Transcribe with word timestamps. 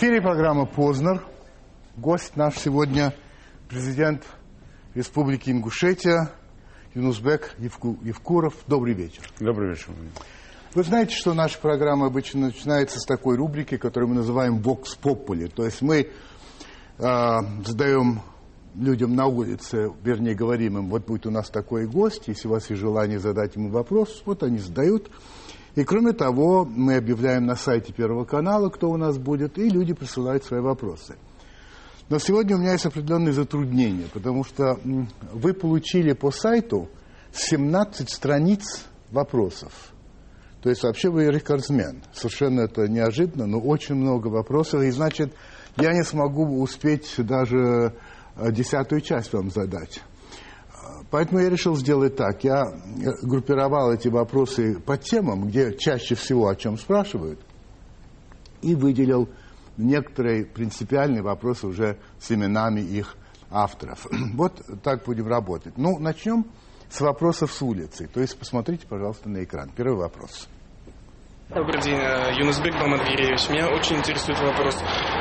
Эфире 0.00 0.22
программа 0.22 0.64
«Познер». 0.64 1.24
Гость 1.96 2.36
наш 2.36 2.56
сегодня 2.56 3.12
президент 3.68 4.22
Республики 4.94 5.50
Ингушетия 5.50 6.30
Юнусбек 6.94 7.56
Евку, 7.58 7.98
Евкуров. 8.04 8.54
Добрый 8.68 8.94
вечер. 8.94 9.28
Добрый 9.40 9.70
вечер. 9.70 9.88
Вы 10.74 10.84
знаете, 10.84 11.16
что 11.16 11.34
наша 11.34 11.58
программа 11.58 12.06
обычно 12.06 12.42
начинается 12.42 13.00
с 13.00 13.06
такой 13.06 13.36
рубрики, 13.36 13.76
которую 13.76 14.10
мы 14.10 14.14
называем 14.14 14.62
«Вокс 14.62 14.94
Попули». 14.94 15.48
То 15.48 15.64
есть 15.64 15.82
мы 15.82 16.06
э, 16.98 17.36
задаем 17.66 18.22
людям 18.76 19.16
на 19.16 19.26
улице, 19.26 19.90
вернее, 20.04 20.36
говорим 20.36 20.78
им, 20.78 20.90
вот 20.90 21.06
будет 21.06 21.26
у 21.26 21.32
нас 21.32 21.50
такой 21.50 21.88
гость, 21.88 22.28
если 22.28 22.46
у 22.46 22.52
вас 22.52 22.70
есть 22.70 22.80
желание 22.80 23.18
задать 23.18 23.56
ему 23.56 23.70
вопрос, 23.70 24.22
вот 24.26 24.44
они 24.44 24.58
задают. 24.58 25.10
И 25.78 25.84
кроме 25.84 26.12
того, 26.12 26.64
мы 26.64 26.96
объявляем 26.96 27.46
на 27.46 27.54
сайте 27.54 27.92
Первого 27.92 28.24
канала, 28.24 28.68
кто 28.68 28.90
у 28.90 28.96
нас 28.96 29.16
будет, 29.16 29.58
и 29.58 29.68
люди 29.68 29.94
присылают 29.94 30.42
свои 30.42 30.60
вопросы. 30.60 31.14
Но 32.08 32.18
сегодня 32.18 32.56
у 32.56 32.58
меня 32.58 32.72
есть 32.72 32.86
определенные 32.86 33.32
затруднения, 33.32 34.06
потому 34.12 34.42
что 34.42 34.76
вы 35.32 35.54
получили 35.54 36.14
по 36.14 36.32
сайту 36.32 36.88
17 37.30 38.10
страниц 38.10 38.86
вопросов. 39.12 39.72
То 40.62 40.68
есть 40.68 40.82
вообще 40.82 41.10
вы 41.10 41.26
рекордсмен. 41.26 42.02
Совершенно 42.12 42.62
это 42.62 42.88
неожиданно, 42.88 43.46
но 43.46 43.60
очень 43.60 43.94
много 43.94 44.26
вопросов. 44.26 44.82
И 44.82 44.90
значит, 44.90 45.32
я 45.76 45.92
не 45.92 46.02
смогу 46.02 46.60
успеть 46.60 47.14
даже 47.18 47.94
э, 48.34 48.50
десятую 48.50 49.00
часть 49.00 49.32
вам 49.32 49.52
задать. 49.52 50.02
Поэтому 51.10 51.40
я 51.40 51.48
решил 51.48 51.74
сделать 51.76 52.16
так. 52.16 52.44
Я 52.44 52.64
э, 52.64 53.26
группировал 53.26 53.92
эти 53.92 54.08
вопросы 54.08 54.78
по 54.78 54.98
темам, 54.98 55.48
где 55.48 55.74
чаще 55.76 56.14
всего 56.14 56.48
о 56.48 56.56
чем 56.56 56.76
спрашивают, 56.76 57.40
и 58.60 58.74
выделил 58.74 59.28
некоторые 59.76 60.44
принципиальные 60.44 61.22
вопросы 61.22 61.66
уже 61.66 61.98
с 62.20 62.30
именами 62.30 62.80
их 62.80 63.16
авторов. 63.50 64.06
Вот 64.34 64.60
так 64.82 65.04
будем 65.04 65.28
работать. 65.28 65.78
Ну, 65.78 65.98
начнем 65.98 66.44
с 66.90 67.00
вопросов 67.00 67.52
с 67.52 67.62
улицы. 67.62 68.06
То 68.12 68.20
есть 68.20 68.38
посмотрите, 68.38 68.86
пожалуйста, 68.86 69.28
на 69.28 69.44
экран. 69.44 69.70
Первый 69.74 69.98
вопрос. 69.98 70.48
Добрый 71.48 71.80
день, 71.80 71.96
э, 71.96 72.34
Юнусбек 72.38 72.74
Бамадгиреевич. 72.78 73.48
Меня 73.48 73.70
очень 73.70 73.96
интересует 73.96 74.38
вопрос, 74.38 74.76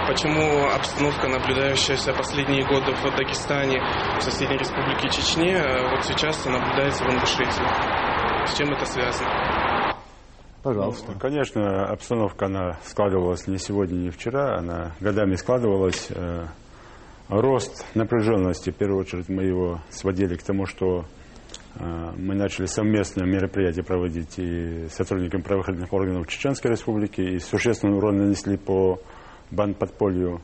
почему 0.10 0.68
обстановка, 0.76 1.30
наблюдающаяся 1.30 2.12
последние 2.12 2.68
годы 2.68 2.92
в 2.92 3.16
Дагестане, 3.16 3.80
в 4.20 4.22
соседней 4.22 4.58
республике 4.58 5.08
Чечне, 5.08 5.54
э, 5.54 5.90
вот 5.90 6.04
сейчас 6.04 6.44
наблюдается 6.44 7.06
в 7.06 7.08
Ингушетии. 7.08 8.46
С 8.46 8.58
чем 8.58 8.74
это 8.74 8.86
связано? 8.86 9.96
Пожалуйста. 10.64 11.14
Ну, 11.14 11.18
конечно, 11.18 11.86
обстановка, 11.86 12.48
она 12.48 12.78
складывалась 12.84 13.48
не 13.48 13.58
сегодня, 13.58 13.96
не 13.96 14.10
вчера, 14.10 14.58
она 14.58 14.92
годами 15.00 15.36
складывалась. 15.36 16.10
Э, 16.10 16.48
рост 17.30 17.86
напряженности, 17.96 18.72
в 18.72 18.76
первую 18.76 19.00
очередь, 19.00 19.30
мы 19.30 19.44
его 19.44 19.80
сводили 19.90 20.36
к 20.36 20.44
тому, 20.44 20.66
что 20.66 21.06
мы 21.80 22.36
начали 22.36 22.66
совместное 22.66 23.26
мероприятие 23.26 23.84
проводить 23.84 24.40
и 24.40 24.88
сотрудникам 24.90 25.42
правоохранительных 25.44 25.94
органов 25.94 26.28
Чеченской 26.28 26.72
Республики, 26.72 27.22
и 27.22 27.40
существенный 27.40 27.98
урон 27.98 28.18
нанесли 28.18 28.58
по 28.58 29.00
бандподполью. 29.52 30.42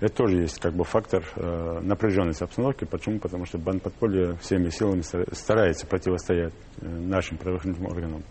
Это 0.00 0.14
тоже 0.14 0.38
есть 0.38 0.58
как 0.58 0.74
бы 0.74 0.82
фактор 0.82 1.24
э, 1.36 1.80
напряженности 1.80 2.42
обстановки. 2.42 2.84
Почему? 2.84 3.20
Потому 3.20 3.44
что 3.46 3.58
бандподполье 3.58 4.34
всеми 4.40 4.68
силами 4.70 5.02
старается 5.32 5.86
противостоять 5.86 6.54
э, 6.80 6.88
нашим 6.88 7.38
правоохранительным 7.38 7.92
органам. 7.92 8.22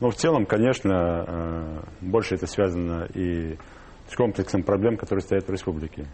Но 0.00 0.10
в 0.10 0.16
целом, 0.16 0.46
конечно, 0.46 1.24
э, 1.26 1.80
больше 2.00 2.34
это 2.34 2.48
связано 2.48 3.06
и 3.14 3.56
с 4.08 4.16
комплексом 4.16 4.64
проблем, 4.64 4.96
которые 4.96 5.22
стоят 5.22 5.46
в 5.46 5.52
республике. 5.52 6.06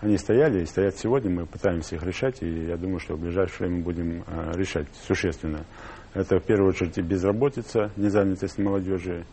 Они 0.00 0.18
стояли 0.18 0.62
и 0.62 0.66
стоят 0.66 0.96
сегодня, 0.96 1.30
мы 1.30 1.46
пытаемся 1.46 1.96
их 1.96 2.02
решать, 2.02 2.42
и 2.42 2.66
я 2.66 2.76
думаю, 2.76 2.98
что 2.98 3.14
в 3.14 3.20
ближайшее 3.20 3.68
время 3.68 3.82
будем 3.82 4.24
э, 4.26 4.52
решать 4.54 4.86
существенно. 5.06 5.64
Это 6.12 6.38
в 6.38 6.44
первую 6.44 6.70
очередь 6.70 6.98
и 6.98 7.02
безработица, 7.02 7.90
незанятость 7.96 8.58
молодежи, 8.58 9.24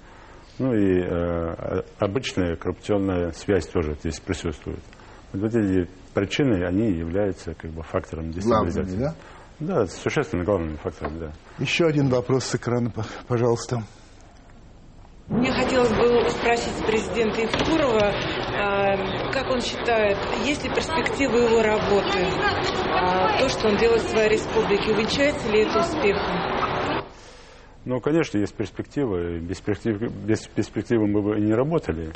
ну 0.60 0.74
и 0.74 1.02
э, 1.02 1.82
обычная 1.98 2.56
коррупционная 2.56 3.32
связь 3.32 3.68
тоже 3.68 3.96
здесь 3.96 4.20
присутствует. 4.20 4.80
Вот 5.34 5.54
эти 5.54 5.90
причины, 6.14 6.64
они 6.64 6.92
являются 6.92 7.56
как 7.56 7.72
бы 7.72 7.82
фактором 7.82 8.32
дестабилизации. 8.32 8.96
Главными, 8.96 9.02
да? 9.02 9.16
Да, 9.60 9.88
существенно 9.88 10.44
главным 10.44 10.78
фактором, 10.78 11.20
да. 11.20 11.32
Еще 11.58 11.86
один 11.86 12.10
вопрос 12.10 12.46
с 12.46 12.56
экрана, 12.56 12.92
пожалуйста. 13.28 13.84
Мне 15.28 15.52
хотелось 15.52 15.90
бы 15.90 16.30
спросить 16.30 16.86
президента 16.86 17.42
Евкурова, 17.42 18.14
как 19.32 19.50
он 19.50 19.62
считает, 19.62 20.18
есть 20.46 20.64
ли 20.64 20.70
перспективы 20.70 21.40
его 21.40 21.62
работы, 21.62 22.26
а, 22.92 23.38
то, 23.40 23.50
что 23.50 23.68
он 23.70 23.78
делает 23.78 24.02
в 24.02 24.10
своей 24.10 24.30
республике, 24.30 24.92
увенчается 24.92 25.50
ли 25.50 25.62
это 25.64 25.80
успехом? 25.80 27.04
Ну, 27.86 28.00
конечно, 28.00 28.38
есть 28.38 28.56
перспективы. 28.56 29.40
Без 29.40 29.60
перспективы, 29.60 30.08
без 30.08 30.48
перспективы 30.48 31.08
мы 31.08 31.22
бы 31.22 31.40
не 31.40 31.54
работали. 31.54 32.14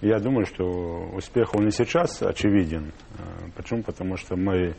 Я 0.00 0.18
думаю, 0.18 0.46
что 0.46 1.10
успех 1.12 1.54
он 1.54 1.68
и 1.68 1.70
сейчас 1.70 2.22
очевиден. 2.22 2.92
А, 3.18 3.50
почему? 3.56 3.82
Потому 3.82 4.16
что 4.16 4.36
мы, 4.36 4.74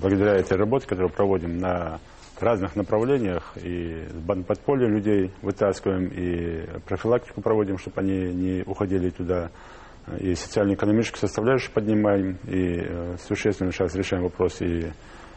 благодаря 0.00 0.34
этой 0.34 0.56
работе, 0.56 0.86
которую 0.86 1.12
проводим 1.12 1.58
на 1.58 2.00
разных 2.42 2.76
направлениях. 2.76 3.52
И 3.62 4.06
с 4.08 4.44
подполья 4.44 4.88
людей 4.88 5.30
вытаскиваем, 5.40 6.06
и 6.08 6.80
профилактику 6.86 7.40
проводим, 7.40 7.78
чтобы 7.78 8.00
они 8.00 8.32
не 8.34 8.62
уходили 8.62 9.10
туда. 9.10 9.50
И 10.18 10.34
социально-экономическую 10.34 11.20
составляющую 11.20 11.72
поднимаем. 11.72 12.38
И 12.48 12.80
э, 12.80 13.16
существенно 13.18 13.70
сейчас 13.70 13.94
решаем 13.94 14.24
вопрос 14.24 14.60
и 14.60 14.90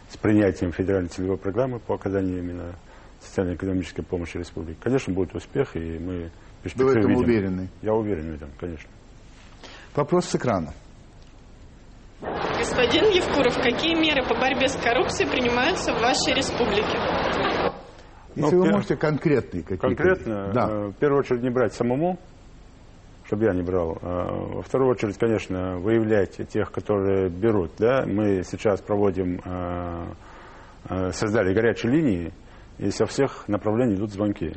с 0.09 0.17
принятием 0.17 0.71
федеральной 0.71 1.09
целевой 1.09 1.37
программы 1.37 1.79
по 1.79 1.95
оказанию 1.95 2.39
именно 2.39 2.75
социально-экономической 3.19 4.03
помощи 4.03 4.37
республике. 4.37 4.79
Конечно, 4.81 5.13
будет 5.13 5.35
успех, 5.35 5.75
и 5.75 5.99
мы 5.99 6.31
Вы 6.75 6.85
в 6.85 6.89
этом 6.89 7.09
видим. 7.09 7.23
уверены? 7.23 7.69
Я 7.81 7.93
уверен 7.93 8.31
в 8.31 8.35
этом, 8.35 8.49
конечно. 8.59 8.89
Вопрос 9.95 10.25
с 10.25 10.35
экрана. 10.35 10.73
Господин 12.21 13.11
Евкуров, 13.11 13.55
какие 13.61 13.95
меры 13.95 14.23
по 14.27 14.35
борьбе 14.35 14.67
с 14.67 14.75
коррупцией 14.75 15.29
принимаются 15.29 15.93
в 15.93 16.01
вашей 16.01 16.33
республике? 16.33 16.97
Если 18.35 18.55
ну, 18.55 18.63
вы 18.63 18.71
можете 18.71 18.97
конкретные 18.97 19.63
какие-то. 19.63 19.87
Конкретно, 19.87 20.51
да. 20.53 20.67
Э, 20.69 20.87
в 20.87 20.93
первую 20.93 21.19
очередь 21.19 21.41
не 21.41 21.49
брать 21.49 21.73
самому, 21.73 22.19
чтобы 23.25 23.45
я 23.45 23.53
не 23.53 23.63
брал. 23.63 23.97
А 24.01 24.31
во 24.55 24.61
вторую 24.61 24.91
очередь, 24.91 25.17
конечно, 25.17 25.77
выявлять 25.79 26.37
тех, 26.49 26.71
которые 26.71 27.29
берут. 27.29 27.71
Да? 27.77 28.03
Мы 28.05 28.43
сейчас 28.43 28.81
проводим, 28.81 29.39
э, 29.43 30.05
э, 30.89 31.11
создали 31.11 31.53
горячие 31.53 31.91
линии, 31.91 32.33
и 32.77 32.89
со 32.89 33.05
всех 33.05 33.47
направлений 33.47 33.95
идут 33.95 34.11
звонки. 34.11 34.53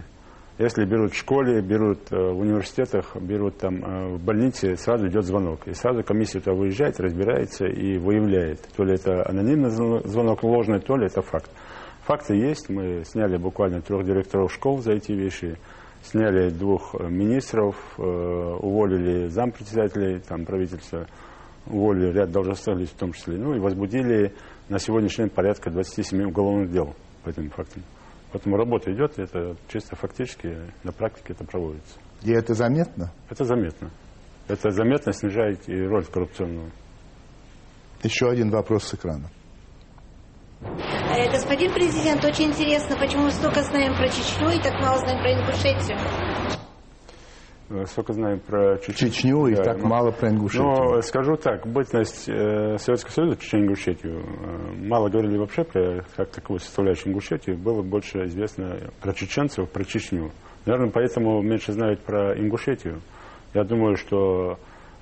Если 0.58 0.84
берут 0.84 1.12
в 1.12 1.16
школе, 1.16 1.60
берут 1.62 2.10
э, 2.10 2.16
в 2.16 2.40
университетах, 2.40 3.16
берут 3.16 3.58
там 3.58 3.76
э, 3.76 4.08
в 4.16 4.24
больнице, 4.24 4.76
сразу 4.76 5.06
идет 5.06 5.24
звонок. 5.24 5.68
И 5.68 5.72
сразу 5.72 6.02
комиссия 6.02 6.40
туда 6.40 6.56
выезжает, 6.56 6.98
разбирается 6.98 7.66
и 7.66 7.96
выявляет. 7.96 8.60
То 8.76 8.82
ли 8.82 8.94
это 8.94 9.24
анонимный 9.28 9.70
звонок 9.70 10.42
ложный, 10.42 10.80
то 10.80 10.96
ли 10.96 11.06
это 11.06 11.22
факт. 11.22 11.50
Факты 12.02 12.34
есть. 12.34 12.68
Мы 12.68 13.04
сняли 13.04 13.36
буквально 13.36 13.82
трех 13.82 14.04
директоров 14.04 14.52
школ 14.52 14.78
за 14.78 14.94
эти 14.94 15.12
вещи. 15.12 15.56
Сняли 16.02 16.50
двух 16.50 16.94
э, 16.94 17.08
министров, 17.08 17.76
уволили 17.98 19.28
зампредседателей 19.28 20.20
там, 20.20 20.44
правительства, 20.44 21.06
уволили 21.66 22.12
ряд 22.12 22.30
должностных 22.30 22.78
лиц 22.78 22.90
в 22.90 22.96
том 22.96 23.12
числе. 23.12 23.36
Ну 23.36 23.54
и 23.54 23.58
возбудили 23.58 24.34
на 24.68 24.78
сегодняшний 24.78 25.24
день 25.24 25.34
порядка 25.34 25.70
27 25.70 26.24
уголовных 26.24 26.70
дел 26.70 26.94
по 27.24 27.30
этим 27.30 27.50
фактам. 27.50 27.82
Поэтому 28.32 28.56
работа 28.56 28.92
идет, 28.92 29.18
это 29.18 29.56
чисто 29.68 29.96
фактически 29.96 30.56
на 30.84 30.92
практике 30.92 31.32
это 31.32 31.44
проводится. 31.44 31.98
И 32.22 32.30
это 32.32 32.54
заметно? 32.54 33.12
Это 33.30 33.44
заметно. 33.44 33.90
Это 34.48 34.70
заметно 34.70 35.12
снижает 35.12 35.68
и 35.68 35.80
роль 35.82 36.04
коррупционную. 36.04 36.70
Еще 38.02 38.28
один 38.28 38.50
вопрос 38.50 38.84
с 38.84 38.94
экрана. 38.94 39.30
Э, 40.60 41.30
господин 41.30 41.72
президент, 41.72 42.24
очень 42.24 42.46
интересно, 42.46 42.96
почему 42.96 43.24
мы 43.24 43.30
столько 43.30 43.62
знаем 43.62 43.94
про 43.96 44.08
Чечню 44.08 44.50
и 44.50 44.62
так 44.62 44.74
мало 44.80 44.98
знаем 44.98 45.20
про 45.20 45.32
Ингушетию. 45.32 45.98
Э, 47.70 47.84
сколько 47.86 48.12
знаем 48.12 48.40
про 48.40 48.78
Чечню. 48.78 49.08
Чечню 49.10 49.46
и 49.46 49.54
да, 49.54 49.62
так 49.62 49.78
но, 49.78 49.88
мало 49.88 50.10
про 50.10 50.30
Ингушетию. 50.30 50.66
Но 50.66 51.00
скажу 51.02 51.36
так, 51.36 51.66
бытность 51.66 52.28
э, 52.28 52.76
Советского 52.78 53.12
Союза, 53.12 53.36
Чечню 53.36 53.60
Ингушетию, 53.60 54.20
э, 54.20 54.86
мало 54.88 55.08
говорили 55.08 55.36
вообще 55.36 55.64
про 55.64 56.04
как 56.16 56.30
таковую 56.30 56.60
составляющую 56.60 57.08
Ингушетию, 57.08 57.56
было 57.56 57.82
больше 57.82 58.24
известно 58.24 58.78
про 59.00 59.12
чеченцев, 59.12 59.68
про 59.70 59.84
Чечню. 59.84 60.32
Наверное, 60.66 60.90
поэтому 60.90 61.40
меньше 61.40 61.72
знают 61.72 62.00
про 62.00 62.36
Ингушетию. 62.38 63.00
Я 63.54 63.64
думаю, 63.64 63.96
что 63.96 64.58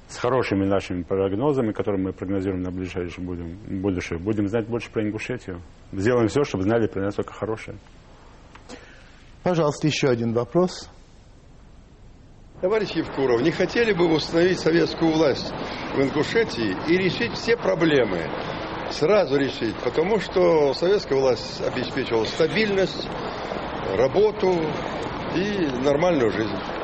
с 0.08 0.18
хорошими 0.18 0.64
нашими 0.64 1.02
прогнозами, 1.02 1.72
которые 1.72 2.02
мы 2.02 2.12
прогнозируем 2.12 2.62
на 2.62 2.70
ближайшее 2.70 3.24
будем, 3.24 3.58
будущее, 3.80 4.18
будем 4.18 4.48
знать 4.48 4.68
больше 4.68 4.90
про 4.90 5.02
Ингушетию. 5.02 5.60
Сделаем 5.92 6.28
все, 6.28 6.44
чтобы 6.44 6.64
знали 6.64 6.86
про 6.86 7.02
нас 7.02 7.14
только 7.14 7.32
хорошее. 7.32 7.76
Пожалуйста, 9.42 9.86
еще 9.86 10.08
один 10.08 10.32
вопрос. 10.32 10.88
Товарищ 12.60 12.90
Евкуров, 12.92 13.42
не 13.42 13.50
хотели 13.50 13.92
бы 13.92 14.12
установить 14.12 14.58
советскую 14.58 15.12
власть 15.12 15.52
в 15.94 16.00
Ингушетии 16.00 16.74
и 16.88 16.96
решить 16.96 17.32
все 17.32 17.56
проблемы? 17.56 18.30
Сразу 18.90 19.36
решить, 19.36 19.74
потому 19.84 20.20
что 20.20 20.72
советская 20.72 21.18
власть 21.18 21.60
обеспечивала 21.60 22.24
стабильность, 22.24 23.08
работу 23.96 24.54
и 25.34 25.66
нормальную 25.84 26.30
жизнь. 26.30 26.75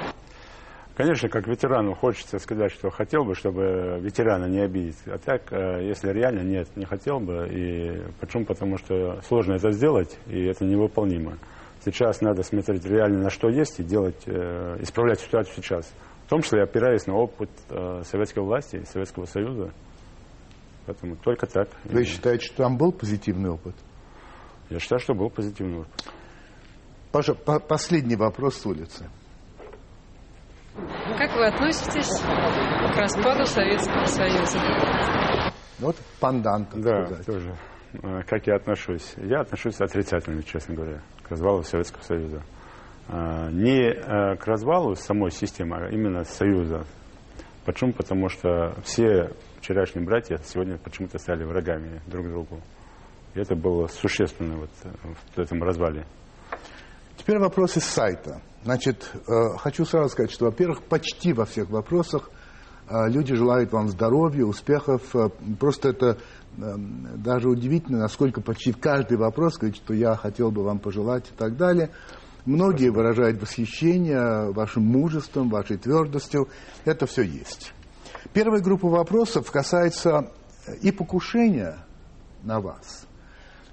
Конечно, 0.94 1.30
как 1.30 1.48
ветерану 1.48 1.94
хочется 1.94 2.38
сказать, 2.38 2.70
что 2.70 2.90
хотел 2.90 3.24
бы, 3.24 3.34
чтобы 3.34 3.98
ветерана 4.00 4.44
не 4.44 4.60
обидеть. 4.60 4.98
А 5.06 5.16
так, 5.16 5.50
э, 5.50 5.86
если 5.86 6.10
реально 6.12 6.40
нет, 6.40 6.68
не 6.76 6.84
хотел 6.84 7.18
бы. 7.18 7.48
И 7.48 8.02
почему? 8.20 8.44
Потому 8.44 8.76
что 8.76 9.20
сложно 9.22 9.54
это 9.54 9.70
сделать, 9.70 10.18
и 10.26 10.44
это 10.44 10.66
невыполнимо. 10.66 11.38
Сейчас 11.82 12.20
надо 12.20 12.42
смотреть 12.42 12.84
реально 12.84 13.20
на 13.20 13.30
что 13.30 13.48
есть 13.48 13.80
и 13.80 13.82
делать, 13.82 14.22
э, 14.26 14.76
исправлять 14.80 15.20
ситуацию 15.20 15.54
сейчас. 15.56 15.90
В 16.26 16.28
том 16.28 16.42
числе 16.42 16.62
опираясь 16.62 17.06
на 17.06 17.14
опыт 17.14 17.50
э, 17.70 18.02
советской 18.04 18.40
власти 18.40 18.84
Советского 18.84 19.24
Союза. 19.24 19.72
Поэтому 20.84 21.16
только 21.16 21.46
так. 21.46 21.70
Вы 21.84 22.04
считаете, 22.04 22.44
что 22.44 22.58
там 22.58 22.76
был 22.76 22.92
позитивный 22.92 23.50
опыт? 23.50 23.74
Я 24.68 24.78
считаю, 24.78 25.00
что 25.00 25.14
был 25.14 25.30
позитивный 25.30 25.80
опыт. 25.80 25.92
Паша, 27.12 27.34
по 27.34 27.58
последний 27.60 28.16
вопрос 28.16 28.56
с 28.56 28.66
улицы. 28.66 29.08
Как 30.74 31.34
вы 31.34 31.46
относитесь 31.46 32.20
к 32.20 32.96
распаду 32.96 33.44
Советского 33.44 34.06
Союза? 34.06 34.58
Вот 35.78 35.96
пандан, 36.20 36.64
так 36.64 36.80
Да, 36.80 37.06
сказать. 37.06 37.26
тоже. 37.26 37.54
А, 38.02 38.22
Как 38.22 38.46
я 38.46 38.56
отношусь? 38.56 39.14
Я 39.18 39.40
отношусь 39.40 39.80
отрицательно, 39.80 40.42
честно 40.42 40.74
говоря, 40.74 41.02
к 41.22 41.30
развалу 41.30 41.62
Советского 41.62 42.02
Союза. 42.02 42.42
А, 43.08 43.50
Не 43.50 43.90
а, 43.92 44.36
к 44.36 44.46
развалу 44.46 44.94
самой 44.94 45.30
системы, 45.30 45.76
а 45.76 45.88
именно 45.90 46.24
Союза. 46.24 46.84
Почему? 47.66 47.92
Потому 47.92 48.28
что 48.28 48.74
все 48.84 49.30
вчерашние 49.60 50.04
братья 50.06 50.38
сегодня 50.44 50.78
почему-то 50.78 51.18
стали 51.18 51.44
врагами 51.44 52.00
друг 52.06 52.28
другу. 52.28 52.60
И 53.34 53.40
это 53.40 53.54
было 53.54 53.86
существенно 53.88 54.56
вот 54.56 54.70
в 55.36 55.38
этом 55.38 55.62
развале. 55.62 56.06
Теперь 57.16 57.38
вопрос 57.38 57.76
из 57.76 57.84
сайта. 57.84 58.40
Значит, 58.64 59.10
э, 59.14 59.56
хочу 59.58 59.84
сразу 59.84 60.10
сказать, 60.10 60.30
что, 60.30 60.44
во-первых, 60.44 60.84
почти 60.84 61.32
во 61.32 61.44
всех 61.44 61.68
вопросах 61.70 62.30
э, 62.88 63.08
люди 63.08 63.34
желают 63.34 63.72
вам 63.72 63.88
здоровья, 63.88 64.44
успехов. 64.44 65.02
Э, 65.16 65.30
Просто 65.58 65.88
это 65.88 66.18
даже 66.54 67.48
удивительно, 67.48 68.00
насколько 68.00 68.42
почти 68.42 68.74
каждый 68.74 69.16
вопрос 69.16 69.56
говорит, 69.56 69.76
что 69.76 69.94
я 69.94 70.14
хотел 70.16 70.50
бы 70.50 70.62
вам 70.62 70.80
пожелать 70.80 71.26
и 71.30 71.34
так 71.34 71.56
далее. 71.56 71.88
Многие 72.44 72.90
выражают 72.90 73.40
восхищение 73.40 74.52
вашим 74.52 74.84
мужеством, 74.84 75.48
вашей 75.48 75.78
твердостью. 75.78 76.48
Это 76.84 77.06
все 77.06 77.22
есть. 77.22 77.72
Первая 78.34 78.60
группа 78.60 78.86
вопросов 78.86 79.50
касается 79.50 80.30
и 80.82 80.92
покушения 80.92 81.78
на 82.42 82.60
вас, 82.60 83.06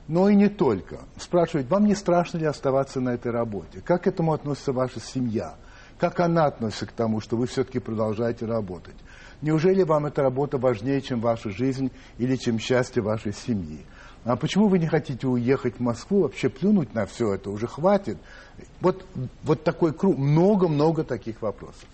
но 0.10 0.28
и 0.28 0.36
не 0.36 0.50
только. 0.50 1.02
Спрашивают, 1.18 1.70
вам 1.70 1.86
не 1.86 1.94
страшно 1.94 2.40
ли 2.40 2.46
оставаться 2.46 3.00
на 3.00 3.10
этой 3.10 3.32
работе? 3.32 3.80
Как 3.80 4.04
к 4.04 4.08
этому 4.08 4.34
относится 4.34 4.74
ваша 4.74 5.00
семья? 5.00 5.56
Как 6.00 6.20
она 6.20 6.46
относится 6.46 6.88
к 6.88 6.92
тому, 6.92 7.22
что 7.22 7.38
вы 7.38 7.46
все-таки 7.46 7.78
продолжаете 7.78 8.48
работать? 8.48 8.96
Неужели 9.42 9.84
вам 9.84 10.08
эта 10.08 10.24
работа 10.24 10.58
важнее, 10.58 11.02
чем 11.02 11.22
ваша 11.22 11.52
жизнь 11.52 11.92
или 12.18 12.36
чем 12.38 12.58
счастье 12.58 13.04
вашей 13.04 13.34
семьи? 13.34 13.86
А 14.26 14.36
почему 14.36 14.68
вы 14.68 14.80
не 14.80 14.88
хотите 14.88 15.28
уехать 15.28 15.76
в 15.78 15.80
Москву, 15.80 16.24
вообще 16.24 16.50
плюнуть 16.50 16.94
на 16.96 17.06
все 17.06 17.36
это, 17.36 17.52
уже 17.52 17.68
хватит? 17.68 18.18
Вот, 18.82 19.06
вот 19.44 19.64
такой 19.64 19.94
круг, 19.94 20.18
много-много 20.18 21.04
таких 21.04 21.42
вопросов. 21.44 21.88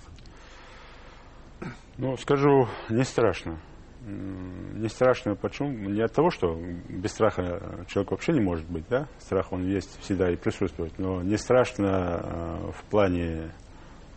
Ну, 1.97 2.15
скажу, 2.17 2.67
не 2.89 3.03
страшно. 3.03 3.59
Не 4.05 4.87
страшно, 4.87 5.35
почему? 5.35 5.69
Не 5.71 6.01
от 6.03 6.13
того, 6.13 6.29
что 6.29 6.55
без 6.89 7.11
страха 7.11 7.85
человек 7.87 8.11
вообще 8.11 8.33
не 8.33 8.39
может 8.39 8.69
быть, 8.69 8.85
да? 8.87 9.07
Страх, 9.17 9.51
он 9.51 9.65
есть 9.65 9.99
всегда 10.01 10.31
и 10.31 10.35
присутствует. 10.35 10.93
Но 10.99 11.23
не 11.23 11.37
страшно 11.37 11.87
э, 11.87 12.71
в 12.71 12.83
плане 12.91 13.51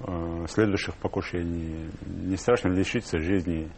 э, 0.00 0.46
следующих 0.48 0.94
покушений. 0.96 1.88
Не 2.06 2.36
страшно 2.36 2.68
лишиться 2.68 3.18
жизни. 3.18 3.70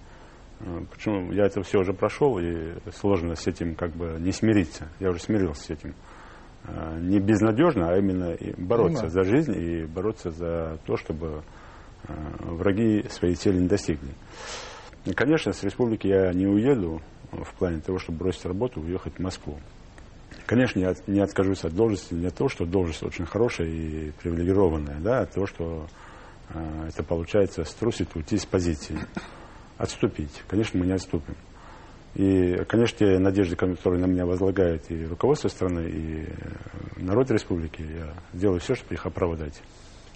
Э, 0.61 0.81
Почему? 0.91 1.31
Я 1.31 1.47
это 1.47 1.63
все 1.63 1.79
уже 1.79 1.93
прошел, 1.93 2.41
и 2.41 2.75
сложно 2.91 3.37
с 3.37 3.47
этим 3.47 3.77
как 3.77 3.93
бы 3.93 4.17
не 4.19 4.33
смириться. 4.33 4.89
Я 4.99 5.11
уже 5.11 5.21
смирился 5.21 5.63
с 5.63 5.71
этим. 5.71 5.95
Не 6.99 7.21
безнадежно, 7.21 7.89
а 7.91 7.97
именно 7.97 8.37
бороться 8.59 9.05
Понимаю. 9.05 9.11
за 9.11 9.23
жизнь 9.23 9.55
и 9.57 9.87
бороться 9.87 10.31
за 10.31 10.79
то, 10.85 10.97
чтобы 10.97 11.43
враги 12.07 13.09
своей 13.09 13.35
цели 13.35 13.61
не 13.61 13.67
достигли. 13.67 14.11
Конечно, 15.15 15.53
с 15.53 15.63
республики 15.63 16.07
я 16.07 16.33
не 16.33 16.47
уеду 16.47 17.01
в 17.33 17.55
плане 17.55 17.81
того, 17.81 17.99
чтобы 17.99 18.19
бросить 18.19 18.45
работу 18.45 18.81
и 18.81 18.85
уехать 18.85 19.15
в 19.15 19.19
Москву. 19.21 19.59
Конечно, 20.47 20.81
я 20.81 20.95
не 21.07 21.21
откажусь 21.21 21.65
от 21.65 21.75
должности 21.75 22.15
не 22.15 22.27
от 22.27 22.35
того, 22.35 22.49
что 22.49 22.67
должность 22.67 23.03
очень 23.03 23.25
хорошая 23.25 23.69
и 23.69 24.11
привилегированная, 24.23 24.99
да, 25.01 25.21
а 25.21 25.23
от 25.23 25.33
того, 25.33 25.47
что 25.47 25.87
э, 26.51 26.89
это 26.89 27.03
получается 27.03 27.65
струсить, 27.65 28.09
уйти 28.15 28.37
с 28.37 28.47
позиции, 28.47 28.99
отступить. 29.79 30.43
Конечно, 30.49 30.79
мы 30.79 30.87
не 30.87 30.93
отступим. 30.93 31.37
И, 32.15 32.65
конечно, 32.69 32.99
те 32.99 33.19
надежды, 33.19 33.55
которые 33.55 34.01
на 34.01 34.07
меня 34.07 34.27
возлагает 34.27 34.91
и 34.91 35.07
руководство 35.07 35.49
страны, 35.49 35.89
и 35.89 36.25
э, 36.25 36.33
народ 36.97 37.31
республики, 37.31 37.83
я 37.83 38.15
сделаю 38.33 38.61
все, 38.61 38.75
чтобы 38.75 38.95
их 38.95 39.07
оправдать. 39.07 39.63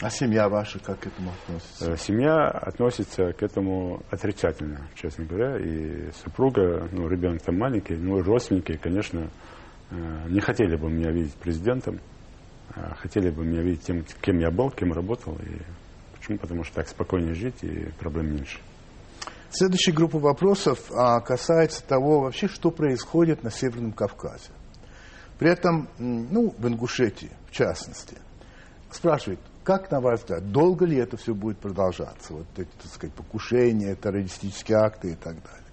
А 0.05 0.11
семья 0.11 0.51
ваша 0.51 0.79
как 0.81 1.01
к 1.01 1.07
этому 1.07 1.31
относится? 1.31 1.93
Э, 1.93 1.97
Семья 1.97 2.49
относится 2.51 3.33
к 3.33 3.43
этому 3.43 4.03
отрицательно, 4.11 4.87
честно 4.95 5.25
говоря. 5.25 5.57
И 5.57 6.11
супруга, 6.23 6.87
ну, 6.93 7.09
ребенок 7.09 7.41
там 7.41 7.57
маленький, 7.57 7.95
ну, 7.95 8.23
родственники, 8.23 8.77
конечно, 8.77 9.31
э, 9.91 10.29
не 10.29 10.41
хотели 10.41 10.77
бы 10.77 10.91
меня 10.91 11.11
видеть 11.11 11.33
президентом, 11.37 12.01
а 12.75 12.95
хотели 12.97 13.31
бы 13.31 13.47
меня 13.47 13.63
видеть 13.63 13.85
тем, 13.85 14.05
кем 14.21 14.41
я 14.41 14.51
был, 14.51 14.69
кем 14.69 14.93
работал. 14.93 15.37
И 15.37 15.63
почему? 16.19 16.37
Потому 16.37 16.65
что 16.65 16.75
так 16.75 16.89
спокойнее 16.89 17.33
жить 17.33 17.63
и 17.63 17.89
проблем 17.99 18.31
меньше. 18.35 18.59
Следующая 19.49 19.93
группа 19.93 20.19
вопросов 20.19 20.81
а, 20.93 21.21
касается 21.21 21.83
того 21.83 22.21
вообще, 22.21 22.47
что 22.47 22.71
происходит 22.71 23.43
на 23.43 23.51
Северном 23.51 23.93
Кавказе. 23.93 24.51
При 25.39 25.49
этом, 25.49 25.89
ну, 25.99 26.55
в 26.59 26.69
Ингушетии, 26.69 27.31
в 27.49 27.53
частности, 27.53 28.19
спрашивает, 28.91 29.41
как 29.65 29.91
на 29.91 30.01
ваш 30.01 30.21
взгляд, 30.21 30.53
долго 30.53 30.85
ли 30.85 30.97
это 30.99 31.17
все 31.17 31.35
будет 31.35 31.59
продолжаться? 31.59 32.35
Вот 32.35 32.47
эти, 32.57 32.69
так 32.83 32.93
сказать, 32.93 33.15
покушения, 33.15 33.95
террористические 33.95 34.79
акты 34.79 35.13
и 35.13 35.15
так 35.15 35.35
далее. 35.43 35.65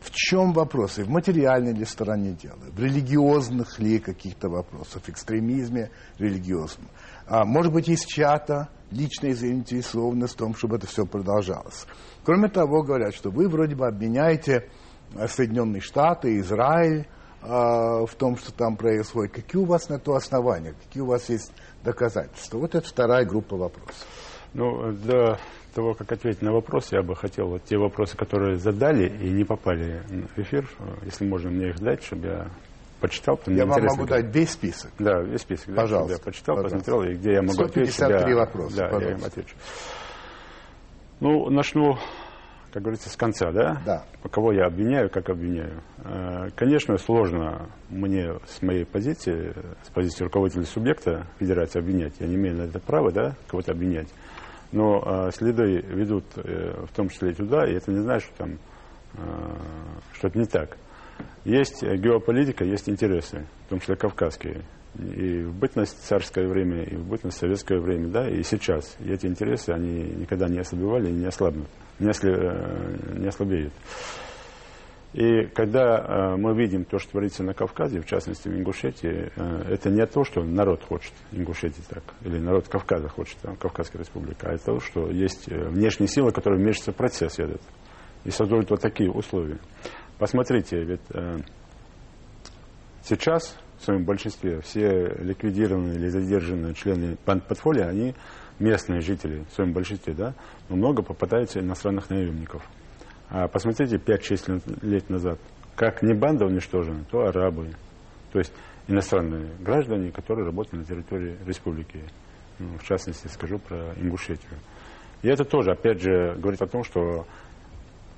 В 0.00 0.10
чем 0.10 0.52
вопросы? 0.52 1.04
В 1.04 1.08
материальной 1.08 1.74
ли 1.74 1.84
стороне 1.84 2.32
дела? 2.32 2.58
В 2.72 2.80
религиозных 2.80 3.78
ли 3.78 4.00
каких-то 4.00 4.48
вопросах? 4.48 5.02
В 5.02 5.08
экстремизме 5.08 5.90
религиозном? 6.18 6.88
А, 7.26 7.44
может 7.44 7.72
быть, 7.72 7.86
есть 7.86 8.08
чья-то 8.08 8.68
личная 8.90 9.34
заинтересованность 9.34 10.34
в 10.34 10.38
том, 10.38 10.56
чтобы 10.56 10.76
это 10.76 10.88
все 10.88 11.06
продолжалось. 11.06 11.86
Кроме 12.24 12.48
того, 12.48 12.82
говорят, 12.82 13.14
что 13.14 13.30
вы 13.30 13.48
вроде 13.48 13.76
бы 13.76 13.86
обменяете 13.86 14.68
э, 15.14 15.28
Соединенные 15.28 15.80
Штаты, 15.80 16.38
Израиль 16.40 17.06
э, 17.42 17.46
в 17.46 18.14
том, 18.18 18.36
что 18.36 18.52
там 18.52 18.76
происходит. 18.76 19.32
Какие 19.32 19.62
у 19.62 19.66
вас 19.66 19.88
на 19.88 20.00
то 20.00 20.14
основания? 20.14 20.74
Какие 20.84 21.04
у 21.04 21.06
вас 21.06 21.28
есть 21.28 21.52
доказательства? 21.84 22.58
Вот 22.58 22.74
это 22.74 22.86
вторая 22.86 23.24
группа 23.24 23.56
вопросов. 23.56 24.06
Ну, 24.54 24.92
для 24.92 25.38
того, 25.74 25.94
как 25.94 26.12
ответить 26.12 26.42
на 26.42 26.52
вопрос, 26.52 26.92
я 26.92 27.02
бы 27.02 27.16
хотел 27.16 27.46
вот 27.48 27.64
те 27.64 27.78
вопросы, 27.78 28.16
которые 28.16 28.58
задали 28.58 29.08
и 29.08 29.30
не 29.30 29.44
попали 29.44 30.02
в 30.36 30.38
эфир, 30.38 30.68
если 31.04 31.26
можно 31.26 31.50
мне 31.50 31.70
их 31.70 31.80
дать, 31.80 32.02
чтобы 32.04 32.26
я 32.26 32.46
почитал. 33.00 33.40
Я 33.46 33.64
вам 33.66 33.82
могу 33.82 34.06
как- 34.06 34.08
дать 34.08 34.34
весь 34.34 34.50
список. 34.50 34.90
Да, 34.98 35.20
весь 35.22 35.40
список. 35.40 35.68
да, 35.74 35.82
Пожалуйста, 35.82 36.14
чтобы 36.14 36.20
я 36.20 36.24
почитал, 36.24 36.56
пожалуйста. 36.56 36.78
посмотрел, 36.78 37.10
и 37.12 37.14
где 37.16 37.32
я 37.32 37.42
могу 37.42 37.62
ответить. 37.64 37.94
153 37.94 38.30
я- 38.30 38.36
вопроса, 38.36 38.76
Да, 38.76 38.82
я 38.84 38.88
им 38.90 38.94
пожалуйста. 39.00 39.26
отвечу. 39.28 39.56
Ну, 41.20 41.50
начну, 41.50 41.98
как 42.72 42.82
говорится, 42.82 43.10
с 43.10 43.16
конца, 43.16 43.52
да? 43.52 43.82
Да. 43.84 44.04
Кого 44.30 44.52
я 44.52 44.64
обвиняю, 44.66 45.10
как 45.10 45.28
обвиняю. 45.28 45.82
Э, 45.98 46.48
Конечно, 46.56 46.96
сложно 46.96 47.68
мне 47.90 48.32
с 48.46 48.62
моей 48.62 48.86
позиции, 48.86 49.54
с 49.82 49.90
позиции 49.90 50.24
руководителя 50.24 50.64
субъекта 50.64 51.26
федерации 51.38 51.80
обвинять. 51.80 52.14
Я 52.18 52.26
не 52.26 52.36
имею 52.36 52.56
на 52.56 52.62
это 52.62 52.80
права, 52.80 53.12
да, 53.12 53.36
кого-то 53.46 53.72
обвинять. 53.72 54.08
Но 54.72 55.02
э, 55.04 55.30
следы 55.32 55.82
ведут 55.82 56.24
э, 56.36 56.86
в 56.86 56.96
том 56.96 57.10
числе 57.10 57.32
и 57.32 57.34
туда, 57.34 57.66
и 57.68 57.74
это 57.74 57.90
не 57.90 58.00
значит, 58.00 58.28
что 58.28 58.38
там 58.44 58.58
что-то 60.14 60.38
не 60.38 60.46
так. 60.46 60.78
Есть 61.44 61.82
геополитика, 61.82 62.64
есть 62.64 62.88
интересы, 62.88 63.44
в 63.66 63.68
том 63.68 63.80
числе 63.80 63.94
кавказские. 63.94 64.62
И 64.98 65.42
в 65.42 65.54
бытность 65.54 66.04
царское 66.04 66.46
время, 66.46 66.82
и 66.82 66.96
в 66.96 67.06
бытность 67.06 67.38
советское 67.38 67.80
время, 67.80 68.08
да, 68.08 68.28
и 68.28 68.42
сейчас. 68.42 68.96
И 69.00 69.10
эти 69.10 69.26
интересы, 69.26 69.70
они 69.70 70.02
никогда 70.02 70.48
не 70.48 70.58
ослабевали 70.58 71.08
и 71.08 71.12
не 71.12 71.26
ослабнут, 71.26 71.68
не, 71.98 72.08
осле- 72.08 72.36
э, 72.36 73.18
не 73.18 73.26
ослабеют. 73.26 73.72
И 75.14 75.44
когда 75.54 75.98
э, 75.98 76.36
мы 76.36 76.54
видим 76.54 76.84
то, 76.84 76.98
что 76.98 77.12
творится 77.12 77.42
на 77.42 77.52
Кавказе, 77.52 78.00
в 78.00 78.06
частности 78.06 78.48
в 78.48 78.54
Ингушетии, 78.54 79.30
э, 79.34 79.62
это 79.70 79.90
не 79.90 80.06
то, 80.06 80.24
что 80.24 80.42
народ 80.42 80.82
хочет 80.84 81.12
Ингушетии 81.32 81.82
так, 81.88 82.02
или 82.22 82.38
народ 82.38 82.68
Кавказа 82.68 83.08
хочет, 83.08 83.36
там, 83.38 83.56
Кавказская 83.56 84.00
республика, 84.00 84.48
а 84.48 84.54
это 84.54 84.64
то, 84.64 84.80
что 84.80 85.10
есть 85.10 85.50
э, 85.50 85.68
внешние 85.68 86.08
силы, 86.08 86.32
которые 86.32 86.60
вмешиваются 86.60 86.92
в 86.92 86.96
процесс 86.96 87.38
этот 87.38 87.60
и 88.24 88.30
создают 88.30 88.70
вот 88.70 88.80
такие 88.80 89.10
условия. 89.10 89.58
Посмотрите, 90.18 90.82
ведь 90.82 91.00
э, 91.12 91.38
сейчас 93.02 93.58
в 93.82 93.84
своем 93.84 94.04
большинстве 94.04 94.60
все 94.60 95.08
ликвидированные 95.18 95.96
или 95.96 96.08
задержанные 96.08 96.72
члены 96.74 97.16
банд-подфолия, 97.26 97.88
они 97.88 98.14
местные 98.60 99.00
жители 99.00 99.44
в 99.50 99.54
своем 99.54 99.72
большинстве, 99.72 100.14
да, 100.14 100.34
но 100.68 100.76
много 100.76 101.02
попадается 101.02 101.58
иностранных 101.58 102.08
наемников. 102.08 102.62
А 103.28 103.48
посмотрите 103.48 103.96
5-6 103.96 104.86
лет 104.86 105.10
назад, 105.10 105.38
как 105.74 106.02
не 106.02 106.14
банда 106.14 106.46
уничтожена, 106.46 107.04
то 107.10 107.26
арабы, 107.26 107.70
то 108.32 108.38
есть 108.38 108.52
иностранные 108.86 109.48
граждане, 109.58 110.12
которые 110.12 110.46
работают 110.46 110.88
на 110.88 110.94
территории 110.94 111.36
республики. 111.44 112.00
Ну, 112.58 112.78
в 112.78 112.84
частности, 112.84 113.26
скажу 113.26 113.58
про 113.58 113.94
Ингушетию. 113.96 114.58
И 115.22 115.28
это 115.28 115.44
тоже, 115.44 115.72
опять 115.72 116.00
же, 116.00 116.36
говорит 116.36 116.62
о 116.62 116.66
том, 116.66 116.84
что 116.84 117.26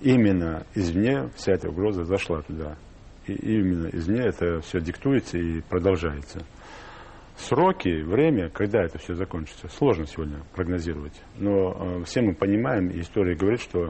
именно 0.01 0.67
извне 0.75 1.31
вся 1.37 1.53
эта 1.53 1.71
угроза 1.71 2.05
зашла 2.05 2.43
туда. 2.43 2.77
И 3.27 3.33
именно 3.33 3.89
извне 3.89 4.23
это 4.23 4.61
все 4.61 4.81
диктуется 4.81 5.39
и 5.39 5.61
продолжается. 5.63 6.41
Сроки, 7.37 8.03
время, 8.03 8.49
когда 8.49 8.83
это 8.85 8.99
все 8.99 9.15
закончится, 9.15 9.69
сложно 9.69 10.07
сегодня 10.07 10.43
прогнозировать. 10.55 11.21
Но 11.37 11.73
э, 11.73 12.05
все 12.05 12.21
мы 12.23 12.35
понимаем, 12.35 12.89
и 12.89 13.01
история 13.01 13.35
говорит, 13.35 13.61
что 13.61 13.89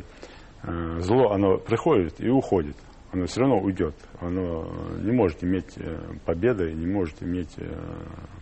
э, 0.62 1.00
зло, 1.00 1.32
оно 1.32 1.58
приходит 1.58 2.20
и 2.20 2.28
уходит. 2.28 2.76
Оно 3.12 3.26
все 3.26 3.40
равно 3.40 3.60
уйдет. 3.60 3.94
Оно 4.20 4.72
не 5.00 5.12
может 5.12 5.44
иметь 5.44 5.76
э, 5.76 5.98
победы, 6.24 6.72
не 6.72 6.86
может 6.86 7.22
иметь 7.22 7.52
э, 7.58 7.70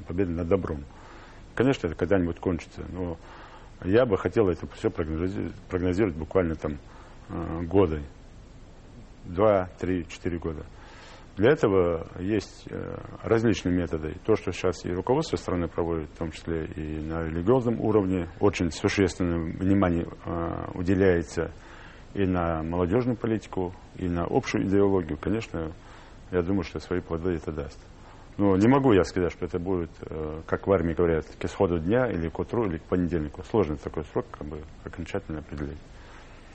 победы 0.07 0.31
над 0.31 0.49
добром. 0.49 0.85
Конечно, 1.55 1.89
это 1.89 1.97
когда-нибудь 1.97 2.39
кончится. 2.39 2.83
Но 2.91 3.19
я 3.85 4.07
бы 4.07 4.17
хотел 4.17 4.49
это 4.49 4.67
все 4.75 4.89
прогнозировать, 4.89 5.55
прогнозировать 5.69 6.17
буквально 6.17 6.55
там 6.55 6.79
э, 7.29 7.63
годы. 7.63 8.03
Два, 9.25 9.69
три, 9.79 10.07
четыре 10.09 10.39
года. 10.39 10.65
Для 11.37 11.53
этого 11.53 12.07
есть 12.19 12.67
э, 12.71 12.97
различные 13.23 13.75
методы. 13.75 14.17
То, 14.25 14.37
что 14.37 14.53
сейчас 14.53 14.85
и 14.85 14.93
руководство 14.93 15.37
страны 15.37 15.67
проводит, 15.67 16.11
в 16.11 16.19
том 16.19 16.31
числе 16.31 16.67
и 16.67 17.01
на 17.01 17.25
религиозном 17.25 17.81
уровне, 17.81 18.29
очень 18.39 18.71
существенное 18.71 19.39
внимание 19.39 20.07
э, 20.27 20.65
уделяется 20.75 21.51
и 22.13 22.27
на 22.27 22.63
молодежную 22.63 23.17
политику, 23.17 23.75
и 23.97 24.09
на 24.09 24.27
общую 24.29 24.67
идеологию. 24.67 25.17
Конечно, 25.17 25.73
я 26.31 26.43
думаю, 26.43 26.65
что 26.65 26.81
свои 26.81 27.01
плоды 27.01 27.31
это 27.33 27.51
даст. 27.51 27.79
Но 28.37 28.57
не 28.57 28.69
могу 28.69 28.93
я 28.93 29.05
сказать, 29.05 29.33
что 29.33 29.47
это 29.47 29.59
будет, 29.59 29.91
э, 30.03 30.41
как 30.47 30.67
в 30.67 30.73
армии 30.73 30.93
говорят, 30.93 31.25
к 31.39 31.45
исходу 31.47 31.79
дня, 31.79 32.11
или 32.11 32.29
к 32.29 32.39
утру, 32.39 32.67
или 32.67 32.77
к 32.77 32.83
понедельнику. 32.83 33.43
Сложный 33.45 33.77
такой 33.77 34.05
срок, 34.05 34.27
как 34.31 34.47
бы 34.47 34.59
окончательно 34.85 35.39
определить. 35.39 35.79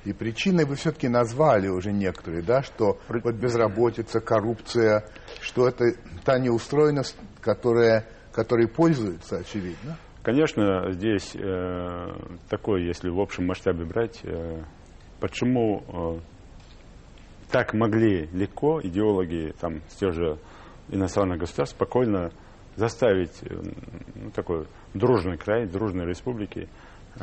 И 0.07 0.13
причиной 0.13 0.63
вы 0.63 0.75
все-таки 0.75 1.09
назвали 1.09 1.67
уже 1.67 1.91
некоторые, 1.91 2.41
да, 2.41 2.61
что 2.61 2.97
вот 3.09 3.35
безработица, 3.35 4.21
коррупция, 4.21 5.03
что 5.41 5.67
это 5.67 5.83
та 6.23 6.39
неустроенность, 6.39 7.17
которая, 7.41 8.05
которой 8.31 8.69
пользуется, 8.69 9.39
очевидно. 9.39 9.97
Конечно, 10.23 10.93
здесь 10.93 11.35
э, 11.35 12.13
такое, 12.47 12.83
если 12.83 13.09
в 13.09 13.19
общем 13.19 13.47
масштабе 13.47 13.83
брать, 13.83 14.21
э, 14.23 14.63
почему 15.19 15.83
э, 15.85 16.19
так 17.51 17.73
могли 17.73 18.27
легко 18.27 18.79
идеологи 18.81 19.53
там, 19.59 19.81
с 19.89 19.95
тех 19.95 20.13
же 20.13 20.37
иностранных 20.87 21.39
государств 21.39 21.75
спокойно 21.75 22.31
заставить 22.77 23.43
э, 23.43 23.61
ну, 24.15 24.31
такой 24.31 24.67
дружный 24.93 25.37
край, 25.37 25.65
дружные 25.65 26.07
республики 26.07 26.69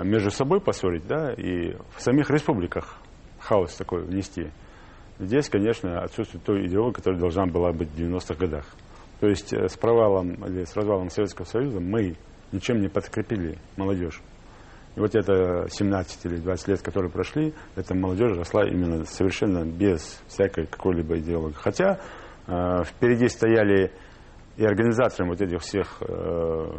между 0.02 0.30
собой 0.30 0.60
поссорить, 0.60 1.06
да, 1.06 1.32
и 1.32 1.76
в 1.96 2.00
самих 2.00 2.30
республиках 2.30 2.96
хаос 3.40 3.74
такой 3.74 4.04
внести. 4.04 4.50
Здесь, 5.18 5.48
конечно, 5.48 6.00
отсутствует 6.00 6.44
той 6.44 6.66
идеологии, 6.66 6.94
которая 6.94 7.20
должна 7.20 7.46
была 7.46 7.72
быть 7.72 7.88
в 7.90 7.98
90-х 7.98 8.34
годах. 8.34 8.66
То 9.20 9.28
есть 9.28 9.52
э, 9.52 9.68
с 9.68 9.76
провалом 9.76 10.34
или 10.46 10.64
с 10.64 10.74
развалом 10.74 11.10
Советского 11.10 11.44
Союза 11.44 11.80
мы 11.80 12.16
ничем 12.50 12.80
не 12.80 12.88
подкрепили 12.88 13.58
молодежь. 13.76 14.20
И 14.96 15.00
вот 15.00 15.14
это 15.14 15.66
17 15.68 16.26
или 16.26 16.36
20 16.36 16.68
лет, 16.68 16.82
которые 16.82 17.10
прошли, 17.10 17.52
эта 17.76 17.94
молодежь 17.94 18.36
росла 18.36 18.64
именно 18.66 19.04
совершенно 19.04 19.64
без 19.64 20.20
всякой 20.28 20.66
какой-либо 20.66 21.18
идеологии. 21.18 21.56
Хотя 21.56 22.00
э, 22.46 22.84
впереди 22.84 23.28
стояли 23.28 23.92
и 24.56 24.64
организатором 24.64 25.30
вот 25.30 25.40
этих 25.40 25.61
всех 25.62 26.00
э, 26.00 26.70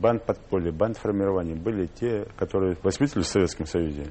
банд 0.00 0.24
подполья, 0.24 0.72
банд 0.72 0.96
формирования 0.96 1.54
были 1.54 1.86
те, 1.86 2.26
которые 2.36 2.76
воспитывались 2.82 3.26
в 3.26 3.30
Советском 3.30 3.66
Союзе, 3.66 4.06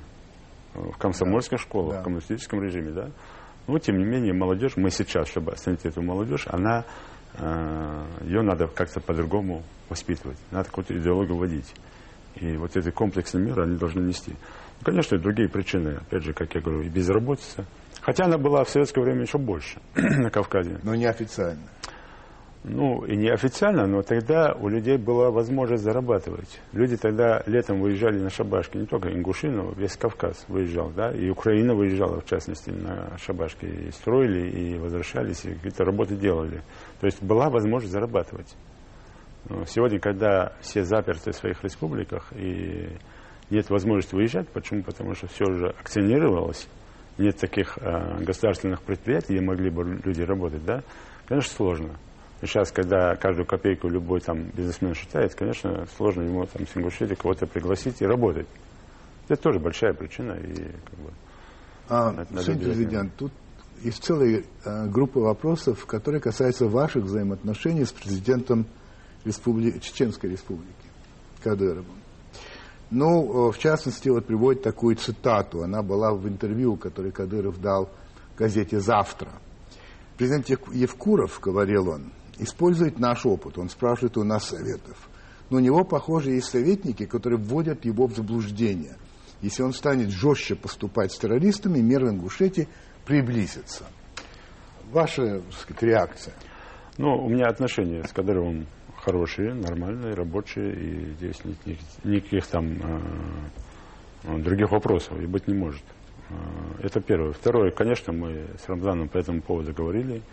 э, 0.75 0.79
в 0.79 0.97
комсомольских 0.97 1.59
школах, 1.59 1.95
да. 1.95 2.01
в 2.01 2.03
коммунистическом 2.03 2.61
режиме, 2.61 2.91
да. 2.91 3.09
Но, 3.67 3.79
тем 3.79 3.97
не 3.97 4.05
менее, 4.05 4.33
молодежь, 4.33 4.77
мы 4.77 4.91
сейчас, 4.91 5.27
чтобы 5.27 5.53
остановить 5.53 5.85
эту 5.85 6.03
молодежь, 6.03 6.45
она, 6.47 6.85
э, 7.33 8.05
ее 8.21 8.41
надо 8.43 8.67
как-то 8.67 9.01
по-другому 9.01 9.63
воспитывать, 9.89 10.37
надо 10.51 10.65
какую-то 10.65 10.95
идеологию 10.97 11.35
вводить. 11.35 11.73
И 12.35 12.55
вот 12.57 12.77
эти 12.77 12.91
комплексные 12.91 13.43
меры 13.43 13.63
они 13.63 13.77
должны 13.77 14.01
нести. 14.01 14.31
Ну, 14.31 14.85
конечно, 14.85 15.15
и 15.15 15.19
другие 15.19 15.49
причины, 15.49 15.97
опять 15.99 16.23
же, 16.23 16.33
как 16.33 16.53
я 16.53 16.61
говорю, 16.61 16.83
и 16.83 16.89
безработица. 16.89 17.65
Хотя 18.01 18.25
она 18.25 18.37
была 18.37 18.63
в 18.63 18.69
советское 18.69 19.01
время 19.01 19.23
еще 19.23 19.39
больше 19.39 19.81
на 19.95 20.29
Кавказе. 20.29 20.79
Но 20.83 20.93
неофициально 20.93 21.63
ну, 22.69 23.05
и 23.05 23.15
неофициально, 23.15 23.87
но 23.87 24.01
тогда 24.01 24.53
у 24.53 24.67
людей 24.67 24.97
была 24.97 25.31
возможность 25.31 25.83
зарабатывать. 25.83 26.61
Люди 26.73 26.97
тогда 26.97 27.41
летом 27.45 27.81
выезжали 27.81 28.19
на 28.19 28.29
шабашки, 28.29 28.77
не 28.77 28.85
только 28.85 29.09
ингуши, 29.09 29.49
но 29.49 29.71
весь 29.71 29.95
Кавказ 29.95 30.45
выезжал, 30.47 30.91
да, 30.91 31.11
и 31.11 31.29
Украина 31.29 31.73
выезжала, 31.73 32.19
в 32.21 32.25
частности, 32.25 32.69
на 32.69 33.17
шабашки, 33.17 33.65
и 33.65 33.91
строили, 33.91 34.49
и 34.49 34.77
возвращались, 34.77 35.45
и 35.45 35.53
какие-то 35.53 35.85
работы 35.85 36.15
делали. 36.15 36.61
То 36.99 37.05
есть 37.05 37.21
была 37.23 37.49
возможность 37.49 37.93
зарабатывать. 37.93 38.55
Но 39.49 39.63
сегодня, 39.65 39.99
когда 39.99 40.53
все 40.59 40.83
заперты 40.83 41.31
в 41.31 41.35
своих 41.35 41.63
республиках, 41.63 42.33
и 42.35 42.89
нет 43.49 43.69
возможности 43.69 44.13
выезжать, 44.13 44.49
почему? 44.49 44.83
Потому 44.83 45.13
что 45.13 45.27
все 45.27 45.45
уже 45.45 45.69
акционировалось, 45.69 46.67
нет 47.17 47.37
таких 47.37 47.77
э, 47.79 48.23
государственных 48.23 48.81
предприятий, 48.81 49.35
где 49.35 49.41
могли 49.41 49.69
бы 49.69 50.01
люди 50.03 50.21
работать, 50.21 50.65
да, 50.65 50.83
конечно, 51.27 51.51
сложно. 51.51 51.95
Сейчас, 52.41 52.71
когда 52.71 53.15
каждую 53.15 53.47
копейку 53.47 53.87
любой 53.87 54.19
там 54.21 54.49
бизнесмен 54.49 54.93
считает, 54.93 55.33
конечно, 55.33 55.87
сложно 55.97 56.21
ему 56.21 56.45
там 56.45 56.67
с 56.67 56.77
Ингушетии 56.77 57.15
кого-то 57.15 57.47
пригласить 57.47 58.01
и 58.01 58.05
работать. 58.05 58.47
Это 59.27 59.41
тоже 59.41 59.59
большая 59.59 59.93
причина. 59.93 60.33
И, 60.33 60.53
как 60.55 60.99
бы, 60.99 61.11
а, 61.89 62.11
господин 62.29 62.59
президент, 62.59 63.15
тут 63.15 63.31
есть 63.81 64.03
целая 64.03 64.43
а, 64.63 64.85
группа 64.85 65.19
вопросов, 65.19 65.85
которые 65.87 66.21
касаются 66.21 66.67
ваших 66.67 67.05
взаимоотношений 67.05 67.85
с 67.85 67.91
президентом 67.91 68.67
Республи... 69.25 69.79
Чеченской 69.79 70.29
Республики 70.29 70.73
Кадыровым. 71.43 71.97
Ну, 72.89 73.51
в 73.51 73.57
частности, 73.57 74.09
вот 74.09 74.25
приводит 74.25 74.61
такую 74.61 74.95
цитату. 74.95 75.63
Она 75.63 75.81
была 75.81 76.13
в 76.13 76.25
интервью, 76.27 76.77
которое 76.77 77.11
Кадыров 77.11 77.59
дал 77.59 77.89
газете 78.37 78.79
«Завтра». 78.79 79.31
Президент 80.17 80.49
Евкуров, 80.73 81.39
говорил 81.41 81.89
он, 81.89 82.11
использует 82.39 82.99
наш 82.99 83.25
опыт, 83.25 83.57
он 83.57 83.69
спрашивает 83.69 84.17
у 84.17 84.23
нас 84.23 84.49
советов. 84.49 85.09
Но 85.49 85.57
у 85.57 85.59
него, 85.59 85.83
похоже, 85.83 86.31
есть 86.31 86.49
советники, 86.49 87.05
которые 87.05 87.39
вводят 87.39 87.85
его 87.85 88.07
в 88.07 88.15
заблуждение. 88.15 88.97
Если 89.41 89.63
он 89.63 89.73
станет 89.73 90.09
жестче 90.09 90.55
поступать 90.55 91.11
с 91.11 91.17
террористами, 91.17 91.79
мир 91.79 92.03
в 92.03 92.09
Ингушетии 92.09 92.67
приблизится. 93.05 93.85
Ваша 94.91 95.41
так 95.41 95.53
сказать, 95.53 95.83
реакция? 95.83 96.33
Ну, 96.97 97.13
у 97.13 97.29
меня 97.29 97.45
отношения 97.47 98.03
с 98.03 98.11
Кадыровым 98.11 98.67
хорошие, 98.95 99.53
нормальные, 99.53 100.15
рабочие, 100.15 100.73
и 100.73 101.13
здесь 101.13 101.43
никаких, 101.45 101.77
никаких 102.03 102.47
там 102.47 102.77
э, 104.23 104.37
других 104.39 104.71
вопросов 104.71 105.19
и 105.19 105.27
быть 105.27 105.47
не 105.47 105.53
может. 105.53 105.83
Э, 106.29 106.33
это 106.83 106.99
первое. 106.99 107.33
Второе, 107.33 107.71
конечно, 107.71 108.11
мы 108.11 108.47
с 108.57 108.67
Рамзаном 108.67 109.07
по 109.09 109.17
этому 109.17 109.41
поводу 109.41 109.73
говорили. 109.73 110.23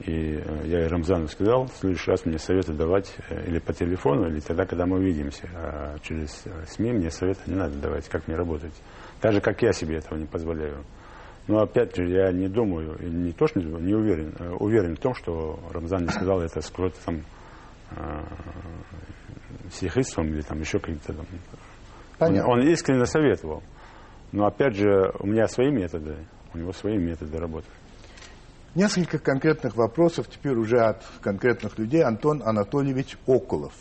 И 0.00 0.42
э, 0.44 0.66
я 0.66 0.84
и 0.84 0.88
Рамзану 0.88 1.26
сказал, 1.28 1.66
в 1.66 1.72
следующий 1.76 2.10
раз 2.10 2.26
мне 2.26 2.38
советы 2.38 2.74
давать 2.74 3.14
э, 3.30 3.48
или 3.48 3.58
по 3.58 3.72
телефону, 3.72 4.28
или 4.28 4.40
тогда, 4.40 4.66
когда 4.66 4.84
мы 4.84 4.98
увидимся. 4.98 5.48
А 5.54 5.98
через 6.02 6.42
э, 6.44 6.66
СМИ 6.66 6.92
мне 6.92 7.10
советы 7.10 7.40
не 7.46 7.56
надо 7.56 7.78
давать, 7.78 8.06
как 8.08 8.28
мне 8.28 8.36
работать. 8.36 8.74
Даже 9.22 9.40
как 9.40 9.62
я 9.62 9.72
себе 9.72 9.96
этого 9.96 10.18
не 10.18 10.26
позволяю. 10.26 10.84
Но 11.48 11.60
опять 11.60 11.96
же, 11.96 12.08
я 12.08 12.30
не 12.30 12.48
думаю, 12.48 12.98
не 13.00 13.32
то, 13.32 13.46
что 13.46 13.60
не, 13.60 13.66
не 13.82 13.94
уверен, 13.94 14.34
уверен 14.58 14.96
в 14.96 15.00
том, 15.00 15.14
что 15.14 15.58
Рамзан 15.72 16.02
не 16.02 16.10
сказал 16.10 16.42
это 16.42 16.60
с 16.60 16.68
какой-то 16.70 16.98
там 17.04 17.22
э, 17.92 18.24
сихистством 19.70 20.26
или 20.26 20.42
там 20.42 20.60
еще 20.60 20.78
каким-то 20.78 21.14
там. 21.14 21.26
Он, 22.18 22.38
он 22.40 22.60
искренне 22.68 23.06
советовал. 23.06 23.62
Но 24.32 24.46
опять 24.46 24.74
же, 24.74 25.12
у 25.20 25.26
меня 25.26 25.46
свои 25.46 25.70
методы, 25.70 26.16
у 26.52 26.58
него 26.58 26.72
свои 26.72 26.98
методы 26.98 27.38
работы. 27.38 27.68
Несколько 28.76 29.18
конкретных 29.18 29.74
вопросов 29.74 30.28
теперь 30.28 30.54
уже 30.54 30.78
от 30.78 31.02
конкретных 31.22 31.78
людей. 31.78 32.04
Антон 32.04 32.42
Анатольевич 32.44 33.16
Околов. 33.24 33.72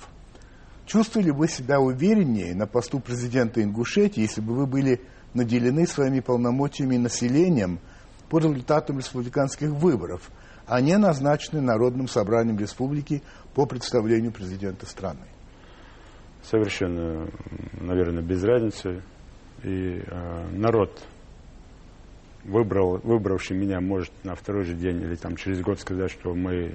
Чувствовали 0.86 1.32
вы 1.32 1.50
себя 1.50 1.82
увереннее 1.82 2.56
на 2.56 2.66
посту 2.66 3.02
президента 3.02 3.62
Ингушетии, 3.62 4.22
если 4.22 4.40
бы 4.40 4.54
вы 4.54 4.66
были 4.66 5.02
наделены 5.34 5.86
своими 5.86 6.22
полномочиями 6.22 6.96
населением 6.96 7.80
по 8.30 8.40
результатам 8.40 9.00
республиканских 9.00 9.68
выборов, 9.72 10.32
а 10.66 10.80
не 10.80 10.98
назначены 10.98 11.60
Народным 11.60 12.08
собранием 12.08 12.58
республики 12.58 13.22
по 13.54 13.66
представлению 13.66 14.32
президента 14.32 14.86
страны? 14.86 15.25
Совершенно, 16.42 17.28
наверное, 17.82 18.24
без 18.24 18.42
разницы. 18.46 19.02
И 19.62 20.02
э, 20.08 20.48
народ 20.52 21.02
выбрал, 22.46 23.00
выбравший 23.04 23.58
меня, 23.58 23.82
может 23.82 24.12
на 24.24 24.36
второй 24.36 24.64
же 24.64 24.74
день 24.74 25.02
или 25.02 25.16
там 25.16 25.36
через 25.36 25.62
год 25.62 25.80
сказать, 25.80 26.12
что 26.12 26.34
мы 26.34 26.74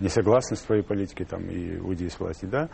не 0.00 0.08
согласны 0.08 0.56
с 0.56 0.60
твоей 0.62 0.82
политикой 0.82 1.24
там, 1.24 1.48
и 1.48 1.76
уйди 1.76 2.06
из 2.06 2.18
власти, 2.18 2.46
да, 2.46 2.68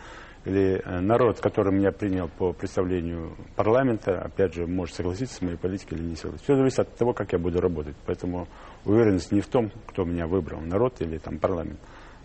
или 0.45 0.81
э, 0.83 0.99
народ, 0.99 1.39
который 1.39 1.73
меня 1.73 1.91
принял 1.91 2.27
по 2.27 2.53
представлению 2.53 3.35
парламента, 3.55 4.21
опять 4.21 4.53
же, 4.53 4.65
может 4.65 4.95
согласиться 4.95 5.35
с 5.35 5.41
моей 5.41 5.57
политикой 5.57 5.95
или 5.95 6.03
не 6.03 6.15
согласиться. 6.15 6.45
Все 6.45 6.55
зависит 6.55 6.79
от 6.79 6.95
того, 6.95 7.13
как 7.13 7.33
я 7.33 7.39
буду 7.39 7.59
работать. 7.59 7.95
Поэтому 8.05 8.47
уверенность 8.85 9.31
не 9.31 9.41
в 9.41 9.47
том, 9.47 9.69
кто 9.87 10.05
меня 10.05 10.27
выбрал, 10.27 10.61
народ 10.61 11.01
или 11.01 11.17
там 11.17 11.37
парламент. 11.39 11.79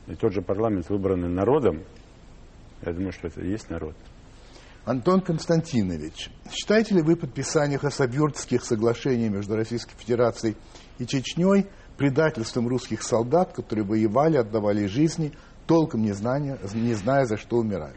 И 0.06 0.14
тот 0.14 0.32
же 0.32 0.42
парламент, 0.42 0.88
выбранный 0.88 1.28
народом, 1.28 1.82
я 2.82 2.92
думаю, 2.92 3.12
что 3.12 3.26
это 3.26 3.40
и 3.40 3.50
есть 3.50 3.68
народ. 3.68 3.96
Антон 4.84 5.22
Константинович, 5.22 6.30
считаете 6.50 6.96
ли 6.96 7.02
вы 7.02 7.16
подписание 7.16 7.78
Хасавюртских 7.78 8.62
соглашений 8.62 9.30
между 9.30 9.56
Российской 9.56 9.96
Федерацией 9.96 10.56
и 10.98 11.06
Чечней 11.06 11.68
предательством 11.96 12.68
русских 12.68 13.02
солдат, 13.02 13.54
которые 13.54 13.86
воевали, 13.86 14.36
отдавали 14.36 14.84
жизни, 14.84 15.32
толком 15.66 16.02
не 16.02 16.12
зная, 16.12 16.58
не 16.74 16.92
зная 16.92 17.24
за 17.24 17.38
что 17.38 17.56
умирают? 17.56 17.96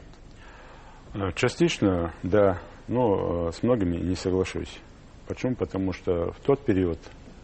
Э, 1.13 1.33
частично, 1.35 2.13
да, 2.23 2.61
но 2.87 3.49
э, 3.49 3.51
с 3.51 3.63
многими 3.63 3.97
не 3.97 4.15
соглашусь. 4.15 4.79
Почему? 5.27 5.55
Потому 5.55 5.91
что 5.91 6.31
в 6.31 6.39
тот 6.39 6.63
период, 6.63 6.99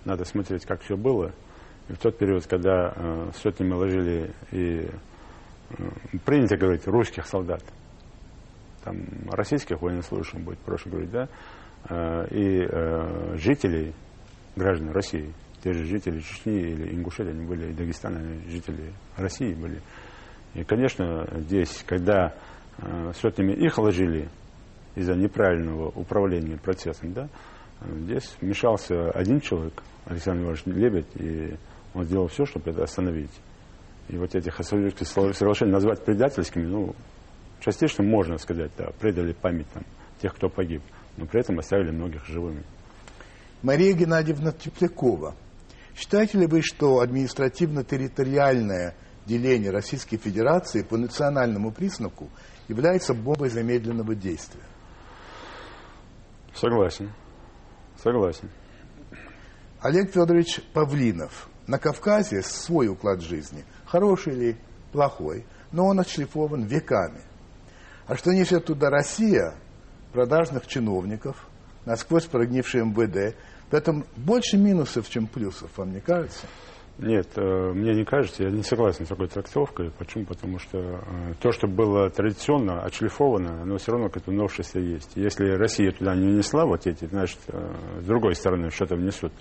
надо 0.06 0.24
смотреть, 0.24 0.66
как 0.66 0.82
все 0.84 0.96
было, 0.96 1.34
и 1.90 1.94
в 1.94 1.98
тот 1.98 2.18
период, 2.18 2.48
когда 2.48 2.94
э, 2.96 3.32
сотнями 3.42 3.74
ложили 3.74 4.34
и 4.52 4.90
принято 6.24 6.56
говорить 6.56 6.88
русских 6.88 7.26
солдат, 7.26 7.64
там, 8.84 9.06
российских 9.32 9.82
военнослужащих, 9.82 10.40
будет 10.40 10.60
проще 10.60 10.90
говорить, 10.90 11.12
да, 11.12 11.28
э, 11.90 12.28
и 12.32 12.66
э, 12.70 13.38
жителей, 13.38 13.94
граждан 14.56 14.92
России, 14.92 15.34
те 15.64 15.74
же 15.74 15.86
жители 15.86 16.20
Чечни 16.20 16.60
или 16.60 16.94
Ингушетии, 16.94 17.32
они 17.32 17.46
были, 17.46 17.72
и 17.72 17.74
Дагестана, 17.74 18.20
жители 18.48 18.94
России 19.16 19.54
были. 19.54 19.82
И, 20.54 20.64
конечно, 20.64 21.28
здесь, 21.40 21.84
когда 21.88 22.34
э, 22.78 23.12
сотнями 23.14 23.54
их 23.54 23.78
ложили 23.78 24.30
из-за 24.96 25.16
неправильного 25.16 25.88
управления 25.88 26.58
процессом, 26.58 27.14
да, 27.14 27.30
здесь 27.82 28.36
вмешался 28.42 29.10
один 29.12 29.40
человек, 29.40 29.82
Александр 30.06 30.44
Иванович 30.44 30.66
Лебедь, 30.66 31.16
и 31.16 31.56
он 31.94 32.04
сделал 32.04 32.28
все, 32.28 32.46
чтобы 32.46 32.72
это 32.72 32.84
остановить. 32.84 33.32
И 34.10 34.18
вот 34.18 34.36
этих 34.36 34.54
соглашений 34.62 35.72
назвать 35.72 36.04
предательскими, 36.04 36.66
ну, 36.66 36.94
Частично 37.64 38.04
можно 38.04 38.38
сказать, 38.40 38.72
да, 38.78 38.90
предали 39.00 39.32
память 39.32 39.70
там, 39.74 39.84
тех, 40.22 40.36
кто 40.36 40.50
погиб, 40.50 40.82
но 41.16 41.26
при 41.26 41.40
этом 41.40 41.60
оставили 41.60 41.92
многих 41.92 42.26
живыми. 42.26 42.64
Мария 43.62 43.94
Геннадьевна 43.94 44.52
Теплякова. 44.52 45.34
Считаете 45.96 46.40
ли 46.40 46.48
вы, 46.48 46.62
что 46.62 47.00
административно-территориальное 47.00 48.96
деление 49.26 49.72
Российской 49.72 50.18
Федерации 50.18 50.82
по 50.82 50.98
национальному 50.98 51.72
признаку 51.72 52.28
является 52.68 53.14
бомбой 53.14 53.48
замедленного 53.48 54.14
действия? 54.14 54.64
Согласен. 56.54 57.14
Согласен. 58.04 58.50
Олег 59.80 60.12
Федорович 60.12 60.60
Павлинов. 60.74 61.48
На 61.68 61.80
Кавказе 61.80 62.42
свой 62.42 62.90
уклад 62.90 63.22
жизни. 63.22 63.64
Хороший 63.86 64.34
или 64.34 64.58
плохой, 64.92 65.46
но 65.72 65.86
он 65.86 66.02
отшлифован 66.02 66.66
веками. 66.66 67.22
А 68.06 68.18
что 68.18 68.32
несет 68.34 68.66
туда 68.66 68.90
Россия, 68.90 69.54
продажных 70.12 70.68
чиновников, 70.68 71.48
насквозь 71.86 72.26
прогнивший 72.26 72.82
МВД, 72.82 73.36
в 73.72 73.74
этом 73.74 74.06
больше 74.18 74.58
минусов, 74.58 75.10
чем 75.10 75.26
плюсов, 75.28 75.72
вам 75.78 75.94
не 75.94 76.02
кажется? 76.02 76.46
Нет, 77.00 77.28
э, 77.38 77.72
мне 77.74 77.96
не 77.96 78.06
кажется, 78.06 78.44
я 78.44 78.52
не 78.52 78.62
согласен 78.62 79.06
с 79.06 79.10
такой 79.10 79.28
трактовкой. 79.28 79.90
Почему? 79.98 80.26
Потому 80.26 80.60
что 80.60 80.78
э, 80.78 81.34
то, 81.42 81.52
что 81.52 81.68
было 81.68 82.10
традиционно 82.12 82.84
отшлифовано, 82.84 83.64
оно 83.64 83.78
все 83.78 83.94
равно 83.94 84.10
какое-то 84.10 84.32
новшество 84.32 84.78
есть. 84.78 85.12
Если 85.16 85.50
Россия 85.56 85.92
туда 85.92 86.14
не 86.14 86.28
внесла 86.28 86.66
вот 86.66 86.86
эти, 86.86 87.06
значит, 87.06 87.40
э, 87.48 87.74
с 88.02 88.06
другой 88.06 88.36
стороны 88.36 88.70
что-то 88.70 88.96
внесут. 88.96 89.34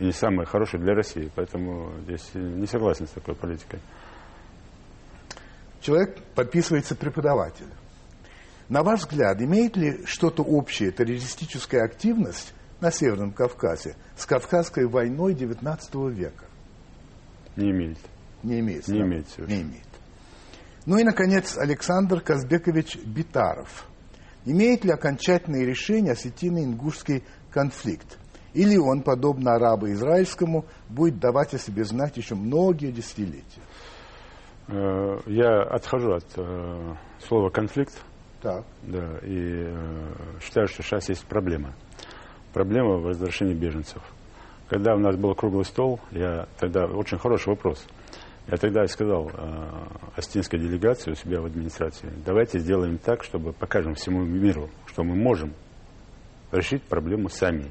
И 0.00 0.06
не 0.06 0.12
самое 0.12 0.46
хорошее 0.46 0.82
для 0.82 0.94
России. 0.94 1.30
Поэтому 1.36 1.92
здесь 2.02 2.28
не 2.34 2.66
согласен 2.66 3.06
с 3.06 3.10
такой 3.10 3.36
политикой 3.36 3.78
человек 5.84 6.18
подписывается 6.34 6.96
преподаватель. 6.96 7.68
На 8.68 8.82
ваш 8.82 9.00
взгляд, 9.00 9.40
имеет 9.42 9.76
ли 9.76 10.04
что-то 10.06 10.42
общее 10.42 10.90
террористическая 10.90 11.84
активность 11.84 12.54
на 12.80 12.90
Северном 12.90 13.32
Кавказе 13.32 13.96
с 14.16 14.24
Кавказской 14.24 14.86
войной 14.86 15.34
XIX 15.34 16.10
века? 16.10 16.46
Не 17.56 17.70
имеет. 17.70 17.98
Не 18.42 18.60
имеет. 18.60 18.88
Не 18.88 19.00
имеет. 19.00 19.38
Не 19.38 19.62
имеет. 19.62 19.84
Ну 20.86 20.98
и, 20.98 21.04
наконец, 21.04 21.56
Александр 21.58 22.20
Казбекович 22.20 22.96
Битаров. 23.04 23.86
Имеет 24.46 24.84
ли 24.84 24.90
окончательное 24.90 25.64
решение 25.64 26.12
осетино-ингушский 26.12 27.24
конфликт? 27.50 28.18
Или 28.54 28.76
он, 28.76 29.02
подобно 29.02 29.54
арабо-израильскому, 29.54 30.66
будет 30.88 31.18
давать 31.18 31.54
о 31.54 31.58
себе 31.58 31.84
знать 31.84 32.16
еще 32.16 32.34
многие 32.34 32.90
десятилетия? 32.92 33.62
Э, 34.68 35.18
я 35.26 35.62
отхожу 35.62 36.12
от 36.12 36.26
э, 36.36 36.94
слова 37.20 37.50
конфликт. 37.50 38.02
Так. 38.40 38.64
Да, 38.82 39.18
и 39.22 39.64
э, 39.66 40.14
считаю, 40.42 40.68
что 40.68 40.82
сейчас 40.82 41.08
есть 41.08 41.26
проблема. 41.26 41.74
Проблема 42.52 42.96
в 42.96 43.02
возвращении 43.02 43.54
беженцев. 43.54 44.02
Когда 44.68 44.94
у 44.94 44.98
нас 44.98 45.16
был 45.16 45.34
круглый 45.34 45.64
стол, 45.64 46.00
я 46.10 46.46
тогда 46.58 46.86
очень 46.86 47.18
хороший 47.18 47.48
вопрос. 47.48 47.84
Я 48.46 48.56
тогда 48.56 48.86
сказал 48.86 49.30
э, 49.32 49.68
остинской 50.16 50.58
делегации 50.58 51.12
у 51.12 51.14
себя 51.14 51.40
в 51.40 51.46
администрации, 51.46 52.10
давайте 52.24 52.58
сделаем 52.58 52.98
так, 52.98 53.24
чтобы 53.24 53.52
покажем 53.52 53.94
всему 53.94 54.22
миру, 54.22 54.68
что 54.86 55.02
мы 55.02 55.14
можем 55.14 55.54
решить 56.52 56.82
проблему 56.82 57.30
сами 57.30 57.70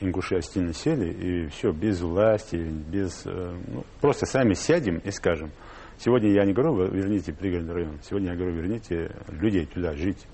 ингуши 0.00 0.36
Остины 0.36 0.72
сели, 0.72 1.12
и 1.12 1.46
все, 1.48 1.72
без 1.72 2.00
власти, 2.00 2.56
без... 2.56 3.22
Э, 3.24 3.54
ну, 3.68 3.84
просто 4.00 4.26
сами 4.26 4.54
сядем 4.54 4.98
и 4.98 5.10
скажем. 5.10 5.50
Сегодня 5.98 6.30
я 6.30 6.44
не 6.44 6.52
говорю, 6.52 6.90
верните 6.90 7.32
пригородный 7.32 7.74
район. 7.74 7.98
Сегодня 8.02 8.30
я 8.30 8.36
говорю, 8.36 8.54
верните 8.54 9.12
людей 9.28 9.66
туда 9.66 9.94
жить. 9.94 10.26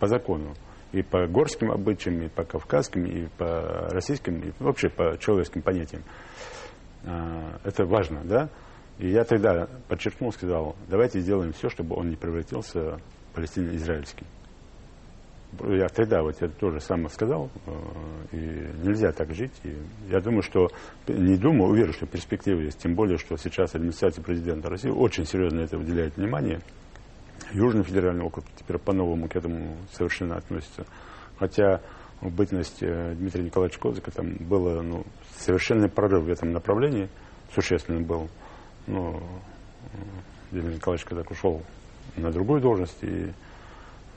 По 0.00 0.08
закону. 0.08 0.54
И 0.92 1.02
по 1.02 1.26
горским 1.26 1.70
обычаям, 1.70 2.22
и 2.22 2.28
по 2.28 2.44
кавказским, 2.44 3.04
и 3.04 3.28
по 3.38 3.88
российским, 3.90 4.40
и 4.40 4.52
вообще 4.58 4.88
по 4.88 5.16
человеческим 5.18 5.62
понятиям. 5.62 6.02
А, 7.04 7.60
это 7.62 7.84
важно, 7.84 8.22
да? 8.24 8.48
И 8.98 9.08
я 9.10 9.24
тогда 9.24 9.68
подчеркнул, 9.88 10.32
сказал, 10.32 10.74
давайте 10.88 11.20
сделаем 11.20 11.52
все, 11.52 11.68
чтобы 11.68 11.96
он 11.96 12.08
не 12.08 12.16
превратился 12.16 12.98
в 13.30 13.34
палестино-израильский 13.34 14.26
я 15.64 15.88
тогда 15.88 16.22
вот 16.22 16.40
я 16.40 16.48
тоже 16.48 16.80
сам 16.80 17.08
сказал, 17.08 17.50
э, 17.66 17.72
и 18.32 18.86
нельзя 18.86 19.12
так 19.12 19.32
жить. 19.34 19.52
И 19.64 19.76
я 20.10 20.20
думаю, 20.20 20.42
что, 20.42 20.68
не 21.08 21.36
думаю, 21.36 21.70
уверен, 21.70 21.92
что 21.92 22.06
перспективы 22.06 22.64
есть, 22.64 22.78
тем 22.78 22.94
более, 22.94 23.18
что 23.18 23.36
сейчас 23.36 23.74
администрация 23.74 24.22
президента 24.22 24.68
России 24.68 24.90
очень 24.90 25.24
серьезно 25.24 25.60
это 25.60 25.78
уделяет 25.78 26.16
внимание. 26.16 26.60
Южный 27.52 27.84
федеральный 27.84 28.24
округ 28.24 28.44
теперь 28.56 28.78
по-новому 28.78 29.28
к 29.28 29.36
этому 29.36 29.76
совершенно 29.92 30.36
относится. 30.36 30.84
Хотя 31.38 31.80
в 32.20 32.30
бытность 32.30 32.82
э, 32.82 33.14
Дмитрия 33.14 33.44
Николаевича 33.44 33.80
Козыка 33.80 34.10
там 34.10 34.36
было 34.40 34.82
ну, 34.82 35.04
совершенный 35.38 35.88
прорыв 35.88 36.24
в 36.24 36.28
этом 36.28 36.52
направлении, 36.52 37.08
существенный 37.54 38.02
был. 38.02 38.28
Но 38.86 39.22
э, 39.92 39.96
Дмитрий 40.50 40.74
Николаевич 40.76 41.04
когда 41.04 41.22
ушел 41.28 41.62
на 42.16 42.30
другую 42.32 42.60
должность, 42.60 43.02
и 43.02 43.32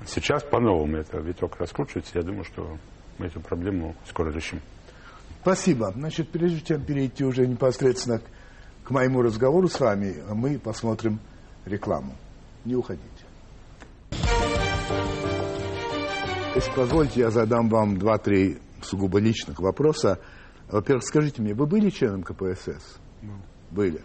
Сейчас 0.06 0.44
по-новому 0.44 0.98
это 0.98 1.20
виток 1.20 1.58
раскручивается. 1.58 2.18
Я 2.18 2.24
думаю, 2.24 2.44
что 2.44 2.78
мы 3.18 3.28
эту 3.28 3.42
проблему 3.42 3.96
скоро 4.06 4.32
решим. 4.32 4.62
Спасибо. 5.42 5.92
Значит, 5.92 6.30
прежде 6.30 6.62
чем 6.62 6.84
перейти 6.84 7.24
уже 7.24 7.48
непосредственно 7.48 8.22
к 8.84 8.90
моему 8.92 9.22
разговору 9.22 9.68
с 9.68 9.80
вами, 9.80 10.16
мы 10.34 10.58
посмотрим 10.58 11.20
рекламу. 11.66 12.16
Не 12.66 12.76
уходите. 12.76 13.06
Если 16.56 16.72
позволите, 16.74 17.22
я 17.22 17.30
задам 17.30 17.70
вам 17.70 17.98
два-три 17.98 18.58
сугубо 18.82 19.20
личных 19.20 19.60
вопроса. 19.60 20.20
Во-первых, 20.68 21.04
скажите 21.04 21.42
мне, 21.42 21.54
вы 21.54 21.68
были 21.68 21.90
членом 21.90 22.24
КПСС? 22.24 22.98
Были. 23.72 24.02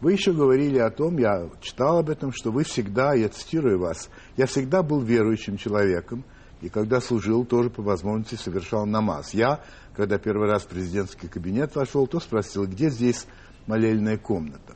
Вы 0.00 0.12
еще 0.12 0.32
говорили 0.32 0.78
о 0.78 0.90
том, 0.90 1.16
я 1.18 1.48
читал 1.60 1.98
об 1.98 2.10
этом, 2.10 2.32
что 2.32 2.52
вы 2.52 2.64
всегда, 2.64 3.14
я 3.14 3.28
цитирую 3.28 3.78
вас, 3.78 4.10
я 4.36 4.46
всегда 4.46 4.82
был 4.82 5.00
верующим 5.00 5.56
человеком, 5.56 6.24
и 6.60 6.68
когда 6.68 7.00
служил, 7.00 7.44
тоже 7.44 7.70
по 7.70 7.82
возможности 7.82 8.34
совершал 8.34 8.86
намаз. 8.86 9.34
Я, 9.34 9.62
когда 9.94 10.18
первый 10.18 10.48
раз 10.50 10.64
в 10.64 10.68
президентский 10.68 11.28
кабинет 11.28 11.74
вошел, 11.74 12.06
то 12.06 12.20
спросил, 12.20 12.66
где 12.66 12.90
здесь 12.90 13.26
молельная 13.66 14.18
комната. 14.18 14.74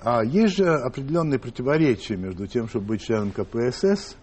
А 0.00 0.22
есть 0.22 0.56
же 0.56 0.66
определенные 0.66 1.38
противоречия 1.38 2.16
между 2.16 2.46
тем, 2.46 2.68
чтобы 2.68 2.86
быть 2.86 3.02
членом 3.02 3.32
КПСС 3.32 4.16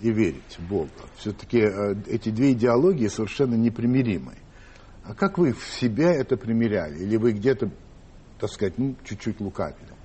и 0.00 0.12
верить 0.12 0.58
в 0.58 0.68
Бога. 0.68 0.90
Все-таки 1.16 1.60
э, 1.60 1.94
эти 2.06 2.28
две 2.28 2.52
идеологии 2.52 3.08
совершенно 3.08 3.54
непримиримы. 3.54 4.34
А 5.04 5.14
как 5.14 5.38
вы 5.38 5.52
в 5.52 5.64
себя 5.64 6.12
это 6.12 6.36
примеряли? 6.36 6.98
Или 6.98 7.16
вы 7.16 7.32
где-то, 7.32 7.70
так 8.38 8.50
сказать, 8.50 8.74
ну, 8.78 8.94
чуть-чуть 9.04 9.40
лукавили? 9.40 9.96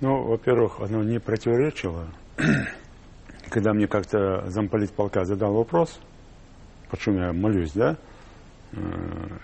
Ну, 0.00 0.24
во-первых, 0.24 0.80
оно 0.80 1.02
не 1.02 1.18
противоречило. 1.18 2.08
Когда 3.50 3.72
мне 3.72 3.86
как-то 3.86 4.48
замполит 4.50 4.92
полка 4.92 5.24
задал 5.24 5.54
вопрос, 5.54 5.98
почему 6.90 7.20
я 7.20 7.32
молюсь, 7.32 7.72
да, 7.72 7.96
э, 8.72 8.78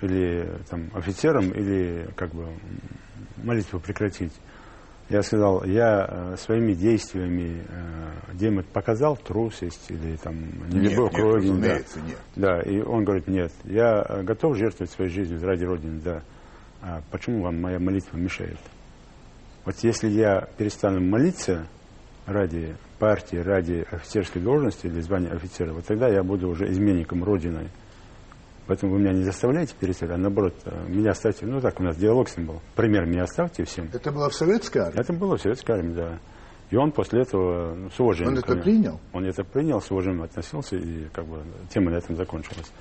или 0.02 0.58
там 0.68 0.90
офицерам, 0.94 1.50
или 1.50 2.08
как 2.16 2.34
бы 2.34 2.48
молитву 3.42 3.80
прекратить, 3.80 4.32
я 5.08 5.22
сказал, 5.22 5.64
я 5.64 6.06
э, 6.08 6.36
своими 6.36 6.74
действиями 6.74 7.64
э, 7.68 8.34
Демет 8.34 8.66
показал 8.68 9.16
трусость 9.16 9.90
или 9.90 10.16
там 10.16 10.36
нелюбовь 10.68 11.12
нет, 11.12 11.14
к 11.14 11.18
Родине. 11.18 11.60
Да. 11.60 12.00
нет. 12.00 12.18
да, 12.36 12.60
и 12.62 12.80
он 12.80 13.04
говорит, 13.04 13.28
нет, 13.28 13.52
я 13.64 14.02
готов 14.22 14.56
жертвовать 14.56 14.90
своей 14.90 15.10
жизнью 15.10 15.40
ради 15.42 15.64
Родины, 15.64 16.00
да. 16.00 16.22
А 16.82 17.00
почему 17.10 17.42
вам 17.42 17.60
моя 17.60 17.78
молитва 17.78 18.16
мешает? 18.16 18.58
Вот 19.64 19.76
если 19.82 20.08
я 20.08 20.48
перестану 20.58 21.00
молиться 21.00 21.66
ради 22.26 22.76
партии, 22.98 23.36
ради 23.36 23.86
офицерской 23.90 24.42
должности 24.42 24.86
или 24.86 25.00
звания 25.00 25.30
офицера, 25.30 25.72
вот 25.72 25.86
тогда 25.86 26.08
я 26.08 26.22
буду 26.24 26.48
уже 26.48 26.68
изменником 26.70 27.22
Родины. 27.22 27.68
Поэтому 28.66 28.92
вы 28.92 29.00
меня 29.00 29.12
не 29.12 29.24
заставляете 29.24 29.74
перестать, 29.78 30.10
а 30.10 30.16
наоборот, 30.16 30.54
э, 30.64 30.88
меня 30.88 31.10
оставьте. 31.10 31.46
Ну 31.46 31.60
так, 31.60 31.80
у 31.80 31.82
нас 31.82 31.96
диалог 31.96 32.28
с 32.28 32.36
ним 32.36 32.46
был. 32.46 32.60
Пример 32.76 33.06
меня 33.06 33.24
оставьте 33.24 33.64
всем. 33.64 33.88
Это 33.92 34.12
было 34.12 34.30
в 34.30 34.34
советской 34.34 34.78
армии? 34.78 35.00
Это 35.00 35.12
было 35.12 35.36
в 35.36 35.40
советской 35.40 35.72
армии, 35.72 35.94
да. 35.94 36.18
И 36.70 36.76
он 36.76 36.92
после 36.92 37.22
этого 37.22 37.74
ну, 37.74 37.90
с 37.90 38.00
уважением. 38.00 38.34
Он 38.34 38.38
это 38.38 38.56
принял? 38.56 39.00
Он 39.12 39.24
это 39.26 39.44
принял, 39.44 39.80
с 39.80 39.90
уважением 39.90 40.22
относился, 40.22 40.76
и 40.76 41.06
как 41.12 41.26
бы 41.26 41.42
тема 41.70 41.90
на 41.90 41.96
этом 41.96 42.16
закончилась. 42.16 42.72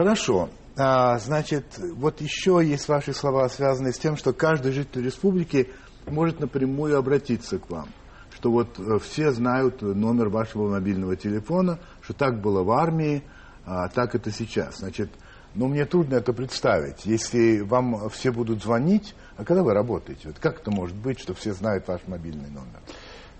Хорошо. 0.00 0.48
А, 0.78 1.18
значит, 1.18 1.78
вот 1.78 2.22
еще 2.22 2.62
есть 2.64 2.88
ваши 2.88 3.12
слова, 3.12 3.46
связанные 3.50 3.92
с 3.92 3.98
тем, 3.98 4.16
что 4.16 4.32
каждый 4.32 4.72
житель 4.72 5.04
республики 5.04 5.68
может 6.06 6.40
напрямую 6.40 6.96
обратиться 6.96 7.58
к 7.58 7.68
вам. 7.68 7.90
Что 8.34 8.50
вот 8.50 8.78
э, 8.78 8.98
все 9.00 9.30
знают 9.30 9.82
номер 9.82 10.30
вашего 10.30 10.70
мобильного 10.70 11.16
телефона, 11.16 11.80
что 12.00 12.14
так 12.14 12.40
было 12.40 12.62
в 12.62 12.70
армии, 12.70 13.22
а 13.66 13.88
так 13.88 14.14
это 14.14 14.30
сейчас. 14.30 14.78
Значит, 14.78 15.10
ну, 15.54 15.68
мне 15.68 15.84
трудно 15.84 16.14
это 16.14 16.32
представить. 16.32 17.04
Если 17.04 17.60
вам 17.60 18.08
все 18.08 18.32
будут 18.32 18.62
звонить, 18.62 19.14
а 19.36 19.44
когда 19.44 19.62
вы 19.62 19.74
работаете? 19.74 20.28
Вот 20.28 20.38
как 20.38 20.62
это 20.62 20.70
может 20.70 20.96
быть, 20.96 21.20
что 21.20 21.34
все 21.34 21.52
знают 21.52 21.86
ваш 21.88 22.00
мобильный 22.06 22.48
номер? 22.48 22.80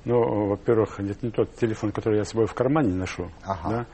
Ну, 0.05 0.49
во-первых, 0.49 1.01
это 1.01 1.25
не 1.25 1.33
тот 1.33 1.57
телефон, 1.57 1.91
который 1.91 2.19
я 2.19 2.25
с 2.27 2.29
собой 2.29 2.47
в 2.47 2.53
кармане 2.53 2.93
ношу. 2.93 3.31
Ага. 3.45 3.71
Да? 3.71 3.87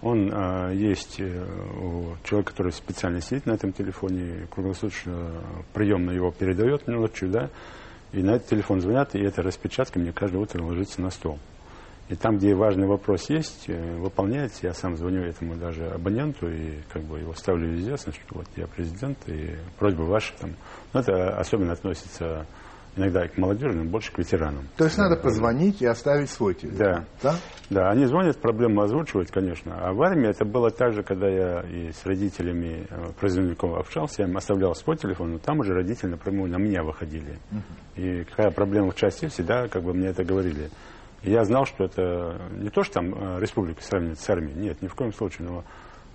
Он 0.00 0.30
а, 0.32 0.70
есть 0.70 1.18
э, 1.18 1.44
у 1.80 2.14
человека, 2.24 2.52
который 2.52 2.72
специально 2.72 3.20
сидит 3.20 3.46
на 3.46 3.52
этом 3.52 3.72
телефоне, 3.72 4.46
круглосуточно 4.50 5.42
приемно 5.74 6.12
его 6.12 6.30
передает 6.30 6.86
мне 6.86 6.96
ночью, 6.96 7.28
да, 7.30 7.50
и 8.12 8.22
на 8.22 8.36
этот 8.36 8.48
телефон 8.48 8.80
звонят, 8.80 9.14
и 9.14 9.20
эта 9.20 9.42
распечатка 9.42 9.98
мне 9.98 10.12
каждое 10.12 10.38
утро 10.38 10.62
ложится 10.62 11.00
на 11.02 11.10
стол. 11.10 11.38
И 12.08 12.14
там, 12.14 12.38
где 12.38 12.54
важный 12.54 12.86
вопрос 12.86 13.28
есть, 13.28 13.64
э, 13.68 13.96
выполняется, 13.96 14.66
я 14.66 14.72
сам 14.72 14.96
звоню 14.96 15.22
этому 15.22 15.56
даже 15.56 15.88
абоненту 15.88 16.48
и 16.48 16.78
как 16.90 17.02
бы 17.02 17.18
его 17.18 17.34
ставлю 17.34 17.68
в 17.68 17.74
известность, 17.74 18.18
что 18.24 18.38
вот 18.38 18.46
я 18.56 18.66
президент, 18.66 19.18
и 19.26 19.56
просьба 19.78 20.02
ваша 20.02 20.32
там. 20.38 20.52
Но 20.94 21.00
это 21.00 21.36
особенно 21.38 21.72
относится 21.72 22.46
иногда 22.96 23.24
и 23.24 23.28
к 23.28 23.38
молодежи, 23.38 23.76
но 23.76 23.84
больше 23.84 24.12
к 24.12 24.18
ветеранам. 24.18 24.68
То 24.76 24.84
есть 24.84 24.98
надо 24.98 25.16
позвонить 25.16 25.80
и 25.82 25.86
оставить 25.86 26.30
свой 26.30 26.54
телефон. 26.54 26.78
Да. 26.78 27.04
да? 27.22 27.34
Да, 27.70 27.90
они 27.90 28.06
звонят, 28.06 28.40
проблему 28.40 28.82
озвучивают, 28.82 29.30
конечно. 29.30 29.76
А 29.78 29.92
в 29.92 30.02
армии 30.02 30.28
это 30.28 30.44
было 30.44 30.70
так 30.70 30.94
же, 30.94 31.02
когда 31.02 31.28
я 31.28 31.60
и 31.60 31.92
с 31.92 32.04
родителями 32.06 32.86
э, 32.88 33.12
призывников 33.20 33.78
общался, 33.78 34.22
я 34.22 34.28
им 34.28 34.36
оставлял 34.36 34.74
свой 34.74 34.96
телефон, 34.96 35.32
но 35.32 35.38
там 35.38 35.60
уже 35.60 35.74
родители 35.74 36.10
напрямую 36.10 36.50
на 36.50 36.56
меня 36.56 36.82
выходили. 36.82 37.38
И 37.96 38.24
какая 38.24 38.50
проблема 38.50 38.90
в 38.90 38.94
части, 38.94 39.26
всегда 39.26 39.68
как 39.68 39.82
бы 39.82 39.92
мне 39.92 40.08
это 40.08 40.24
говорили. 40.24 40.70
И 41.22 41.30
я 41.30 41.44
знал, 41.44 41.66
что 41.66 41.84
это 41.84 42.40
не 42.52 42.70
то, 42.70 42.82
что 42.82 42.94
там 42.94 43.14
э, 43.14 43.40
республика 43.40 43.82
сравнивается 43.82 44.24
с 44.24 44.30
армией, 44.30 44.54
нет, 44.54 44.80
ни 44.82 44.86
в 44.86 44.94
коем 44.94 45.12
случае, 45.12 45.48
но 45.48 45.64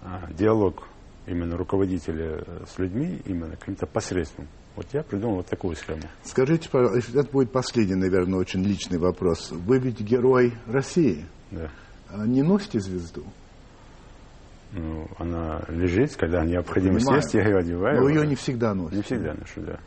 э, 0.02 0.34
диалог 0.34 0.88
именно 1.26 1.58
руководителя 1.58 2.44
с 2.68 2.78
людьми, 2.80 3.22
именно 3.26 3.56
каким-то 3.56 3.86
посредством. 3.86 4.48
Вот 4.76 4.88
я 4.92 5.04
придумал 5.04 5.38
вот 5.38 5.46
такую 5.48 5.76
схему. 5.76 6.02
Скажите, 6.24 6.68
пожалуйста, 6.70 7.20
это 7.20 7.32
будет 7.32 7.52
последний, 7.52 7.96
наверное, 7.96 8.40
очень 8.40 8.64
личный 8.64 8.98
вопрос. 8.98 9.52
Вы 9.52 9.78
ведь 9.78 10.02
герой 10.02 10.54
России. 10.66 11.26
Да. 11.52 11.70
А 12.10 12.26
Не 12.26 12.42
носите 12.42 12.80
звезду? 12.80 13.24
Ну, 14.72 15.08
она 15.20 15.62
лежит, 15.68 16.16
когда 16.16 16.44
необходимо 16.44 16.96
Понимаю. 16.98 17.22
сесть, 17.22 17.36
я 17.36 17.44
ее 17.44 17.58
одеваю. 17.60 18.02
Но 18.02 18.10
ее 18.10 18.26
не 18.26 18.36
всегда 18.36 18.74
носите. 18.74 18.98
Не 18.98 19.04
всегда 19.04 19.34
ношу, 19.36 19.62
да. 19.62 19.80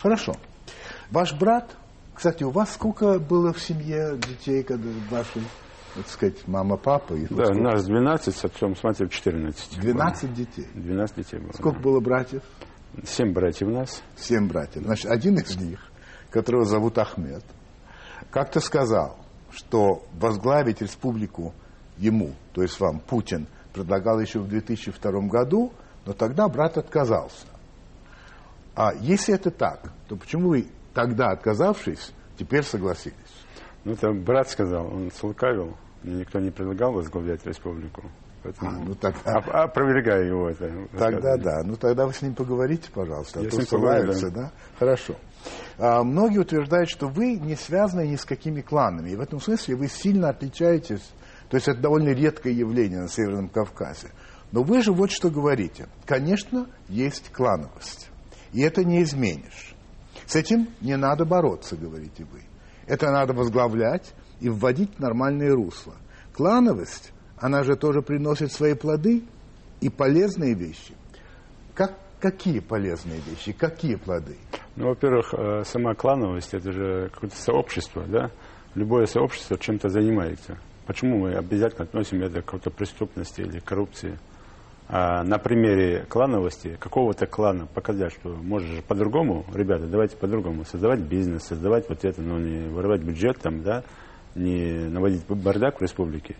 Хорошо. 0.00 0.34
Ваш 1.10 1.32
брат, 1.38 1.74
кстати, 2.14 2.44
у 2.44 2.50
вас 2.50 2.74
сколько 2.74 3.18
было 3.18 3.54
в 3.54 3.60
семье 3.60 4.18
детей, 4.28 4.62
когда 4.62 4.90
ваши, 5.10 5.40
так 5.94 6.06
сказать, 6.08 6.46
мама, 6.46 6.76
папа? 6.76 7.14
И 7.14 7.22
Да, 7.28 7.46
сколько? 7.46 7.60
нас 7.62 7.86
12, 7.86 8.36
с 8.36 8.44
отцом, 8.44 8.76
с 8.76 8.82
матерью 8.84 9.08
14. 9.08 9.80
12 9.80 10.34
детей. 10.34 10.66
12 10.74 11.16
детей 11.16 11.38
было. 11.38 11.52
Сколько 11.52 11.80
было 11.80 12.00
братьев? 12.00 12.42
Семь 13.04 13.32
братьев 13.32 13.68
у 13.68 13.72
нас. 13.72 14.02
Семь 14.16 14.48
братьев. 14.48 14.84
Значит, 14.84 15.10
один 15.10 15.38
из 15.38 15.56
них, 15.56 15.80
которого 16.30 16.64
зовут 16.64 16.98
Ахмед, 16.98 17.44
как-то 18.30 18.60
сказал, 18.60 19.18
что 19.50 20.04
возглавить 20.14 20.80
республику 20.80 21.54
ему, 21.98 22.32
то 22.52 22.62
есть 22.62 22.78
вам, 22.80 23.00
Путин, 23.00 23.46
предлагал 23.72 24.20
еще 24.20 24.38
в 24.38 24.48
2002 24.48 25.28
году, 25.28 25.72
но 26.04 26.12
тогда 26.12 26.48
брат 26.48 26.78
отказался. 26.78 27.46
А 28.74 28.92
если 28.94 29.34
это 29.34 29.50
так, 29.50 29.92
то 30.08 30.16
почему 30.16 30.50
вы 30.50 30.68
тогда, 30.94 31.30
отказавшись, 31.30 32.12
теперь 32.38 32.62
согласились? 32.62 33.16
Ну, 33.84 33.92
это 33.92 34.12
брат 34.12 34.50
сказал, 34.50 34.86
он 34.86 35.10
слукавил. 35.12 35.76
Мне 36.02 36.16
никто 36.16 36.38
не 36.38 36.50
предлагал 36.50 36.92
возглавлять 36.92 37.44
республику. 37.46 38.02
Поэтому 38.46 38.70
А, 38.70 38.84
ну 38.84 38.94
так- 38.94 39.16
оп- 39.26 39.48
опровергаю 39.48 40.26
его 40.26 40.50
это. 40.50 40.70
Тогда 40.96 41.36
да. 41.36 41.62
Ну 41.64 41.76
тогда 41.76 42.06
вы 42.06 42.12
с 42.12 42.22
ним 42.22 42.34
поговорите, 42.34 42.88
пожалуйста. 42.92 43.40
Я 43.40 43.48
а 43.48 43.50
то 43.50 43.62
ссылаются, 43.62 44.30
да. 44.30 44.52
Хорошо. 44.78 45.16
А, 45.78 46.02
многие 46.04 46.38
утверждают, 46.38 46.88
что 46.88 47.08
вы 47.08 47.36
не 47.36 47.56
связаны 47.56 48.06
ни 48.06 48.16
с 48.16 48.24
какими 48.24 48.60
кланами. 48.60 49.10
И 49.10 49.16
в 49.16 49.20
этом 49.20 49.40
смысле 49.40 49.76
вы 49.76 49.88
сильно 49.88 50.28
отличаетесь. 50.28 51.10
То 51.48 51.56
есть 51.56 51.68
это 51.68 51.80
довольно 51.80 52.10
редкое 52.10 52.52
явление 52.52 53.00
на 53.00 53.08
Северном 53.08 53.48
Кавказе. 53.48 54.08
Но 54.52 54.62
вы 54.62 54.82
же 54.82 54.92
вот 54.92 55.10
что 55.10 55.30
говорите. 55.30 55.88
Конечно, 56.04 56.66
есть 56.88 57.32
клановость. 57.32 58.08
И 58.52 58.62
это 58.62 58.84
не 58.84 59.02
изменишь. 59.02 59.74
С 60.26 60.36
этим 60.36 60.68
не 60.80 60.96
надо 60.96 61.24
бороться, 61.24 61.76
говорите 61.76 62.24
вы. 62.24 62.40
Это 62.86 63.10
надо 63.10 63.32
возглавлять 63.32 64.14
и 64.40 64.48
вводить 64.48 64.96
в 64.96 65.00
нормальные 65.00 65.52
русла. 65.52 65.94
Клановость, 66.32 67.12
она 67.38 67.62
же 67.62 67.76
тоже 67.76 68.02
приносит 68.02 68.52
свои 68.52 68.74
плоды 68.74 69.24
и 69.80 69.88
полезные 69.88 70.54
вещи. 70.54 70.94
Как, 71.74 71.94
какие 72.20 72.60
полезные 72.60 73.20
вещи, 73.20 73.52
какие 73.52 73.96
плоды? 73.96 74.36
Ну, 74.76 74.88
во-первых, 74.88 75.34
э, 75.34 75.62
сама 75.64 75.94
клановость, 75.94 76.54
это 76.54 76.72
же 76.72 77.10
какое-то 77.12 77.36
сообщество, 77.36 78.04
да? 78.06 78.30
Любое 78.74 79.06
сообщество 79.06 79.58
чем-то 79.58 79.88
занимается. 79.88 80.58
Почему 80.86 81.18
мы 81.18 81.34
обязательно 81.34 81.84
относим 81.84 82.22
это 82.22 82.42
к 82.42 82.46
какой-то 82.46 82.70
преступности 82.70 83.40
или 83.40 83.58
коррупции? 83.58 84.18
А 84.88 85.24
на 85.24 85.38
примере 85.38 86.06
клановости, 86.08 86.76
какого-то 86.78 87.26
клана 87.26 87.66
показать, 87.66 88.12
что 88.12 88.28
можно 88.28 88.76
же 88.76 88.82
по-другому, 88.82 89.44
ребята, 89.52 89.86
давайте 89.86 90.16
по-другому, 90.16 90.64
создавать 90.64 91.00
бизнес, 91.00 91.42
создавать 91.42 91.88
вот 91.88 92.04
это, 92.04 92.22
но 92.22 92.38
не 92.38 92.68
вырывать 92.68 93.02
бюджет 93.02 93.38
там, 93.38 93.62
да, 93.62 93.82
не 94.36 94.88
наводить 94.88 95.26
бардак 95.26 95.80
в 95.80 95.82
республике. 95.82 96.36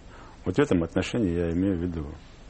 Вот 0.46 0.54
в 0.54 0.58
этом 0.60 0.84
отношении 0.84 1.32
я 1.32 1.50
имею 1.50 1.76
в 1.76 1.82
виду, 1.82 2.06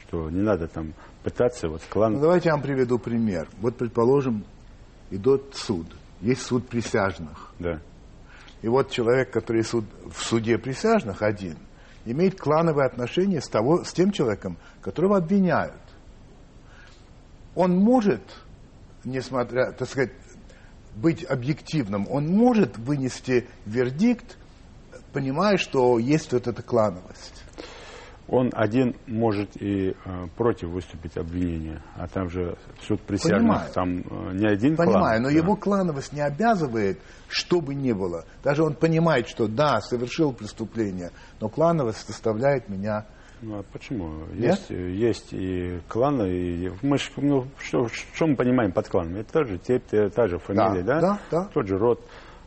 что 0.07 0.29
не 0.29 0.41
надо 0.41 0.67
там 0.67 0.93
пытаться 1.23 1.67
вот 1.67 1.81
клан... 1.89 2.13
Ну, 2.13 2.21
давайте 2.21 2.49
я 2.49 2.53
вам 2.53 2.61
приведу 2.61 2.99
пример. 2.99 3.49
Вот, 3.59 3.75
предположим, 3.75 4.45
идет 5.09 5.55
суд. 5.55 5.87
Есть 6.21 6.43
суд 6.43 6.67
присяжных. 6.67 7.51
Да. 7.57 7.81
И 8.61 8.67
вот 8.67 8.91
человек, 8.91 9.31
который 9.31 9.63
суд, 9.63 9.85
в 10.11 10.23
суде 10.23 10.59
присяжных 10.59 11.23
один, 11.23 11.57
имеет 12.05 12.39
клановые 12.39 12.85
отношения 12.85 13.41
с, 13.41 13.49
того, 13.49 13.83
с 13.83 13.91
тем 13.93 14.11
человеком, 14.11 14.57
которого 14.79 15.17
обвиняют. 15.17 15.81
он 17.55 17.75
может, 17.75 18.21
несмотря, 19.05 19.71
так 19.71 19.89
сказать, 19.89 20.11
быть 20.95 21.23
объективным, 21.23 22.05
он 22.11 22.27
может 22.27 22.77
вынести 22.77 23.47
вердикт, 23.65 24.37
понимая, 25.13 25.57
что 25.57 25.97
есть 25.97 26.31
вот 26.31 26.47
эта 26.47 26.61
клановость. 26.61 27.43
Он 28.29 28.49
один 28.53 28.93
может 29.07 29.61
и 29.61 29.91
э, 29.91 29.93
против 30.35 30.67
выступить 30.69 31.15
обвинения, 31.17 31.81
а 31.95 32.07
там 32.07 32.29
же 32.29 32.57
суд 32.81 32.99
присяжных, 33.01 33.39
Понимаю. 33.39 33.71
там 33.73 33.97
э, 33.99 34.33
не 34.33 34.45
один 34.47 34.75
Понимаю, 34.75 34.99
клан. 34.99 35.21
но 35.23 35.29
да. 35.29 35.35
его 35.35 35.55
клановость 35.55 36.11
не 36.11 36.19
обязывает, 36.21 36.99
что 37.29 37.61
бы 37.61 37.73
ни 37.73 37.93
было. 37.93 38.25
Даже 38.43 38.63
он 38.63 38.73
понимает, 38.73 39.29
что 39.29 39.47
да, 39.47 39.79
совершил 39.79 40.33
преступление, 40.33 41.11
но 41.39 41.47
клановость 41.47 42.05
составляет 42.05 42.67
меня 42.67 43.05
Ну, 43.41 43.59
а 43.59 43.63
почему? 43.71 44.25
Нет? 44.33 44.59
Есть, 44.59 44.71
э, 44.71 44.91
есть 44.91 45.27
и 45.33 45.79
кланы, 45.87 46.27
и 46.29 46.71
мы 46.81 46.97
ж, 46.97 47.09
ну, 47.15 47.45
что, 47.59 47.87
что 47.87 48.27
мы 48.27 48.35
понимаем 48.35 48.73
под 48.73 48.89
кланом? 48.89 49.15
Это 49.15 49.31
тоже 49.31 49.57
те- 49.57 49.79
те- 49.79 50.09
та 50.09 50.27
же 50.27 50.37
фамилия, 50.39 50.83
Да, 50.83 50.99
да? 50.99 51.01
да, 51.01 51.19
да. 51.31 51.49
Тот 51.53 51.65
же 51.67 51.77
род. 51.77 52.01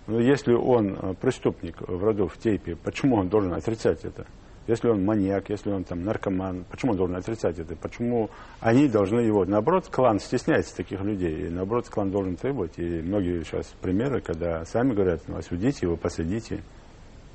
Но 0.07 0.21
если 0.21 0.53
он 0.53 0.95
э, 0.95 1.15
преступник 1.15 1.81
в 1.81 2.03
роду 2.05 2.27
в 2.29 2.37
тейпе, 2.37 2.77
почему 2.77 3.17
он 3.17 3.29
должен 3.29 3.55
отрицать 3.55 4.05
это? 4.05 4.27
Если 4.71 4.89
он 4.89 5.05
маньяк, 5.05 5.51
если 5.51 5.69
он 5.73 5.83
там 5.83 6.05
наркоман, 6.05 6.65
почему 6.71 6.93
он 6.93 6.99
должен 6.99 7.17
отрицать 7.17 7.59
это? 7.59 7.75
Почему 7.75 8.31
они 8.61 8.87
должны 8.87 9.19
его... 9.19 9.45
Наоборот, 9.45 9.89
клан 9.91 10.21
стесняется 10.21 10.77
таких 10.77 11.01
людей, 11.01 11.47
и 11.47 11.51
наоборот, 11.51 11.89
клан 11.89 12.13
должен 12.13 12.37
требовать. 12.37 12.75
И 12.79 13.03
многие 13.03 13.43
сейчас 13.43 13.67
примеры, 13.81 14.21
когда 14.21 14.65
сами 14.65 14.95
говорят, 14.95 15.23
ну, 15.27 15.39
осудите 15.39 15.87
его, 15.87 15.97
посадите. 15.97 16.63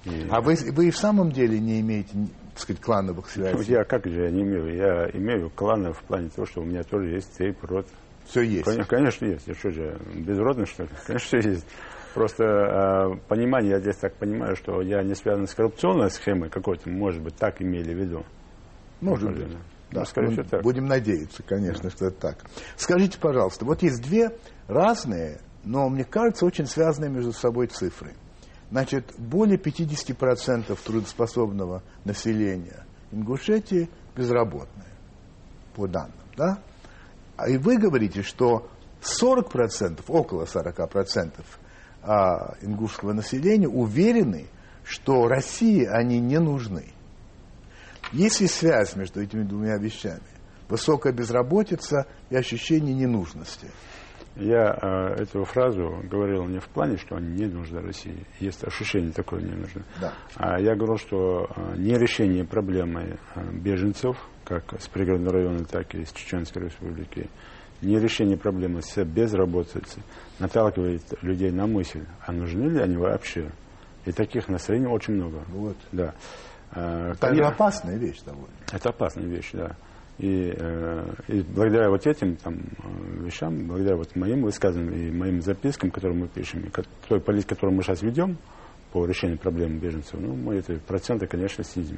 И- 0.05 0.27
А 0.29 0.39
вы, 0.39 0.55
вы 0.71 0.87
и 0.87 0.91
в 0.91 0.97
самом 0.97 1.31
деле 1.33 1.59
не 1.59 1.81
имеете, 1.81 2.11
так 2.53 2.59
сказать, 2.61 2.81
клановых 2.81 3.25
Ну, 3.35 3.43
связей? 3.43 3.73
Я 3.73 3.83
как 3.83 4.05
же 4.05 4.21
я 4.23 4.31
не 4.31 4.43
имею? 4.43 4.73
Я 4.73 5.09
имею 5.09 5.49
кланы 5.49 5.91
в 5.91 5.99
плане 6.03 6.29
того, 6.29 6.45
что 6.47 6.61
у 6.61 6.63
меня 6.65 6.83
тоже 6.83 7.09
есть 7.09 7.37
тейп, 7.37 7.61
род. 7.65 7.85
Все 8.27 8.43
есть. 8.43 8.63
Конечно, 8.63 8.85
конечно 8.85 9.25
есть. 9.25 9.45
Я 9.45 9.53
что 9.55 9.71
же, 9.71 9.99
безродный, 10.15 10.65
что 10.67 10.83
ли? 10.83 10.89
Конечно, 11.05 11.35
есть. 11.37 11.65
Просто 12.15 12.45
э, 12.45 13.17
понимание, 13.27 13.71
я 13.71 13.79
здесь 13.81 13.97
так 13.97 14.15
понимаю, 14.15 14.55
что 14.55 14.81
я 14.81 15.03
не 15.03 15.15
связан 15.15 15.47
с 15.47 15.53
коррупционной 15.53 16.09
схемой 16.09 16.49
какой-то, 16.49 16.89
может 16.89 17.21
быть, 17.21 17.35
так 17.35 17.61
имели 17.61 17.93
в 17.93 17.97
виду. 17.97 18.25
Может 19.01 19.33
быть. 19.33 19.49
да. 19.49 19.57
Да, 19.91 19.99
Ну, 19.99 20.05
скорее 20.05 20.31
всего, 20.31 20.43
так. 20.43 20.61
Будем 20.63 20.85
надеяться, 20.85 21.43
конечно, 21.43 21.89
что 21.89 22.05
это 22.05 22.17
так. 22.17 22.45
Скажите, 22.77 23.19
пожалуйста, 23.19 23.65
вот 23.65 23.83
есть 23.83 24.01
две 24.01 24.29
разные, 24.69 25.41
но, 25.65 25.89
мне 25.89 26.05
кажется, 26.05 26.45
очень 26.45 26.67
связанные 26.67 27.11
между 27.11 27.33
собой 27.33 27.67
цифры. 27.67 28.13
Значит, 28.71 29.13
более 29.17 29.57
50% 29.57 30.77
трудоспособного 30.85 31.83
населения 32.05 32.85
Ингушетии 33.11 33.89
безработные, 34.15 34.87
по 35.75 35.85
данным, 35.85 36.15
да? 36.37 36.59
А 37.35 37.49
И 37.49 37.57
вы 37.57 37.77
говорите, 37.77 38.23
что 38.23 38.69
40%, 39.01 39.99
около 40.07 40.45
40% 40.45 41.33
а, 42.05 42.55
ингушского 42.61 43.13
населения 43.13 43.67
уверены, 43.67 44.45
что 44.83 45.27
России 45.27 45.85
они 45.85 46.19
не 46.19 46.39
нужны. 46.39 46.85
Есть 48.11 48.41
ли 48.41 48.47
связь 48.47 48.95
между 48.95 49.21
этими 49.21 49.43
двумя 49.43 49.77
вещами? 49.77 50.21
Высокая 50.69 51.13
безработица 51.13 52.07
и 52.29 52.35
ощущение 52.35 52.93
ненужности. 52.93 53.67
Я 54.35 54.77
э, 54.81 55.23
эту 55.23 55.45
фразу 55.45 56.01
говорил 56.09 56.45
не 56.45 56.59
в 56.59 56.67
плане, 56.67 56.97
что 56.97 57.15
они 57.15 57.29
не 57.29 57.45
нужны 57.45 57.79
России. 57.79 58.25
Есть 58.39 58.65
ощущение 58.65 59.11
такое 59.11 59.41
не 59.41 59.53
нужно. 59.53 59.83
Да. 60.01 60.13
А 60.35 60.59
я 60.59 60.75
говорил, 60.75 60.97
что 60.97 61.47
э, 61.55 61.77
не 61.77 61.97
решение 61.97 62.43
проблемы 62.43 63.17
э, 63.35 63.51
беженцев, 63.53 64.17
как 64.43 64.79
с 64.79 64.87
пригородного 64.89 65.37
района, 65.37 65.63
так 65.63 65.95
и 65.95 66.03
с 66.03 66.11
Чеченской 66.11 66.63
республики, 66.63 67.29
не 67.81 67.99
решение 67.99 68.37
проблемы 68.37 68.81
с 68.81 69.03
безработицей 69.03 70.03
наталкивает 70.39 71.01
людей 71.21 71.51
на 71.51 71.67
мысль, 71.67 72.05
а 72.25 72.31
нужны 72.31 72.69
ли 72.69 72.79
они 72.79 72.97
вообще. 72.97 73.51
И 74.05 74.11
таких 74.11 74.47
настроений 74.49 74.87
очень 74.87 75.15
много. 75.15 75.43
Вот. 75.49 75.77
Да. 75.91 76.13
Э, 76.71 77.11
Это 77.11 77.27
конечно, 77.27 77.47
опасная 77.47 77.97
вещь 77.97 78.21
довольно. 78.25 78.53
это 78.71 78.89
опасная 78.89 79.25
вещь, 79.25 79.49
да. 79.53 79.75
И, 80.17 80.53
э, 80.57 81.13
и 81.27 81.41
благодаря 81.41 81.89
вот 81.89 82.07
этим 82.07 82.37
там, 82.37 82.55
э, 82.55 83.25
вещам, 83.25 83.67
благодаря 83.67 83.97
вот 83.97 84.15
моим 84.15 84.43
высказываниям 84.43 84.93
и 84.95 85.11
моим 85.11 85.41
запискам, 85.41 85.91
которые 85.91 86.17
мы 86.17 86.27
пишем, 86.27 86.61
и 86.61 86.71
той 87.09 87.19
политике, 87.19 87.49
которую 87.55 87.75
мы 87.75 87.83
сейчас 87.83 88.01
ведем 88.01 88.37
по 88.93 89.05
решению 89.05 89.37
проблем 89.37 89.77
беженцев, 89.79 90.17
ну, 90.19 90.33
мы 90.35 90.55
эти 90.57 90.77
проценты, 90.77 91.27
конечно, 91.27 91.63
снизим. 91.65 91.97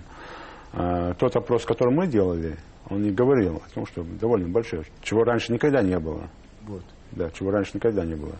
А, 0.73 1.13
тот 1.13 1.35
опрос, 1.35 1.65
который 1.65 1.93
мы 1.93 2.07
делали, 2.07 2.57
он 2.89 3.03
и 3.05 3.11
говорил 3.11 3.61
о 3.65 3.73
том, 3.73 3.85
что 3.85 4.03
довольно 4.03 4.47
большой, 4.47 4.83
чего 5.01 5.23
раньше 5.23 5.51
никогда 5.53 5.81
не 5.81 5.99
было. 5.99 6.29
Вот. 6.63 6.83
Да, 7.11 7.29
чего 7.31 7.51
раньше 7.51 7.71
никогда 7.75 8.05
не 8.05 8.15
было. 8.15 8.35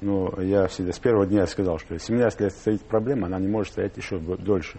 Но 0.00 0.32
я 0.40 0.66
всегда 0.66 0.92
с 0.92 0.98
первого 0.98 1.26
дня 1.26 1.46
сказал, 1.46 1.78
что 1.78 1.98
17 1.98 2.40
лет 2.40 2.52
стоит 2.52 2.82
проблема, 2.82 3.26
она 3.26 3.38
не 3.38 3.48
может 3.48 3.72
стоять 3.72 3.96
еще 3.96 4.18
дольше. 4.18 4.78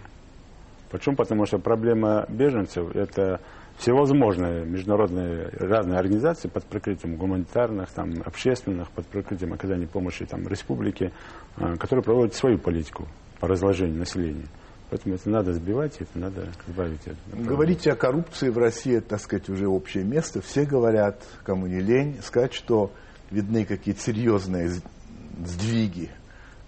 Почему? 0.90 1.16
Потому 1.16 1.46
что 1.46 1.58
проблема 1.58 2.26
беженцев– 2.28 2.94
это 2.94 3.40
всевозможные 3.78 4.64
международные 4.64 5.48
разные 5.58 5.98
организации 5.98 6.48
под 6.48 6.64
прикрытием 6.64 7.16
гуманитарных, 7.16 7.90
там, 7.90 8.10
общественных, 8.24 8.90
под 8.90 9.06
прикрытием 9.06 9.52
оказания 9.52 9.86
помощи 9.86 10.26
там, 10.26 10.46
республики, 10.46 11.12
а, 11.56 11.76
которые 11.76 12.02
проводят 12.02 12.34
свою 12.34 12.58
политику 12.58 13.06
по 13.40 13.48
разложению 13.48 13.98
населения. 13.98 14.46
Поэтому 14.92 15.14
это 15.14 15.30
надо 15.30 15.54
сбивать, 15.54 15.96
это 16.00 16.18
надо 16.18 16.48
избавить 16.68 17.00
от 17.06 17.16
этого. 17.26 17.42
О 17.94 17.96
коррупции 17.96 18.50
в 18.50 18.58
России, 18.58 18.98
так 18.98 19.20
сказать, 19.20 19.48
уже 19.48 19.66
общее 19.66 20.04
место. 20.04 20.42
Все 20.42 20.66
говорят, 20.66 21.22
кому 21.44 21.66
не 21.66 21.80
лень, 21.80 22.20
сказать, 22.22 22.52
что 22.52 22.92
видны 23.30 23.64
какие-то 23.64 24.02
серьезные 24.02 24.68
сдвиги. 25.46 26.10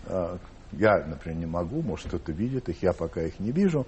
А, 0.06 0.38
Я, 0.72 1.04
например, 1.06 1.38
не 1.38 1.44
могу, 1.44 1.82
может, 1.82 2.06
кто-то 2.06 2.32
видит 2.32 2.70
их, 2.70 2.82
я 2.82 2.94
пока 2.94 3.20
их 3.20 3.38
не 3.40 3.52
вижу. 3.52 3.87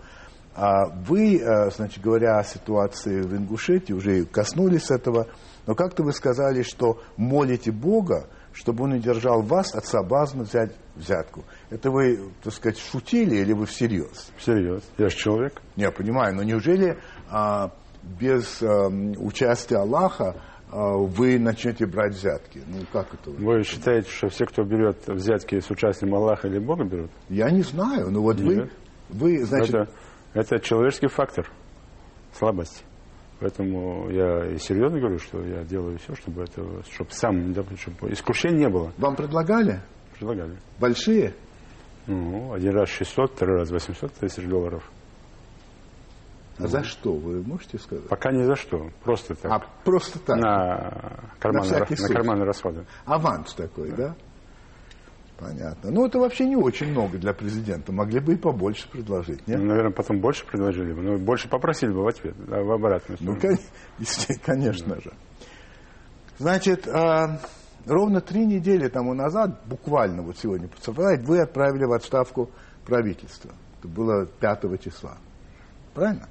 А 0.54 0.84
вы, 0.84 1.38
э, 1.38 1.70
значит, 1.70 2.04
говоря 2.04 2.38
о 2.38 2.44
ситуации 2.44 3.22
в 3.22 3.34
Ингушетии, 3.34 3.94
уже 3.94 4.26
коснулись 4.26 4.90
этого, 4.90 5.28
но 5.66 5.74
как-то 5.74 6.02
вы 6.02 6.12
сказали, 6.12 6.60
что 6.60 7.00
молите 7.16 7.72
Бога, 7.72 8.26
чтобы 8.52 8.84
он 8.84 8.92
удержал 8.92 9.40
вас 9.40 9.74
от 9.74 9.86
соблазна 9.86 10.44
взять 10.44 10.72
взятку. 10.94 11.44
Это 11.70 11.90
вы, 11.90 12.30
так 12.42 12.52
сказать, 12.52 12.78
шутили 12.78 13.36
или 13.36 13.52
вы 13.52 13.66
всерьез? 13.66 14.30
Всерьез. 14.36 14.82
Я 14.98 15.08
же 15.08 15.16
человек. 15.16 15.60
Я 15.74 15.90
понимаю, 15.90 16.34
но 16.36 16.42
неужели 16.44 16.96
а, 17.28 17.72
без 18.20 18.62
ам, 18.62 19.12
участия 19.18 19.78
Аллаха 19.78 20.36
а, 20.70 20.96
вы 20.96 21.38
начнете 21.40 21.86
брать 21.86 22.14
взятки? 22.14 22.62
Ну, 22.66 22.84
как 22.92 23.12
это? 23.14 23.30
Вы 23.30 23.64
считаете, 23.64 24.08
что 24.08 24.28
все, 24.28 24.46
кто 24.46 24.62
берет 24.62 25.06
взятки 25.08 25.58
с 25.58 25.68
участием 25.70 26.14
Аллаха 26.14 26.46
или 26.46 26.60
Бога 26.60 26.84
берут? 26.84 27.10
Я 27.28 27.50
не 27.50 27.62
знаю, 27.62 28.10
но 28.10 28.22
вот 28.22 28.38
вы, 28.38 28.54
Нет. 28.54 28.72
вы, 29.08 29.44
значит, 29.44 29.74
это, 29.74 29.90
это 30.34 30.60
человеческий 30.60 31.08
фактор, 31.08 31.50
слабость. 32.32 32.84
Поэтому 33.38 34.08
я 34.10 34.46
и 34.52 34.58
серьезно 34.58 34.98
говорю, 34.98 35.18
что 35.18 35.42
я 35.42 35.62
делаю 35.64 35.98
все, 35.98 36.14
чтобы 36.14 36.44
это, 36.44 36.62
чтобы 36.90 37.10
сам, 37.10 37.52
чтобы 37.76 38.10
искушения 38.12 38.66
не 38.66 38.68
было. 38.70 38.92
вам 38.96 39.14
предлагали 39.14 39.82
Предлагали. 40.14 40.56
большие? 40.80 41.34
Ну, 42.06 42.52
один 42.52 42.72
раз 42.74 42.88
600, 42.88 43.32
второй 43.34 43.58
раз 43.58 43.70
800 43.70 44.12
тысяч 44.14 44.44
долларов. 44.44 44.88
А 46.58 46.66
за 46.68 46.84
что, 46.84 47.12
вы 47.12 47.42
можете 47.42 47.78
сказать? 47.78 48.08
Пока 48.08 48.32
ни 48.32 48.42
за 48.44 48.56
что, 48.56 48.88
просто 49.04 49.34
так. 49.34 49.52
А 49.52 49.58
просто 49.84 50.18
так, 50.20 50.36
на, 50.38 51.28
ра- 51.40 51.52
на 51.52 51.62
случай. 51.64 52.14
карманные 52.14 52.44
расходы. 52.44 52.86
аванс 53.04 53.52
такой, 53.52 53.90
да? 53.92 54.14
Понятно. 55.38 55.90
Ну, 55.90 56.06
это 56.06 56.18
вообще 56.18 56.46
не 56.46 56.56
очень 56.56 56.92
много 56.92 57.18
для 57.18 57.34
президента. 57.34 57.92
Могли 57.92 58.20
бы 58.20 58.32
и 58.32 58.36
побольше 58.36 58.88
предложить, 58.88 59.46
нет? 59.46 59.58
Ну, 59.60 59.66
наверное, 59.66 59.92
потом 59.92 60.18
больше 60.20 60.46
предложили 60.46 60.94
бы, 60.94 61.02
но 61.02 61.18
больше 61.18 61.46
попросили 61.48 61.90
бы 61.92 62.04
в 62.04 62.08
ответ, 62.08 62.34
да, 62.46 62.62
в 62.62 62.72
обратную 62.72 63.18
Ну, 63.20 63.36
сторону. 63.36 63.58
кон- 63.58 63.64
естественно, 63.98 64.38
конечно 64.42 65.00
же. 65.02 65.12
Значит, 66.38 66.88
а, 66.88 67.38
ровно 67.86 68.20
три 68.20 68.44
недели 68.44 68.88
тому 68.88 69.14
назад, 69.14 69.60
буквально 69.66 70.22
вот 70.22 70.36
сегодня, 70.38 70.68
совпадает, 70.80 71.22
вы 71.22 71.40
отправили 71.40 71.84
в 71.84 71.92
отставку 71.92 72.50
правительство. 72.84 73.52
Это 73.78 73.88
было 73.88 74.26
5 74.26 74.82
числа. 74.82 75.16
Правильно? 75.94 76.28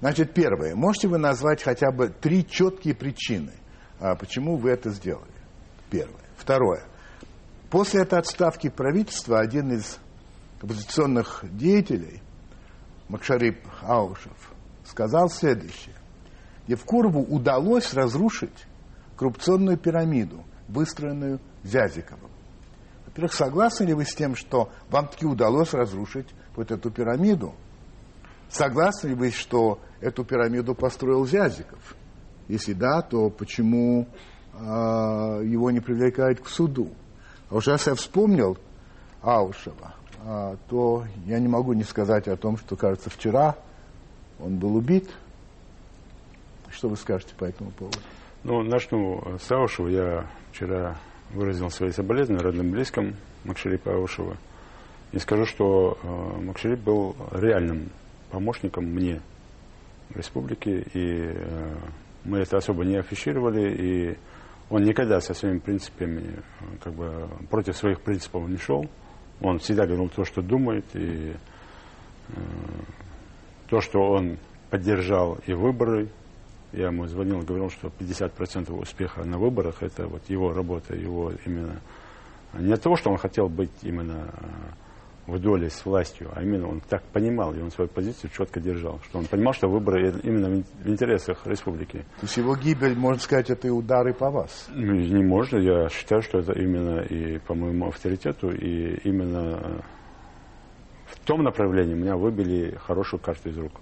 Значит, 0.00 0.34
первое. 0.34 0.74
Можете 0.74 1.08
вы 1.08 1.18
назвать 1.18 1.62
хотя 1.62 1.90
бы 1.90 2.08
три 2.08 2.46
четкие 2.46 2.94
причины, 2.94 3.52
а, 3.98 4.14
почему 4.14 4.56
вы 4.56 4.70
это 4.70 4.90
сделали? 4.90 5.26
Первое. 5.90 6.24
Второе. 6.36 6.84
После 7.70 8.02
этой 8.02 8.18
отставки 8.18 8.68
правительства 8.68 9.40
один 9.40 9.72
из 9.72 9.98
оппозиционных 10.60 11.44
деятелей, 11.50 12.20
Макшарип 13.08 13.58
Аушев, 13.82 14.52
сказал 14.84 15.30
следующее. 15.30 15.94
Евкурову 16.66 17.22
удалось 17.22 17.94
разрушить 17.94 18.66
коррупционную 19.16 19.78
пирамиду, 19.78 20.44
выстроенную 20.68 21.40
Зязиковым. 21.62 22.30
Во-первых, 23.06 23.32
согласны 23.32 23.84
ли 23.84 23.94
вы 23.94 24.04
с 24.04 24.14
тем, 24.14 24.36
что 24.36 24.70
вам 24.90 25.08
таки 25.08 25.26
удалось 25.26 25.72
разрушить 25.72 26.28
вот 26.54 26.70
эту 26.70 26.90
пирамиду? 26.90 27.54
Согласны 28.50 29.08
ли 29.08 29.14
вы, 29.14 29.30
что 29.30 29.80
эту 30.00 30.24
пирамиду 30.24 30.74
построил 30.74 31.26
Зязиков? 31.26 31.96
Если 32.48 32.74
да, 32.74 33.02
то 33.02 33.30
почему 33.30 34.06
а, 34.58 35.40
его 35.40 35.70
не 35.70 35.80
привлекают 35.80 36.40
к 36.40 36.48
суду. 36.48 36.90
А 37.50 37.56
уж 37.56 37.66
если 37.66 37.90
я 37.90 37.96
вспомнил 37.96 38.56
Аушева, 39.22 39.94
а, 40.24 40.56
то 40.68 41.04
я 41.26 41.38
не 41.38 41.48
могу 41.48 41.72
не 41.72 41.84
сказать 41.84 42.28
о 42.28 42.36
том, 42.36 42.56
что, 42.56 42.76
кажется, 42.76 43.10
вчера 43.10 43.56
он 44.38 44.58
был 44.58 44.76
убит. 44.76 45.10
Что 46.70 46.88
вы 46.88 46.96
скажете 46.96 47.34
по 47.36 47.44
этому 47.44 47.70
поводу? 47.70 47.98
Ну, 48.44 48.62
начну 48.62 49.38
с 49.38 49.50
Аушева. 49.50 49.88
Я 49.88 50.30
вчера 50.56 50.96
выразил 51.32 51.70
свои 51.70 51.90
соболезнования 51.90 52.44
родным 52.44 52.70
близким 52.70 53.14
Макшерипа 53.44 53.92
Аушева. 53.92 54.36
И 55.12 55.18
скажу, 55.18 55.44
что 55.44 55.98
э, 56.02 56.40
Макшерип 56.40 56.80
был 56.80 57.14
реальным 57.32 57.90
помощником 58.30 58.86
мне 58.86 59.20
в 60.08 60.16
республике, 60.16 60.80
и 60.94 61.32
э, 61.34 61.74
мы 62.24 62.38
это 62.38 62.56
особо 62.56 62.84
не 62.84 62.96
афишировали, 62.96 63.74
и 63.74 64.18
он 64.70 64.82
никогда 64.84 65.20
со 65.20 65.34
своими 65.34 65.58
принципами, 65.58 66.22
э, 66.22 66.64
как 66.82 66.94
бы 66.94 67.28
против 67.50 67.76
своих 67.76 68.00
принципов 68.00 68.48
не 68.48 68.56
шел. 68.56 68.88
Он 69.42 69.58
всегда 69.58 69.84
говорил 69.84 70.08
то, 70.08 70.24
что 70.24 70.40
думает, 70.40 70.86
и 70.94 71.34
э, 72.28 72.34
то, 73.68 73.82
что 73.82 74.00
он 74.00 74.38
поддержал 74.70 75.38
и 75.46 75.52
выборы. 75.52 76.08
Я 76.76 76.88
ему 76.88 77.06
звонил 77.06 77.40
говорил, 77.40 77.70
что 77.70 77.88
50% 77.88 78.70
успеха 78.70 79.24
на 79.24 79.38
выборах 79.38 79.82
это 79.82 80.06
вот 80.06 80.22
его 80.28 80.52
работа, 80.52 80.94
его 80.94 81.32
именно 81.46 81.80
не 82.52 82.72
от 82.72 82.82
того, 82.82 82.96
что 82.96 83.10
он 83.10 83.16
хотел 83.16 83.48
быть 83.48 83.70
именно 83.82 84.30
э, 85.26 85.32
в 85.32 85.38
доле 85.38 85.70
с 85.70 85.84
властью, 85.84 86.30
а 86.34 86.42
именно 86.42 86.68
он 86.68 86.80
так 86.80 87.02
понимал, 87.04 87.54
и 87.54 87.60
он 87.60 87.70
свою 87.70 87.88
позицию 87.88 88.30
четко 88.30 88.60
держал, 88.60 89.00
что 89.04 89.18
он 89.18 89.26
понимал, 89.26 89.54
что 89.54 89.68
выборы 89.68 90.20
именно 90.22 90.62
в 90.82 90.88
интересах 90.88 91.46
республики. 91.46 92.04
То 92.20 92.26
есть 92.26 92.36
его 92.36 92.54
гибель, 92.56 92.94
можно 92.94 93.20
сказать, 93.20 93.50
это 93.50 93.68
и 93.68 93.70
удары 93.70 94.12
по 94.14 94.30
вас? 94.30 94.68
Ну, 94.70 94.94
не 94.94 95.24
можно, 95.24 95.56
я 95.56 95.88
считаю, 95.88 96.22
что 96.22 96.38
это 96.38 96.52
именно 96.52 97.00
и 97.00 97.38
по 97.38 97.54
моему 97.54 97.88
авторитету, 97.88 98.50
и 98.50 98.98
именно 99.04 99.82
в 101.06 101.18
том 101.20 101.42
направлении 101.42 101.94
меня 101.94 102.16
выбили 102.16 102.76
хорошую 102.76 103.20
карту 103.20 103.48
из 103.48 103.58
рук. 103.58 103.72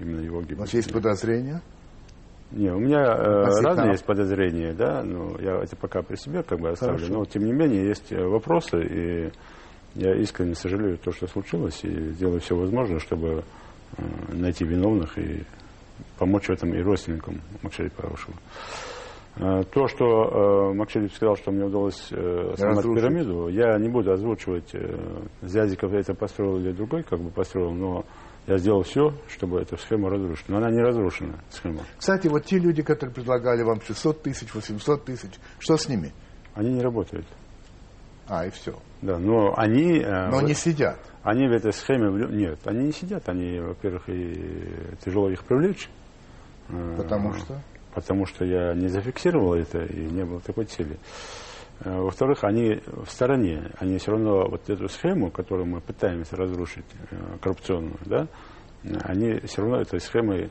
Именно 0.00 0.20
его 0.20 0.40
гибель. 0.42 0.56
У 0.56 0.60
вас 0.60 0.74
есть 0.74 0.92
подозрения? 0.92 1.62
Не, 2.52 2.70
у 2.70 2.78
меня 2.78 3.02
э, 3.02 3.62
разные 3.62 3.92
есть 3.92 4.04
подозрения, 4.04 4.72
да, 4.72 5.02
но 5.02 5.36
я 5.40 5.56
это 5.62 5.74
пока 5.76 6.02
при 6.02 6.16
себе 6.16 6.42
как 6.42 6.60
бы 6.60 6.70
оставлю, 6.70 6.98
Хорошо. 6.98 7.14
но 7.14 7.24
тем 7.24 7.44
не 7.44 7.52
менее 7.52 7.86
есть 7.88 8.12
э, 8.12 8.22
вопросы, 8.24 8.82
и 8.82 9.32
я 9.94 10.14
искренне 10.14 10.54
сожалею 10.54 10.96
то, 10.98 11.10
что 11.10 11.26
случилось, 11.26 11.80
и 11.82 12.12
делаю 12.12 12.40
все 12.40 12.54
возможное, 12.54 13.00
чтобы 13.00 13.42
э, 13.96 14.02
найти 14.32 14.64
виновных 14.64 15.18
и 15.18 15.42
помочь 16.18 16.46
в 16.46 16.50
этом 16.50 16.72
и 16.72 16.80
родственникам 16.82 17.40
Макшари 17.62 17.88
Парушева. 17.88 18.36
Э, 19.38 19.62
то, 19.64 19.86
что 19.88 20.04
э, 20.06 20.74
Макшериф 20.74 21.14
сказал, 21.14 21.36
что 21.36 21.50
мне 21.50 21.64
удалось 21.64 22.08
э, 22.10 22.54
сломать 22.56 22.84
пирамиду, 22.84 23.48
я 23.48 23.76
не 23.78 23.88
буду 23.88 24.12
озвучивать, 24.12 24.74
э, 24.74 24.98
Зязиков 25.42 25.92
это 25.92 26.14
построил 26.14 26.58
или 26.58 26.72
другой, 26.72 27.02
как 27.02 27.20
бы 27.20 27.30
построил, 27.30 27.72
но 27.72 28.04
я 28.46 28.58
сделал 28.58 28.82
все, 28.82 29.12
чтобы 29.28 29.60
эту 29.60 29.76
схему 29.76 30.08
разрушить. 30.08 30.48
Но 30.48 30.58
она 30.58 30.70
не 30.70 30.80
разрушена, 30.80 31.38
схема. 31.50 31.82
Кстати, 31.98 32.28
вот 32.28 32.44
те 32.44 32.58
люди, 32.58 32.82
которые 32.82 33.14
предлагали 33.14 33.62
вам 33.62 33.80
600 33.80 34.22
тысяч, 34.22 34.54
800 34.54 35.04
тысяч, 35.04 35.30
что 35.58 35.76
с 35.76 35.88
ними? 35.88 36.12
Они 36.54 36.72
не 36.72 36.80
работают. 36.80 37.26
А, 38.28 38.46
и 38.46 38.50
все. 38.50 38.76
Да, 39.02 39.18
но 39.18 39.54
они... 39.56 40.00
Э, 40.00 40.30
но 40.30 40.40
не 40.40 40.54
сидят. 40.54 40.98
Они 41.22 41.46
в 41.46 41.52
этой 41.52 41.72
схеме... 41.72 42.10
Нет, 42.28 42.58
они 42.64 42.86
не 42.86 42.92
сидят. 42.92 43.28
Они, 43.28 43.60
во-первых, 43.60 44.08
и 44.08 44.96
тяжело 45.04 45.30
их 45.30 45.44
привлечь. 45.44 45.88
Э, 46.68 46.94
Потому 46.96 47.34
что? 47.34 47.60
Потому 47.94 48.26
что 48.26 48.44
я 48.44 48.74
не 48.74 48.88
зафиксировал 48.88 49.54
это 49.54 49.84
и 49.84 50.06
не 50.06 50.24
было 50.24 50.40
такой 50.40 50.66
цели. 50.66 50.98
Э, 51.80 52.00
во-вторых, 52.00 52.44
они 52.44 52.80
в 52.86 53.08
стороне. 53.08 53.70
Они 53.78 53.98
все 53.98 54.12
равно 54.12 54.48
вот 54.48 54.68
эту 54.68 54.88
схему, 54.88 55.30
которую 55.30 55.66
мы 55.66 55.80
пытаемся 55.80 56.36
разрушить, 56.36 56.86
коррупционную, 57.40 57.98
да, 58.04 58.28
они 59.04 59.40
все 59.46 59.62
равно 59.62 59.80
этой 59.80 60.00
схемой 60.00 60.50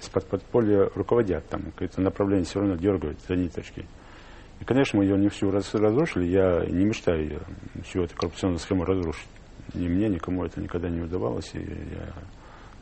из-под 0.00 0.26
подполья 0.26 0.90
руководят. 0.94 1.46
Там 1.48 1.62
какое-то 1.72 2.00
направление 2.00 2.44
все 2.44 2.60
равно 2.60 2.76
дергают 2.76 3.18
за 3.28 3.36
ниточки. 3.36 3.86
И, 4.60 4.64
конечно, 4.64 4.98
мы 4.98 5.04
ее 5.04 5.16
не 5.16 5.28
всю 5.28 5.50
разрушили. 5.50 6.26
Я 6.26 6.64
не 6.66 6.84
мечтаю 6.84 7.40
всю 7.84 8.02
эту 8.02 8.14
коррупционную 8.16 8.58
схему 8.58 8.84
разрушить. 8.84 9.28
Ни 9.74 9.88
мне, 9.88 10.08
никому 10.08 10.44
это 10.44 10.60
никогда 10.60 10.88
не 10.88 11.00
удавалось. 11.00 11.50
И 11.54 11.60
я 11.60 12.12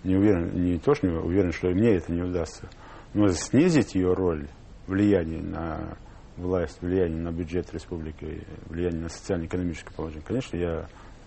не 0.05 0.17
уверен, 0.17 0.51
не 0.55 0.79
то, 0.79 0.95
что 0.95 1.07
не 1.07 1.17
уверен, 1.17 1.53
что 1.53 1.69
мне 1.69 1.95
это 1.95 2.13
не 2.13 2.23
удастся. 2.23 2.69
Но 3.15 3.29
снизить 3.29 3.95
ее 3.95 4.13
роль, 4.13 4.49
влияние 4.87 5.43
на 5.43 5.97
власть, 6.39 6.79
влияние 6.81 7.21
на 7.21 7.33
бюджет 7.33 7.73
республики, 7.73 8.47
влияние 8.67 9.03
на 9.03 9.09
социально-экономическое 9.09 9.93
положение, 9.95 10.25
конечно, 10.27 10.57
я 10.57 10.87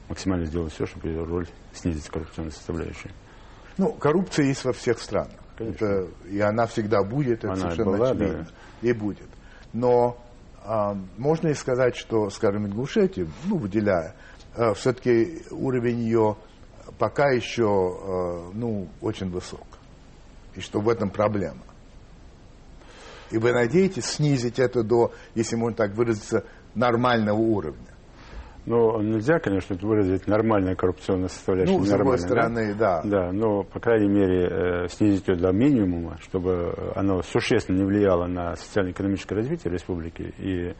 максимально 0.10 0.46
сделаю 0.46 0.70
все, 0.70 0.86
чтобы 0.86 1.10
ее 1.10 1.24
роль 1.24 1.48
снизить 1.74 2.08
коррупционной 2.10 2.52
составляющей. 2.52 3.12
Ну, 3.78 3.94
коррупция 3.94 4.46
есть 4.46 4.64
во 4.66 4.74
всех 4.74 5.00
странах. 5.00 5.40
Конечно. 5.58 5.86
Это, 5.86 6.08
и 6.30 6.40
она 6.40 6.66
всегда 6.66 7.04
будет, 7.04 7.40
это 7.40 7.54
она 7.54 7.62
совершенно 7.62 7.92
была, 7.92 8.10
очевидно. 8.12 8.48
Да. 8.82 8.88
И 8.90 8.94
будет. 8.94 9.30
Но 9.74 10.18
а, 10.64 10.98
можно 11.18 11.50
и 11.50 11.54
сказать, 11.54 11.96
что, 11.96 12.30
скажем, 12.30 12.66
Ингушетия, 12.68 13.28
ну, 13.46 13.58
выделяя, 13.58 14.16
а, 14.56 14.74
все-таки 14.74 15.44
уровень 15.52 16.00
ее 16.00 16.38
пока 16.98 17.30
еще, 17.30 17.66
а, 17.68 18.52
ну, 18.54 18.88
очень 19.02 19.30
высок. 19.30 19.66
И 20.56 20.60
что 20.60 20.80
в 20.80 20.90
этом 20.90 21.10
проблема. 21.10 21.62
И 23.32 23.38
вы 23.38 23.54
надеетесь 23.54 24.06
снизить 24.06 24.60
это 24.60 24.84
до, 24.84 25.12
если 25.36 25.56
можно 25.56 25.76
так 25.78 25.94
выразиться, 25.96 26.46
нормального 26.76 27.38
уровня? 27.38 27.88
Ну, 28.66 29.02
нельзя, 29.02 29.40
конечно, 29.40 29.76
выразить 29.82 30.28
нормальная 30.28 30.76
коррупционная 30.76 31.30
составляющая. 31.30 31.78
Ну, 31.78 31.84
с 31.84 31.90
другой 31.90 32.20
стороны, 32.20 32.76
да. 32.76 33.02
да. 33.02 33.10
Да, 33.10 33.32
но, 33.32 33.64
по 33.64 33.80
крайней 33.80 34.10
мере, 34.10 34.84
э, 34.84 34.88
снизить 34.88 35.28
ее 35.28 35.36
до 35.36 35.52
минимума, 35.52 36.20
чтобы 36.22 36.76
оно 36.96 37.24
существенно 37.24 37.78
не 37.78 37.86
влияло 37.86 38.28
на 38.28 38.56
социально-экономическое 38.56 39.36
развитие 39.36 39.74
республики 39.74 40.34
и 40.38 40.76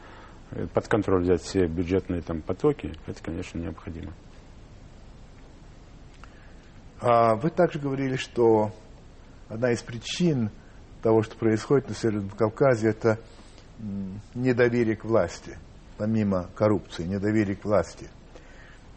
э, 0.52 0.66
под 0.72 0.86
контроль 0.86 1.22
взять 1.22 1.42
все 1.42 1.66
бюджетные 1.66 2.22
там 2.22 2.40
потоки, 2.40 2.92
это, 3.06 3.20
конечно, 3.20 3.58
необходимо. 3.58 4.12
А 7.00 7.34
вы 7.34 7.50
также 7.50 7.80
говорили, 7.80 8.14
что 8.14 8.70
одна 9.48 9.72
из 9.72 9.82
причин 9.82 10.50
того, 11.02 11.22
что 11.22 11.36
происходит 11.36 11.88
на 11.88 11.94
Северном 11.94 12.30
Кавказе, 12.30 12.88
это 12.88 13.18
недоверие 14.34 14.96
к 14.96 15.04
власти– 15.04 15.58
помимо 16.02 16.48
коррупции, 16.56 17.04
недоверие 17.04 17.54
к 17.54 17.64
власти. 17.64 18.08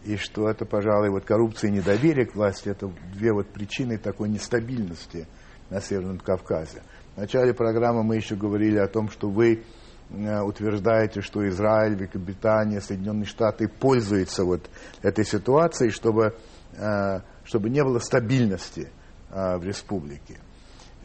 И 0.05 0.17
что 0.17 0.49
это, 0.49 0.65
пожалуй, 0.65 1.11
вот 1.11 1.23
коррупция 1.23 1.69
и 1.69 1.73
недоверие 1.73 2.25
к 2.25 2.33
власти, 2.33 2.69
это 2.69 2.91
две 3.13 3.31
вот 3.31 3.47
причины 3.49 3.99
такой 3.99 4.27
нестабильности 4.27 5.27
на 5.69 5.81
Северном 5.81 6.17
Кавказе. 6.17 6.81
В 7.15 7.19
начале 7.19 7.53
программы 7.53 8.03
мы 8.03 8.15
еще 8.15 8.35
говорили 8.35 8.79
о 8.79 8.87
том, 8.87 9.09
что 9.09 9.29
вы 9.29 9.63
э, 10.09 10.41
утверждаете, 10.41 11.21
что 11.21 11.47
Израиль, 11.47 11.93
Великобритания, 11.93 12.81
Соединенные 12.81 13.25
Штаты 13.25 13.67
пользуются 13.67 14.43
вот 14.43 14.67
этой 15.03 15.25
ситуацией, 15.25 15.91
чтобы, 15.91 16.35
э, 16.73 17.19
чтобы 17.43 17.69
не 17.69 17.83
было 17.83 17.99
стабильности 17.99 18.89
э, 19.29 19.57
в 19.57 19.63
республике. 19.63 20.39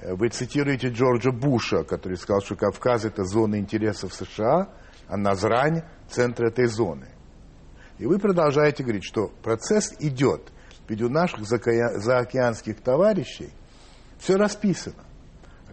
Вы 0.02 0.30
цитируете 0.30 0.88
Джорджа 0.88 1.30
Буша, 1.30 1.84
который 1.84 2.16
сказал, 2.16 2.40
что 2.40 2.56
Кавказ 2.56 3.04
это 3.04 3.24
зона 3.24 3.58
интересов 3.58 4.14
США, 4.14 4.70
а 5.08 5.16
Назрань– 5.16 5.82
центр 6.08 6.46
этой 6.46 6.66
зоны. 6.66 7.08
И 7.98 8.06
вы 8.06 8.18
продолжаете 8.18 8.82
говорить, 8.82 9.04
что 9.04 9.28
процесс 9.42 9.94
идет, 9.98 10.52
ведь 10.88 11.02
у 11.02 11.10
наших 11.10 11.44
заокеанских 11.44 12.80
товарищей 12.80 13.50
все 14.18 14.36
расписано. 14.36 15.04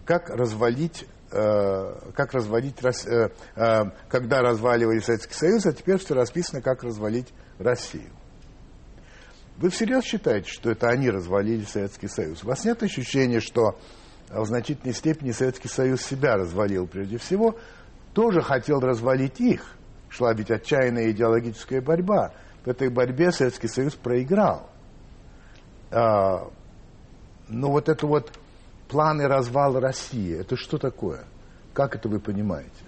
Как 0.06 0.30
развалить, 0.30 1.06
э, 1.32 2.12
как 2.14 2.34
развалить 2.34 2.76
э, 2.84 3.30
э, 3.56 3.84
когда 4.10 4.42
разваливали 4.42 5.00
Советский 5.00 5.34
Союз, 5.34 5.66
а 5.66 5.74
теперь 5.74 5.98
все 5.98 6.16
расписано, 6.16 6.62
как 6.62 6.84
развалить 6.84 7.34
Россию. 7.60 8.12
Вы 9.58 9.70
всерьез 9.70 10.04
считаете, 10.04 10.50
что 10.50 10.70
это 10.70 10.90
они 10.90 11.10
развалили 11.10 11.64
Советский 11.64 12.08
Союз? 12.08 12.44
У 12.44 12.48
вас 12.48 12.64
нет 12.64 12.84
ощущения, 12.84 13.40
что 13.40 13.80
в 14.30 14.46
значительной 14.46 14.94
степени 14.94 15.32
Советский 15.32 15.68
Союз 15.68 16.02
себя 16.02 16.36
развалил 16.36 16.88
прежде 16.88 17.18
всего, 17.18 17.56
тоже 18.14 18.42
хотел 18.42 18.80
развалить 18.80 19.40
их. 19.40 19.76
Шла 20.10 20.34
ведь 20.34 20.52
отчаянная 20.52 21.12
идеологическая 21.12 21.82
борьба. 21.82 22.32
В 22.66 22.70
этой 22.70 22.90
борьбе 22.90 23.32
Советский 23.32 23.68
Союз 23.68 23.94
проиграл. 23.96 24.70
А, 25.92 26.50
но 27.48 27.72
вот 27.72 27.90
это 27.90 28.08
вот 28.08 28.32
планы 28.88 29.28
развала 29.28 29.80
России, 29.80 30.38
это 30.38 30.56
что 30.58 30.78
такое? 30.78 31.24
Как 31.74 31.96
это 31.96 32.10
вы 32.10 32.20
понимаете? 32.20 32.87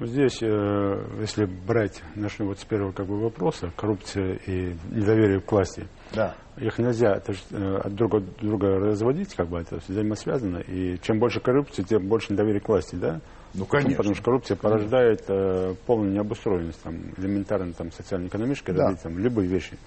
Здесь, 0.00 0.42
э, 0.42 1.04
если 1.20 1.44
брать, 1.44 2.02
начну 2.16 2.46
вот 2.48 2.58
с 2.58 2.64
первого 2.64 2.90
как 2.92 3.06
бы 3.06 3.20
вопроса, 3.20 3.70
коррупция 3.76 4.38
и 4.46 4.74
недоверие 4.90 5.40
к 5.40 5.50
власти, 5.52 5.86
Да. 6.12 6.34
их 6.56 6.78
нельзя 6.78 7.12
это 7.14 7.32
ж, 7.32 7.38
э, 7.52 7.76
от 7.84 7.94
друг 7.94 8.14
от 8.14 8.24
друга 8.40 8.76
разводить, 8.80 9.34
как 9.36 9.48
бы 9.48 9.60
это 9.60 9.78
взаимосвязано, 9.86 10.58
и 10.58 10.98
чем 11.00 11.20
больше 11.20 11.38
коррупции, 11.40 11.82
тем 11.84 12.08
больше 12.08 12.32
недоверие 12.32 12.60
к 12.60 12.68
власти, 12.68 12.96
да? 12.96 13.20
Ну, 13.54 13.66
Почему? 13.66 13.66
конечно. 13.68 13.96
Потому 13.98 14.14
что 14.16 14.24
коррупция 14.24 14.56
порождает 14.56 15.24
э, 15.28 15.74
полную 15.86 16.10
необустроенность, 16.12 16.82
там, 16.82 16.96
элементарно 17.16 17.72
там, 17.72 17.92
социально-экономическое 17.92 18.72
Да. 18.72 18.82
развитие, 18.86 19.02
там, 19.12 19.18
любые 19.22 19.48
вещи. 19.48 19.78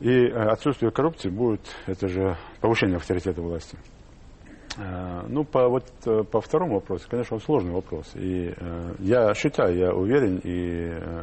И 0.00 0.10
э, 0.10 0.32
отсутствие 0.32 0.92
коррупции 0.92 1.30
будет, 1.30 1.62
это 1.86 2.08
же 2.08 2.36
повышение 2.60 2.96
авторитета 2.96 3.40
власти. 3.40 3.78
Э, 4.78 5.22
Ну, 5.28 5.44
по, 5.44 5.68
вот, 5.68 5.84
э, 6.06 6.22
по 6.22 6.40
второму 6.40 6.74
вопросу, 6.76 7.06
конечно, 7.10 7.34
он 7.36 7.42
сложный 7.42 7.72
вопрос. 7.72 8.10
И 8.14 8.54
э, 8.56 8.94
я 9.00 9.34
считаю, 9.34 9.76
я 9.76 9.92
уверен, 9.92 10.40
и 10.44 10.90
э, 10.90 11.22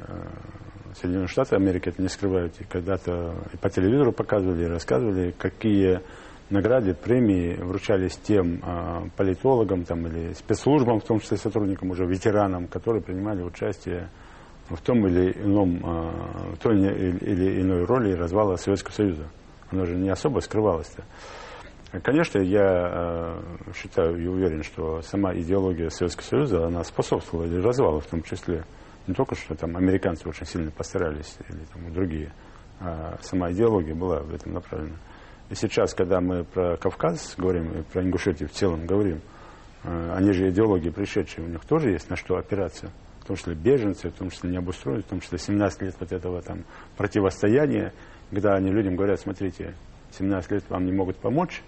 Соединенные 0.96 1.28
Штаты 1.28 1.56
Америки 1.56 1.90
это 1.90 2.02
не 2.02 2.10
скрывают. 2.10 2.54
И 2.60 2.66
когда-то 2.66 3.36
и 3.54 3.58
по 3.58 3.70
телевизору 3.70 4.12
показывали, 4.12 4.64
и 4.64 4.68
рассказывали, 4.68 5.32
какие 5.38 6.02
награды, 6.50 6.94
премии 6.94 7.56
вручались 7.56 8.18
тем 8.18 8.62
э, 8.62 9.10
политологам 9.16 9.86
там, 9.86 10.06
или 10.08 10.34
спецслужбам, 10.34 11.00
в 11.00 11.06
том 11.06 11.20
числе 11.20 11.38
сотрудникам, 11.38 11.92
уже 11.92 12.06
ветеранам, 12.06 12.68
которые 12.68 13.02
принимали 13.02 13.42
участие 13.42 14.10
в 14.70 14.82
том 14.82 15.08
или 15.08 15.32
ином, 15.32 15.78
э, 15.78 16.56
в 16.56 16.58
той 16.58 16.78
или 16.78 17.62
иной 17.62 17.86
роли 17.86 18.14
развала 18.14 18.58
Советского 18.58 18.94
Союза. 18.94 19.28
Оно 19.72 19.86
же 19.86 19.96
не 19.96 20.10
особо 20.10 20.40
скрывалось-то. 20.40 21.04
Конечно, 22.04 22.40
я 22.40 23.42
э, 23.68 23.74
считаю 23.74 24.22
и 24.22 24.28
уверен, 24.28 24.64
что 24.64 25.02
сама 25.02 25.34
идеология 25.36 25.90
Советского 25.90 26.24
Союза, 26.24 26.66
она 26.66 26.84
способствовала 26.84 27.46
или 27.46 27.62
развалу 27.62 28.00
в 28.00 28.08
том 28.08 28.24
числе. 28.24 28.64
Не 29.08 29.14
только, 29.14 29.36
что 29.36 29.56
там 29.56 29.78
американцы 29.78 30.28
очень 30.28 30.46
сильно 30.48 30.72
постарались, 30.72 31.38
или 31.48 31.64
там 31.66 31.94
другие, 31.94 32.34
а 32.80 33.18
сама 33.22 33.52
идеология 33.52 33.94
была 33.94 34.22
в 34.22 34.34
этом 34.34 34.54
направлена. 34.54 34.98
И 35.50 35.56
сейчас, 35.56 35.94
когда 35.94 36.22
мы 36.22 36.44
про 36.44 36.76
Кавказ 36.78 37.36
говорим, 37.38 37.72
и 37.80 37.84
про 37.84 38.02
Ингушетию 38.02 38.50
в 38.50 38.52
целом 38.52 38.88
говорим, 38.88 39.22
э, 39.84 40.12
они 40.16 40.32
же 40.34 40.50
идеологии 40.50 40.90
пришедшие, 40.90 41.46
у 41.46 41.50
них 41.50 41.64
тоже 41.66 41.92
есть 41.92 42.10
на 42.10 42.16
что 42.16 42.36
опираться. 42.36 42.92
В 43.22 43.28
том 43.28 43.36
числе 43.36 43.54
беженцы, 43.54 44.10
в 44.10 44.14
том 44.14 44.32
числе 44.32 44.50
необустроенные, 44.50 45.04
в 45.04 45.08
том 45.08 45.20
числе 45.20 45.38
17 45.38 45.82
лет 45.84 45.96
вот 46.00 46.12
этого 46.12 46.42
там 46.42 46.64
противостояния, 46.98 47.94
когда 48.32 48.56
они 48.56 48.72
людям 48.72 48.96
говорят, 48.96 49.20
смотрите, 49.20 49.76
17 50.12 50.52
лет 50.52 50.64
вам 50.70 50.86
не 50.86 50.92
могут 50.92 51.18
помочь, 51.18 51.62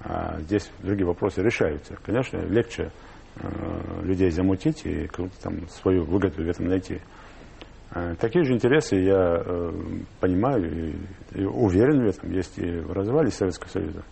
а 0.00 0.40
здесь 0.40 0.70
другие 0.82 1.06
вопросы 1.06 1.42
решаются. 1.42 1.96
Конечно, 2.04 2.38
легче 2.38 2.90
э, 3.36 4.02
людей 4.02 4.30
замутить 4.30 4.84
и 4.84 5.06
какую-то 5.06 5.40
там 5.40 5.68
свою 5.68 6.04
выгоду 6.04 6.44
в 6.44 6.48
этом 6.48 6.66
найти. 6.66 7.00
Э, 7.94 8.14
такие 8.18 8.44
же 8.44 8.52
интересы 8.52 8.96
я 8.96 9.42
э, 9.44 9.72
понимаю 10.20 10.94
и, 11.34 11.44
уверен 11.44 12.04
в 12.04 12.08
этом, 12.08 12.30
есть 12.30 12.58
и 12.58 12.80
в 12.80 12.92
развале 12.92 13.30
Советского 13.30 13.70
Союза. 13.70 14.02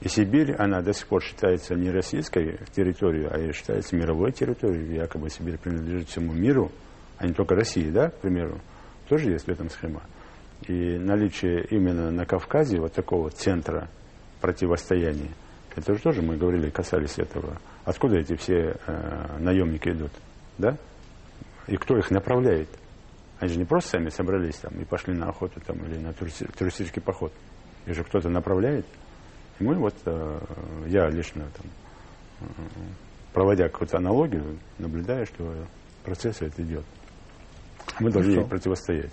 И 0.00 0.08
Сибирь, 0.08 0.54
она 0.58 0.82
до 0.82 0.92
сих 0.92 1.06
пор 1.06 1.22
считается 1.22 1.74
не 1.74 1.90
российской 1.90 2.58
территорией, 2.74 3.26
а 3.26 3.52
считается 3.52 3.96
мировой 3.96 4.32
территорией. 4.32 4.96
Якобы 4.96 5.30
Сибирь 5.30 5.56
принадлежит 5.56 6.08
всему 6.08 6.32
миру, 6.32 6.70
а 7.16 7.26
не 7.26 7.32
только 7.32 7.54
России, 7.54 7.90
да, 7.90 8.10
к 8.10 8.20
примеру. 8.20 8.60
Тоже 9.08 9.30
есть 9.30 9.46
в 9.46 9.48
этом 9.48 9.70
схема. 9.70 10.02
И 10.68 10.98
наличие 10.98 11.64
именно 11.70 12.10
на 12.10 12.26
Кавказе 12.26 12.80
вот 12.80 12.92
такого 12.92 13.30
центра 13.30 13.88
противостояния, 14.44 15.30
это 15.74 15.94
же 15.94 16.02
тоже 16.02 16.20
мы 16.20 16.36
говорили, 16.36 16.68
касались 16.68 17.18
этого. 17.18 17.56
Откуда 17.86 18.18
эти 18.18 18.36
все 18.36 18.76
э, 18.86 19.38
наемники 19.38 19.88
идут, 19.88 20.12
да? 20.58 20.76
И 21.66 21.78
кто 21.78 21.96
их 21.96 22.10
направляет? 22.10 22.68
Они 23.38 23.50
же 23.50 23.58
не 23.58 23.64
просто 23.64 23.92
сами 23.92 24.10
собрались 24.10 24.56
там 24.56 24.78
и 24.78 24.84
пошли 24.84 25.14
на 25.14 25.30
охоту 25.30 25.60
там 25.60 25.82
или 25.86 25.96
на 25.96 26.10
туристи- 26.10 26.46
туристический 26.58 27.00
поход. 27.00 27.32
Их 27.86 27.94
же 27.94 28.04
кто-то 28.04 28.28
направляет. 28.28 28.84
И 29.60 29.64
мы 29.64 29.76
вот, 29.76 29.94
э, 30.04 30.40
я 30.88 31.08
лично 31.08 31.46
там, 31.56 31.70
э, 32.40 32.44
проводя 33.32 33.70
какую-то 33.70 33.96
аналогию, 33.96 34.58
наблюдаю, 34.78 35.24
что 35.24 35.54
процесс 36.04 36.42
этот 36.42 36.60
идет. 36.60 36.84
Мы 37.98 38.10
должны 38.10 38.28
ей 38.28 38.36
Хорошо. 38.36 38.50
противостоять. 38.50 39.12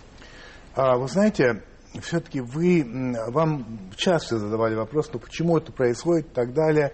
А, 0.75 0.97
вы 0.97 1.07
знаете, 1.07 1.63
все-таки 1.99 2.39
вы, 2.39 2.85
вам 3.27 3.91
часто 3.95 4.39
задавали 4.39 4.75
вопрос, 4.75 5.09
ну 5.13 5.19
почему 5.19 5.57
это 5.57 5.71
происходит 5.71 6.27
и 6.27 6.33
так 6.33 6.53
далее. 6.53 6.93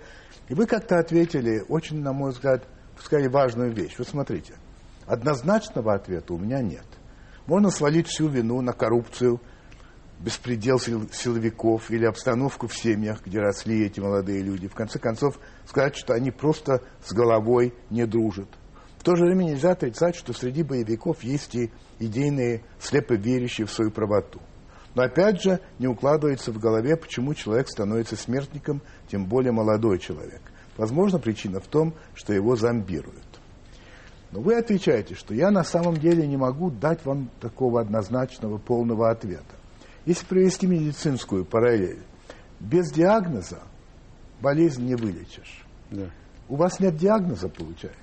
И 0.50 0.54
вы 0.54 0.66
как-то 0.66 0.98
ответили, 0.98 1.64
очень, 1.68 2.02
на 2.02 2.14
мой 2.14 2.32
взгляд, 2.32 2.68
сказали 3.00 3.28
важную 3.28 3.74
вещь. 3.74 3.96
Вот 3.98 4.08
смотрите, 4.08 4.56
однозначного 5.06 5.94
ответа 5.94 6.34
у 6.34 6.40
меня 6.40 6.62
нет. 6.62 6.86
Можно 7.46 7.70
свалить 7.70 8.08
всю 8.08 8.28
вину 8.28 8.62
на 8.62 8.74
коррупцию, 8.74 9.40
беспредел 10.20 10.80
сил- 10.80 11.10
силовиков 11.12 11.92
или 11.92 12.06
обстановку 12.06 12.68
в 12.68 12.76
семьях, 12.76 13.26
где 13.26 13.40
росли 13.40 13.86
эти 13.86 14.00
молодые 14.00 14.42
люди. 14.42 14.68
В 14.68 14.74
конце 14.74 15.00
концов, 15.00 15.40
сказать, 15.66 15.96
что 15.96 16.14
они 16.14 16.32
просто 16.32 16.82
с 17.06 17.14
головой 17.14 17.74
не 17.90 18.06
дружат. 18.06 18.50
В 18.98 19.04
то 19.04 19.16
же 19.16 19.26
время 19.26 19.44
нельзя 19.44 19.72
отрицать, 19.72 20.16
что 20.16 20.34
среди 20.34 20.64
боевиков 20.64 21.24
есть 21.24 21.56
и 21.56 21.72
идейные, 22.00 22.64
слепо 22.80 23.14
верящие 23.14 23.68
в 23.68 23.72
свою 23.72 23.92
правоту. 23.92 24.42
Но 24.98 25.04
опять 25.04 25.44
же, 25.44 25.60
не 25.78 25.88
укладывается 25.88 26.52
в 26.52 26.58
голове, 26.58 26.96
почему 26.96 27.36
человек 27.36 27.70
становится 27.70 28.16
смертником, 28.16 28.82
тем 29.12 29.28
более 29.28 29.52
молодой 29.52 30.00
человек. 30.00 30.42
Возможно, 30.76 31.20
причина 31.20 31.60
в 31.60 31.68
том, 31.68 31.94
что 32.16 32.34
его 32.34 32.56
зомбируют. 32.56 33.24
Но 34.32 34.40
вы 34.40 34.56
отвечаете, 34.56 35.14
что 35.14 35.36
я 35.36 35.52
на 35.52 35.64
самом 35.64 35.98
деле 35.98 36.26
не 36.26 36.36
могу 36.36 36.72
дать 36.72 37.06
вам 37.06 37.30
такого 37.40 37.80
однозначного, 37.80 38.58
полного 38.58 39.12
ответа. 39.12 39.44
Если 40.08 40.26
провести 40.26 40.66
медицинскую 40.66 41.46
параллель, 41.46 42.02
без 42.60 42.92
диагноза 42.92 43.60
болезнь 44.42 44.84
не 44.84 44.96
вылечишь. 44.96 45.64
Да. 45.92 46.10
У 46.50 46.56
вас 46.56 46.80
нет 46.80 46.98
диагноза, 46.98 47.50
получается? 47.50 48.02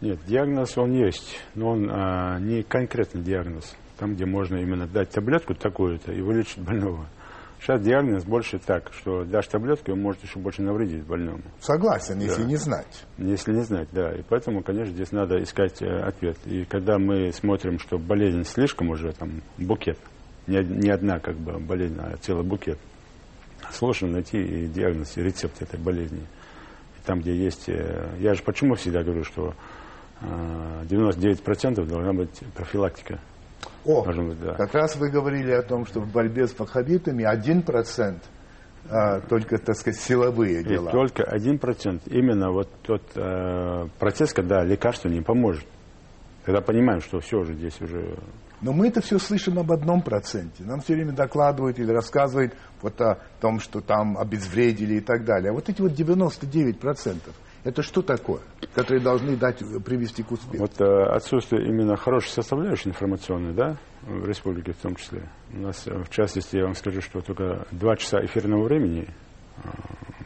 Нет, 0.00 0.20
диагноз 0.28 0.78
он 0.78 0.92
есть, 0.92 1.40
но 1.56 1.70
он 1.70 1.90
а, 1.90 2.38
не 2.38 2.62
конкретный 2.62 3.20
диагноз. 3.20 3.74
Там, 4.00 4.14
где 4.14 4.24
можно 4.24 4.56
именно 4.56 4.86
дать 4.86 5.10
таблетку 5.10 5.54
такую-то 5.54 6.10
и 6.10 6.22
вылечить 6.22 6.58
больного. 6.58 7.04
Сейчас 7.60 7.82
диагноз 7.82 8.24
больше 8.24 8.58
так, 8.58 8.90
что 8.94 9.24
дашь 9.26 9.46
таблетку, 9.48 9.92
и 9.92 9.94
может 9.94 10.22
еще 10.24 10.38
больше 10.38 10.62
навредить 10.62 11.04
больному. 11.04 11.42
Согласен, 11.60 12.18
если 12.18 12.40
Да. 12.42 12.48
не 12.48 12.56
знать. 12.56 13.04
Если 13.18 13.52
не 13.52 13.60
знать, 13.62 13.88
да. 13.92 14.14
И 14.14 14.22
поэтому, 14.26 14.62
конечно, 14.62 14.94
здесь 14.94 15.12
надо 15.12 15.42
искать 15.42 15.82
э, 15.82 15.86
ответ. 15.86 16.38
И 16.46 16.64
когда 16.64 16.98
мы 16.98 17.30
смотрим, 17.34 17.78
что 17.78 17.98
болезнь 17.98 18.44
слишком 18.44 18.88
уже 18.88 19.12
там 19.12 19.42
букет, 19.58 19.98
не, 20.46 20.64
не 20.64 20.88
одна 20.88 21.18
как 21.20 21.36
бы 21.36 21.58
болезнь, 21.58 21.98
а 22.00 22.16
целый 22.16 22.42
букет, 22.42 22.78
сложно 23.70 24.08
найти 24.08 24.38
и 24.38 24.66
диагноз, 24.66 25.18
и 25.18 25.22
рецепт 25.22 25.60
этой 25.60 25.78
болезни. 25.78 26.20
И 26.98 27.02
там, 27.04 27.20
где 27.20 27.34
есть... 27.36 27.68
э, 27.68 28.16
Я 28.18 28.32
же 28.32 28.42
почему 28.42 28.76
всегда 28.76 29.02
говорю, 29.02 29.24
что 29.24 29.54
э, 30.22 30.84
99% 30.88 31.84
должна 31.84 32.14
быть 32.14 32.40
профилактика. 32.54 33.20
О, 33.84 34.04
Должна 34.04 34.24
быть, 34.24 34.40
да. 34.40 34.54
как 34.54 34.74
раз 34.74 34.96
вы 34.96 35.10
говорили 35.10 35.52
о 35.52 35.62
том, 35.62 35.86
что 35.86 36.00
в 36.00 36.10
борьбе 36.12 36.46
с 36.46 36.58
ваххабитами 36.58 37.22
1% 37.24 38.18
а, 38.88 39.20
только, 39.20 39.58
так 39.58 39.76
сказать, 39.76 40.00
силовые 40.00 40.60
И 40.62 40.64
дела. 40.64 40.90
только 40.90 41.22
1% 41.22 42.02
именно 42.06 42.50
вот 42.50 42.68
тот 42.82 43.02
э, 43.14 43.86
процесс, 43.98 44.32
когда 44.32 44.64
лекарство 44.64 45.08
не 45.08 45.20
поможет. 45.20 45.64
Когда 46.44 46.60
понимаем, 46.60 47.00
что 47.00 47.20
все 47.20 47.38
уже 47.38 47.54
здесь 47.54 47.80
уже 47.80 48.16
Но 48.62 48.72
мы 48.72 48.88
это 48.88 49.00
все 49.02 49.18
слышим 49.18 49.58
об 49.58 49.70
одном 49.72 50.02
проценте. 50.02 50.64
Нам 50.64 50.80
все 50.80 50.94
время 50.94 51.12
докладывают 51.12 51.78
или 51.78 51.92
рассказывают 51.92 52.54
вот 52.82 53.00
о 53.00 53.18
том, 53.40 53.60
что 53.60 53.80
там 53.80 54.16
обезвредили 54.18 54.94
и 54.94 55.00
так 55.00 55.24
далее. 55.24 55.50
А 55.50 55.52
вот 55.52 55.68
эти 55.68 55.80
вот 55.82 55.92
99%, 55.92 57.16
это 57.64 57.82
что 57.82 58.02
такое, 58.02 58.40
которые 58.74 59.02
должны 59.02 59.36
дать, 59.36 59.58
привести 59.84 60.22
к 60.22 60.32
успеху? 60.32 60.64
Вот 60.64 60.80
э, 60.80 61.02
отсутствие 61.10 61.66
именно 61.68 61.96
хорошей 61.96 62.30
составляющей 62.30 62.88
информационной, 62.88 63.52
да, 63.54 63.76
в 64.02 64.24
республике 64.26 64.72
в 64.72 64.76
том 64.78 64.96
числе. 64.96 65.22
У 65.52 65.58
нас, 65.58 65.86
э, 65.86 65.94
в 66.02 66.08
частности, 66.10 66.56
я 66.56 66.64
вам 66.64 66.74
скажу, 66.74 67.00
что 67.00 67.20
только 67.20 67.66
два 67.70 67.96
часа 67.96 68.24
эфирного 68.24 68.64
времени 68.64 69.06
э, 69.62 69.68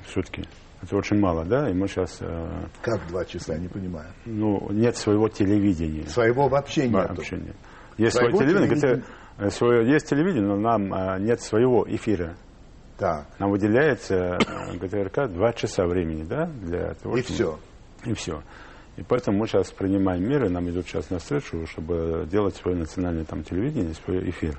в 0.06 0.10
сутки. 0.10 0.44
Это 0.82 0.96
очень 0.96 1.18
мало, 1.18 1.44
да, 1.46 1.70
и 1.70 1.72
мы 1.72 1.88
сейчас, 1.88 2.18
э, 2.20 2.66
Как 2.82 3.06
два 3.08 3.24
часа, 3.24 3.56
не 3.56 3.68
понимаю. 3.68 4.08
ну, 4.26 4.68
нет 4.70 4.96
своего 4.96 5.28
телевидения. 5.28 6.06
Своего 6.06 6.48
вообще 6.48 6.82
Да, 6.88 7.02
нету. 7.02 7.14
вообще 7.16 7.36
нет. 7.36 7.56
Есть 7.96 8.16
Своего 8.16 8.36
свое 8.36 8.50
телевидение, 8.52 8.74
хотя, 8.98 9.02
э, 9.46 9.50
свое, 9.50 9.90
есть 9.90 10.08
телевидение, 10.10 10.46
но 10.48 10.56
нам 10.56 10.92
э, 10.92 11.20
нет 11.20 11.40
своего 11.40 11.84
эфира. 11.88 12.36
Так, 12.96 13.26
Нам 13.38 13.50
выделяется 13.50 14.14
э, 14.38 14.76
ГТРК 14.76 15.28
два 15.32 15.52
часа 15.52 15.84
времени, 15.86 16.22
да, 16.22 16.46
для 16.46 16.94
того, 16.94 17.16
и 17.16 17.22
чтобы- 17.22 17.34
все. 17.34 17.58
И 18.04 18.14
все. 18.14 18.42
И 18.96 19.02
поэтому 19.02 19.38
мы 19.38 19.48
сейчас 19.48 19.72
принимаем 19.72 20.22
меры, 20.22 20.48
нам 20.48 20.68
идут 20.70 20.86
сейчас 20.86 21.10
навстречу, 21.10 21.66
чтобы 21.66 22.26
делать 22.30 22.54
свое 22.54 22.76
национальное 22.76 23.24
там 23.24 23.42
телевидение, 23.42 23.94
свой 23.94 24.30
эфир. 24.30 24.58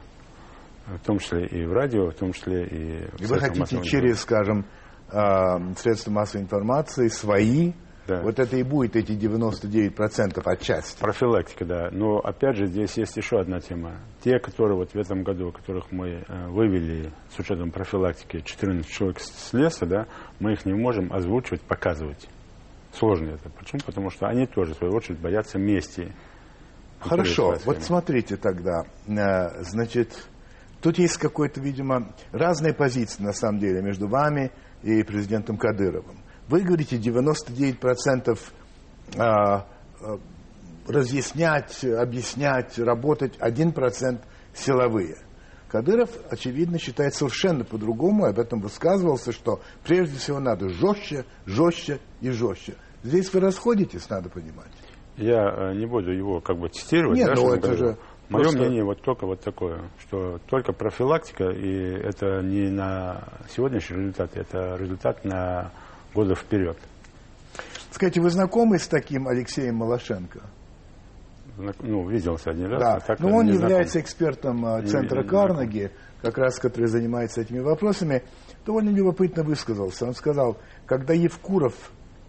В 0.87 0.99
том 1.05 1.19
числе 1.19 1.47
и 1.47 1.65
в 1.65 1.71
радио, 1.73 2.09
в 2.11 2.13
том 2.15 2.33
числе 2.33 2.65
и 2.65 3.07
в 3.17 3.21
И 3.21 3.25
вы 3.25 3.39
хотите 3.39 3.81
через, 3.81 4.19
скажем, 4.19 4.65
а, 5.09 5.57
средства 5.77 6.11
массовой 6.11 6.43
информации 6.43 7.07
свои 7.07 7.73
Да. 8.07 8.21
Вот 8.21 8.39
это 8.39 8.55
и 8.55 8.63
будет 8.63 8.95
эти 8.95 9.13
99% 9.13 10.41
отчасти. 10.45 10.99
Профилактика, 10.99 11.65
да. 11.65 11.89
Но 11.91 12.19
опять 12.19 12.55
же, 12.55 12.67
здесь 12.67 12.95
есть 12.97 13.17
еще 13.17 13.39
одна 13.39 13.59
тема. 13.59 13.99
Те, 14.23 14.37
которые 14.39 14.77
вот 14.77 14.91
в 14.91 14.95
этом 14.95 15.23
году, 15.23 15.51
которых 15.51 15.91
мы 15.91 16.23
э, 16.27 16.47
вывели 16.49 17.11
с 17.35 17.39
учетом 17.39 17.71
профилактики 17.71 18.41
14 18.41 18.87
человек 18.87 19.19
с 19.19 19.53
леса, 19.53 19.85
да, 19.87 20.05
мы 20.39 20.53
их 20.53 20.65
не 20.65 20.73
можем 20.73 21.11
озвучивать, 21.11 21.61
показывать. 21.61 22.29
Сложно 22.93 23.31
это. 23.31 23.49
Почему? 23.49 23.81
Потому 23.85 24.09
что 24.11 24.27
они 24.27 24.45
тоже, 24.45 24.73
в 24.73 24.77
свою 24.77 24.93
очередь, 24.93 25.19
боятся 25.19 25.57
мести. 25.57 26.13
Хорошо, 26.99 27.57
вот 27.65 27.83
смотрите 27.83 28.37
тогда, 28.37 28.83
э, 29.07 29.63
значит, 29.63 30.27
тут 30.81 30.97
есть 30.97 31.17
какой-то, 31.17 31.59
видимо, 31.59 32.13
разные 32.31 32.73
позиции, 32.73 33.21
на 33.21 33.33
самом 33.33 33.59
деле, 33.59 33.81
между 33.81 34.07
вами 34.07 34.51
и 34.81 35.03
президентом 35.03 35.57
Кадыровым. 35.57 36.24
Вы 36.47 36.61
говорите 36.61 36.97
99% 36.97 38.39
а, 39.17 39.65
а, 40.01 40.19
разъяснять, 40.87 41.83
объяснять, 41.83 42.77
работать, 42.77 43.37
1% 43.39 44.19
силовые. 44.53 45.17
Кадыров, 45.67 46.09
очевидно, 46.29 46.77
считает 46.79 47.15
совершенно 47.15 47.65
по-другому, 47.65 48.25
об 48.25 48.39
этом 48.39 48.61
высказывался, 48.61 49.31
что 49.31 49.61
прежде 49.83 50.17
всего 50.17 50.39
надо 50.39 50.69
жестче, 50.69 51.25
жестче 51.45 51.99
и 52.21 52.29
жестче. 52.29 52.75
Здесь 53.03 53.33
вы 53.33 53.39
расходитесь, 53.39 54.09
надо 54.09 54.29
понимать. 54.29 54.71
Я 55.17 55.71
э, 55.71 55.75
не 55.75 55.85
буду 55.85 56.11
его 56.11 56.41
как 56.41 56.57
бы 56.57 56.69
тестировать. 56.69 57.17
Нет, 57.17 57.27
да, 57.27 57.33
ну 57.35 57.53
это 57.53 57.67
говорю. 57.67 57.77
же 57.77 57.97
Мое 58.29 58.43
просто- 58.43 58.59
мнение 58.59 58.83
вот 58.83 59.01
только 59.01 59.25
вот 59.25 59.41
такое, 59.41 59.81
что 59.99 60.39
только 60.47 60.71
профилактика, 60.73 61.49
и 61.49 61.71
это 61.71 62.41
не 62.41 62.69
на 62.69 63.23
сегодняшний 63.49 63.97
результат, 63.97 64.35
это 64.35 64.75
результат 64.77 65.23
на 65.25 65.71
годы 66.15 66.33
вперед. 66.35 66.77
Скажите, 67.91 68.21
вы 68.21 68.29
знакомы 68.29 68.79
с 68.79 68.87
таким 68.87 69.27
Алексеем 69.27 69.75
Малашенко? 69.75 70.39
Ну, 71.57 72.07
виделся 72.09 72.49
один 72.51 72.67
раз. 72.67 72.81
Да, 72.81 72.93
а 72.95 72.99
так 72.99 73.19
но 73.19 73.29
не 73.29 73.33
он 73.35 73.45
знаком. 73.47 73.61
является 73.61 73.99
экспертом 74.01 74.65
а, 74.65 74.81
Не- 74.81 74.87
центра 74.87 75.21
не 75.23 75.29
Карнеги, 75.29 75.91
как 76.21 76.37
раз 76.37 76.59
который 76.59 76.87
занимается 76.87 77.41
этими 77.41 77.59
вопросами, 77.59 78.23
довольно 78.65 78.89
любопытно 78.89 79.43
высказался. 79.43 80.05
Он 80.05 80.13
сказал, 80.15 80.57
когда 80.85 81.13
Евкуров 81.13 81.73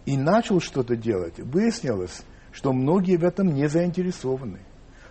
и 0.05 0.15
начал 0.15 0.61
что-то 0.61 0.95
делать, 0.95 1.39
выяснилось, 1.39 2.23
что 2.53 2.71
многие 2.71 3.17
в 3.17 3.25
этом 3.25 3.53
не 3.53 3.67
заинтересованы. 3.67 4.59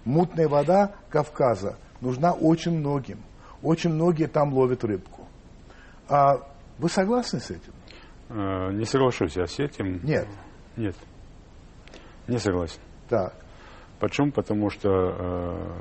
Мутная 0.05 0.49
вода 0.49 0.95
Кавказа 1.11 1.77
нужна 2.01 2.33
очень 2.33 2.79
многим. 2.79 3.19
Очень 3.63 3.91
многие 3.91 4.27
там 4.29 4.55
ловят 4.55 4.83
рыбку. 4.85 5.27
А 6.09 6.37
вы 6.79 6.89
согласны 6.89 7.41
с 7.41 7.51
этим? 7.51 7.73
Э, 8.29 8.73
Не 8.73 8.85
соглашусь 8.85 9.37
я 9.37 9.47
с 9.47 9.59
этим. 9.59 10.01
Нет. 10.05 10.27
Нет. 10.77 10.97
Не 12.29 12.39
согласен. 12.39 12.81
Так. 13.09 13.35
Почему? 14.01 14.31
Потому 14.33 14.69
что 14.69 14.89
э, 14.91 15.73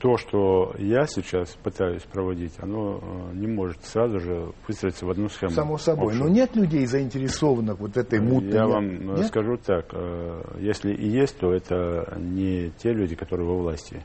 то, 0.00 0.16
что 0.16 0.74
я 0.78 1.04
сейчас 1.06 1.50
пытаюсь 1.62 2.02
проводить, 2.02 2.54
оно 2.58 2.98
э, 3.02 3.34
не 3.34 3.46
может 3.46 3.84
сразу 3.84 4.18
же 4.18 4.52
выстроиться 4.66 5.04
в 5.04 5.10
одну 5.10 5.28
схему. 5.28 5.52
Само 5.52 5.76
собой. 5.76 6.06
общую. 6.06 6.24
Но 6.24 6.30
нет 6.30 6.56
людей, 6.56 6.86
заинтересованных 6.86 7.78
вот 7.78 7.96
этой 7.98 8.18
мутной... 8.20 8.52
Я 8.54 8.64
нет? 8.64 8.72
вам 8.72 8.86
э, 8.86 9.16
Нет? 9.18 9.26
скажу 9.26 9.56
так, 9.58 9.86
э, 9.92 10.42
если 10.58 10.94
и 10.94 11.06
есть, 11.08 11.38
то 11.38 11.52
это 11.52 12.16
не 12.18 12.70
те 12.78 12.92
люди, 12.92 13.14
которые 13.14 13.46
во 13.46 13.58
власти, 13.58 14.02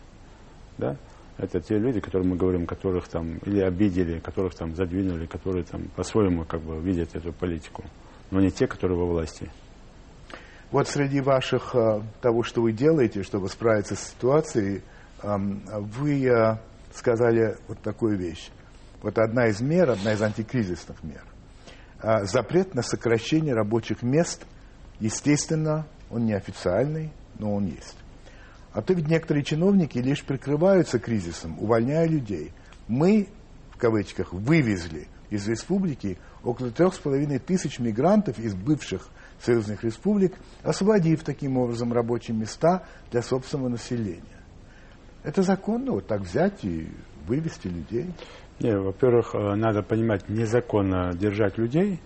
да? 0.77 0.97
Это 1.37 1.59
те 1.59 1.77
люди, 1.77 1.99
которые 1.99 2.29
мы 2.29 2.37
говорим, 2.37 2.65
которых 2.65 3.07
там 3.09 3.37
или 3.39 3.59
обидели, 3.59 4.19
которых 4.19 4.55
там 4.55 4.73
задвинули, 4.73 5.25
которые 5.25 5.65
там 5.65 5.83
по-своему 5.95 6.45
как 6.45 6.61
бы 6.61 6.79
видят 6.79 7.13
эту 7.15 7.33
политику, 7.33 7.83
но 8.31 8.39
не 8.39 8.51
те, 8.51 8.67
которые 8.67 8.97
во 8.97 9.05
власти. 9.05 9.49
Вот 10.71 10.87
среди 10.87 11.21
ваших 11.21 11.75
э, 11.75 12.01
того, 12.21 12.43
что 12.43 12.61
вы 12.61 12.71
делаете, 12.71 13.23
чтобы 13.23 13.49
справиться 13.49 13.95
с 13.95 14.09
ситуацией, 14.11 14.81
эм, 15.21 15.61
вы 15.67 16.25
э, 16.25 16.57
сказали 16.93 17.57
вот 17.67 17.79
такую 17.79 18.17
вещь. 18.17 18.49
Вот 19.01 19.17
одна 19.19 19.47
из 19.47 19.61
мер, 19.61 19.91
одна 19.91 20.13
из 20.13 20.21
антикризисных 20.21 21.03
мер. 21.03 21.23
Э, 22.01 22.23
Запрет 22.23 22.73
на 22.73 22.81
сокращение 22.81 23.53
рабочих 23.53 24.01
мест, 24.01 24.45
естественно, 24.99 25.85
он 26.09 26.25
неофициальный, 26.25 27.11
но 27.39 27.53
он 27.53 27.65
есть. 27.65 27.97
А 28.75 28.81
то 28.81 28.93
ведь 28.93 29.07
некоторые 29.07 29.45
чиновники 29.45 29.97
лишь 29.99 30.21
прикрываются 30.25 30.99
кризисом, 30.99 31.57
увольняя 31.59 32.05
людей. 32.05 32.51
Мы, 32.89 33.29
в 33.71 33.77
кавычках, 33.77 34.33
вывезли 34.33 35.07
из 35.29 35.47
республики 35.47 36.17
около 36.43 36.71
трех 36.71 36.93
с 36.93 36.97
половиной 36.97 37.39
тысяч 37.39 37.79
мигрантов 37.79 38.37
из 38.37 38.53
бывших 38.53 39.07
союзных 39.39 39.85
республик, 39.85 40.33
освободив 40.61 41.23
таким 41.23 41.57
образом 41.57 41.93
рабочие 41.93 42.35
места 42.35 42.83
для 43.11 43.21
собственного 43.21 43.69
населения. 43.69 44.43
Это 45.23 45.41
законно 45.41 45.93
вот 45.93 46.07
так 46.07 46.21
взять 46.23 46.65
и 46.65 46.89
вывести 47.27 47.67
людей? 47.67 48.13
Не, 48.59 48.77
во-первых, 48.77 49.35
э, 49.35 49.55
надо 49.55 49.83
понимать, 49.83 50.27
незаконно 50.27 51.13
держать 51.13 51.57
людей, 51.57 52.01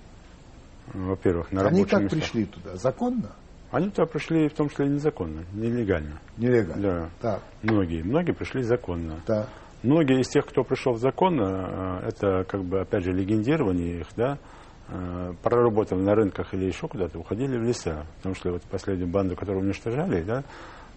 во-первых, 0.93 1.51
на 1.51 1.61
Они 1.61 1.69
рабочих 1.81 1.89
как 1.89 2.01
местах. 2.03 2.19
пришли 2.19 2.45
туда? 2.45 2.75
Законно? 2.75 3.31
Они 3.71 3.89
туда 3.89 4.05
пришли 4.05 4.47
в 4.49 4.53
том 4.53 4.69
числе 4.69 4.87
незаконно, 4.87 5.43
нелегально. 5.53 6.19
Нелегально? 6.37 6.81
Да. 6.81 7.09
Так, 7.21 7.43
Многие. 7.61 8.01
Многие 8.03 8.31
пришли 8.33 8.63
законно. 8.63 9.19
так. 9.25 9.47
Многие 9.81 10.19
из 10.19 10.27
тех, 10.27 10.45
кто 10.45 10.63
пришел 10.63 10.95
законно, 10.95 12.01
э, 12.03 12.09
это 12.09 12.43
как 12.43 12.63
бы 12.65 12.81
опять 12.81 13.05
же 13.05 13.13
легендирование 13.13 14.01
их, 14.01 14.07
да, 14.17 14.37
э, 14.89 15.33
проработав 15.41 15.97
на 15.97 16.15
рынках 16.15 16.53
или 16.53 16.65
еще 16.65 16.89
куда-то, 16.89 17.17
уходили 17.17 17.57
в 17.57 17.63
леса. 17.63 18.05
Потому 18.17 18.35
что 18.35 18.51
вот 18.51 18.63
последнюю 18.63 19.07
банду, 19.07 19.37
которую 19.37 19.63
уничтожали, 19.63 20.21
да, 20.23 20.43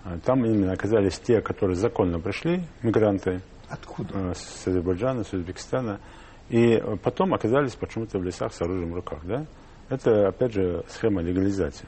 э, 0.04 0.18
там 0.24 0.44
именно 0.44 0.72
оказались 0.72 1.16
те, 1.20 1.40
которые 1.40 1.76
законно 1.76 2.18
пришли, 2.18 2.64
мигранты 2.82 3.40
Откуда? 3.68 4.34
с 4.34 4.66
Азербайджана, 4.66 5.22
с 5.22 5.32
Узбекистана, 5.32 6.00
и 6.48 6.82
потом 7.04 7.34
оказались 7.34 7.76
почему-то 7.76 8.18
в 8.18 8.24
лесах 8.24 8.52
с 8.52 8.60
оружием 8.62 8.90
в 8.90 8.96
руках, 8.96 9.20
да. 9.22 9.46
Это, 9.90 10.26
опять 10.28 10.54
же, 10.54 10.82
схема 10.88 11.22
легализации, 11.22 11.86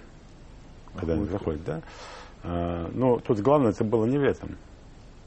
когда 0.96 1.14
они 1.14 1.26
заходят, 1.26 1.64
да. 1.64 1.82
Э, 2.42 2.88
Но 2.92 3.18
тут 3.18 3.40
главное, 3.40 3.70
это 3.70 3.84
было 3.84 4.04
не 4.06 4.18
в 4.18 4.22
этом. 4.22 4.56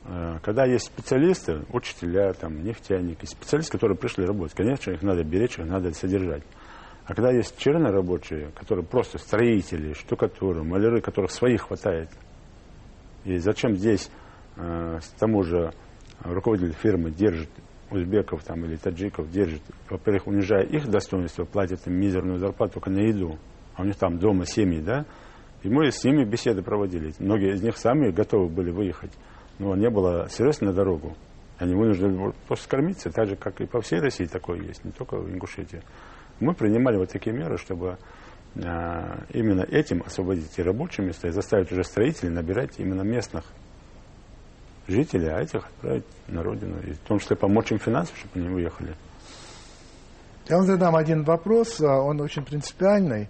Э, 0.05 0.39
Когда 0.43 0.65
есть 0.65 0.85
специалисты, 0.85 1.61
учителя, 1.71 2.33
там, 2.33 2.63
нефтяники, 2.63 3.25
специалисты, 3.25 3.73
которые 3.73 3.97
пришли 3.97 4.25
работать, 4.25 4.55
конечно, 4.55 4.91
их 4.91 5.01
надо 5.01 5.23
беречь, 5.23 5.57
их 5.59 5.65
надо 5.65 5.91
содержать. 5.93 6.43
А 7.05 7.13
когда 7.13 7.31
есть 7.31 7.57
чернорабочие, 7.57 8.51
которые 8.55 8.85
просто 8.85 9.17
строители, 9.17 9.93
штукатуры, 9.93 10.63
маляры, 10.63 11.01
которых 11.01 11.31
своих 11.31 11.67
хватает, 11.67 12.09
и 13.23 13.37
зачем 13.37 13.75
здесь 13.75 14.09
э, 14.57 14.99
с 15.01 15.07
тому 15.19 15.43
же 15.43 15.73
руководитель 16.23 16.73
фирмы 16.73 17.11
держит 17.11 17.49
узбеков 17.91 18.43
там, 18.43 18.65
или 18.65 18.75
таджиков, 18.75 19.29
держит, 19.31 19.61
во-первых, 19.89 20.27
унижая 20.27 20.63
их 20.63 20.87
достоинство, 20.87 21.45
платит 21.45 21.87
им 21.87 21.93
мизерную 21.93 22.39
зарплату 22.39 22.73
только 22.73 22.89
на 22.89 22.99
еду, 22.99 23.37
а 23.75 23.83
у 23.83 23.85
них 23.85 23.95
там 23.95 24.17
дома 24.17 24.45
семьи, 24.45 24.81
да, 24.81 25.05
и 25.63 25.69
мы 25.69 25.91
с 25.91 26.03
ними 26.03 26.23
беседы 26.23 26.61
проводили. 26.61 27.13
Многие 27.19 27.53
из 27.53 27.61
них 27.61 27.77
сами 27.77 28.11
готовы 28.11 28.47
были 28.47 28.71
выехать, 28.71 29.11
но 29.59 29.75
не 29.75 29.89
было 29.89 30.27
средств 30.29 30.61
на 30.61 30.73
дорогу. 30.73 31.15
Они 31.57 31.73
вынуждены 31.73 32.17
были 32.17 32.33
просто 32.47 32.65
скормиться, 32.65 33.09
так 33.09 33.27
же, 33.27 33.35
как 33.35 33.59
и 33.61 33.65
по 33.65 33.81
всей 33.81 33.99
России 33.99 34.25
такое 34.25 34.61
есть, 34.61 34.85
не 34.85 34.91
только 34.91 35.17
в 35.17 35.29
Ингушетии. 35.29 35.81
Мы 36.39 36.53
принимали 36.53 36.97
вот 36.97 37.09
такие 37.09 37.35
меры, 37.35 37.57
чтобы 37.57 37.97
э, 38.55 38.59
именно 39.33 39.61
этим 39.61 40.03
освободить 40.05 40.51
эти 40.51 40.61
рабочие 40.61 41.07
места 41.07 41.27
и 41.27 41.31
заставить 41.31 41.71
уже 41.71 41.83
строителей 41.83 42.29
набирать 42.29 42.79
именно 42.79 43.01
местных 43.01 43.43
жителей, 44.87 45.29
а 45.29 45.41
этих 45.41 45.65
отправить 45.65 46.05
на 46.27 46.43
родину. 46.43 46.79
И 46.81 46.91
в 46.91 46.99
том 46.99 47.17
числе 47.19 47.35
помочь 47.35 47.71
им 47.71 47.79
финансово, 47.79 48.17
чтобы 48.17 48.39
они 48.39 48.49
уехали. 48.49 48.95
Я 50.47 50.57
вам 50.57 50.65
задам 50.65 50.95
один 50.95 51.23
вопрос, 51.23 51.81
а, 51.81 51.99
он 52.01 52.21
очень 52.21 52.45
принципиальный. 52.45 53.27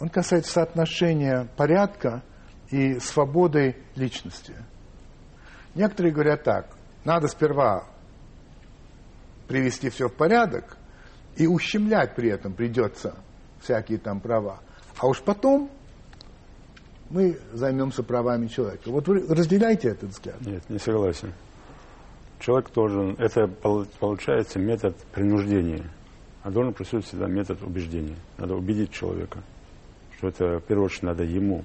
Он 0.00 0.08
касается 0.08 0.52
соотношения 0.52 1.48
порядка 1.56 2.22
и 2.70 2.98
свободы 2.98 3.76
личности. 3.94 4.54
Некоторые 5.74 6.12
говорят 6.12 6.44
так, 6.44 6.68
надо 7.04 7.28
сперва 7.28 7.84
привести 9.46 9.90
все 9.90 10.08
в 10.08 10.14
порядок, 10.14 10.76
и 11.36 11.46
ущемлять 11.46 12.14
при 12.14 12.30
этом 12.30 12.52
придется 12.52 13.14
всякие 13.60 13.98
там 13.98 14.20
права. 14.20 14.60
А 14.98 15.06
уж 15.06 15.20
потом 15.20 15.70
мы 17.10 17.38
займемся 17.52 18.02
правами 18.02 18.48
человека. 18.48 18.90
Вот 18.90 19.06
вы 19.06 19.26
разделяете 19.28 19.88
этот 19.88 20.10
взгляд? 20.10 20.40
Нет, 20.40 20.68
не 20.68 20.78
согласен. 20.78 21.32
Человек 22.40 22.72
должен, 22.72 23.14
это 23.18 23.46
пол- 23.46 23.86
получается 23.98 24.58
метод 24.58 24.96
принуждения, 25.12 25.84
а 26.42 26.50
должен 26.50 26.74
присутствовать 26.74 27.06
всегда 27.06 27.26
метод 27.26 27.62
убеждения. 27.62 28.16
Надо 28.36 28.54
убедить 28.54 28.92
человека, 28.92 29.42
что 30.18 30.28
это 30.28 30.58
в 30.58 30.62
первую 30.64 30.86
очередь 30.86 31.02
надо 31.04 31.24
ему, 31.24 31.64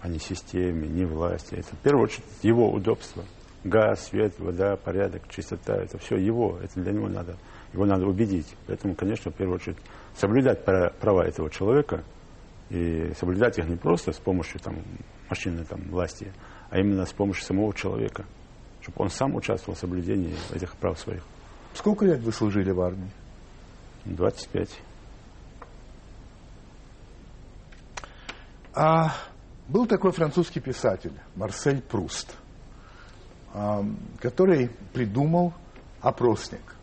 а 0.00 0.08
не 0.08 0.18
системе, 0.18 0.86
не 0.88 1.04
власти. 1.04 1.54
Это 1.54 1.74
в 1.74 1.78
первую 1.78 2.04
очередь 2.04 2.24
его 2.42 2.70
удобство. 2.70 3.24
Газ, 3.64 4.08
свет, 4.08 4.38
вода, 4.38 4.76
порядок, 4.76 5.22
чистота, 5.30 5.76
это 5.76 5.96
все 5.98 6.16
его, 6.16 6.58
это 6.62 6.80
для 6.80 6.92
него 6.92 7.08
надо, 7.08 7.36
его 7.72 7.86
надо 7.86 8.06
убедить. 8.06 8.54
Поэтому, 8.66 8.94
конечно, 8.94 9.30
в 9.30 9.34
первую 9.34 9.56
очередь 9.56 9.78
соблюдать 10.16 10.64
пра- 10.64 10.92
права 11.00 11.24
этого 11.24 11.48
человека, 11.50 12.04
И 12.70 13.12
соблюдать 13.18 13.58
их 13.58 13.68
не 13.68 13.76
просто 13.76 14.12
с 14.12 14.18
помощью 14.18 14.58
там, 14.58 14.76
машины 15.28 15.64
там, 15.64 15.80
власти, 15.90 16.32
а 16.70 16.78
именно 16.78 17.04
с 17.04 17.12
помощью 17.12 17.44
самого 17.44 17.74
человека, 17.74 18.24
чтобы 18.80 19.02
он 19.02 19.10
сам 19.10 19.34
участвовал 19.34 19.76
в 19.76 19.78
соблюдении 19.78 20.34
этих 20.52 20.74
прав 20.76 20.98
своих. 20.98 21.22
Сколько 21.74 22.06
лет 22.06 22.20
вы 22.20 22.32
служили 22.32 22.70
в 22.70 22.80
армии? 22.80 23.10
25. 24.06 24.80
А 28.74 29.14
был 29.68 29.86
такой 29.86 30.12
французский 30.12 30.60
писатель 30.60 31.12
Марсель 31.36 31.80
Пруст, 31.80 32.34
а, 33.52 33.84
который 34.20 34.70
придумал 34.92 35.54
опросник. 36.00 36.74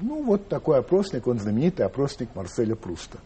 Ну, 0.00 0.24
вот 0.24 0.48
такой 0.48 0.78
опросник, 0.78 1.26
он 1.26 1.38
знаменитый 1.38 1.86
опросник 1.86 2.34
Марселя 2.34 2.74
Пруста. 2.74 3.18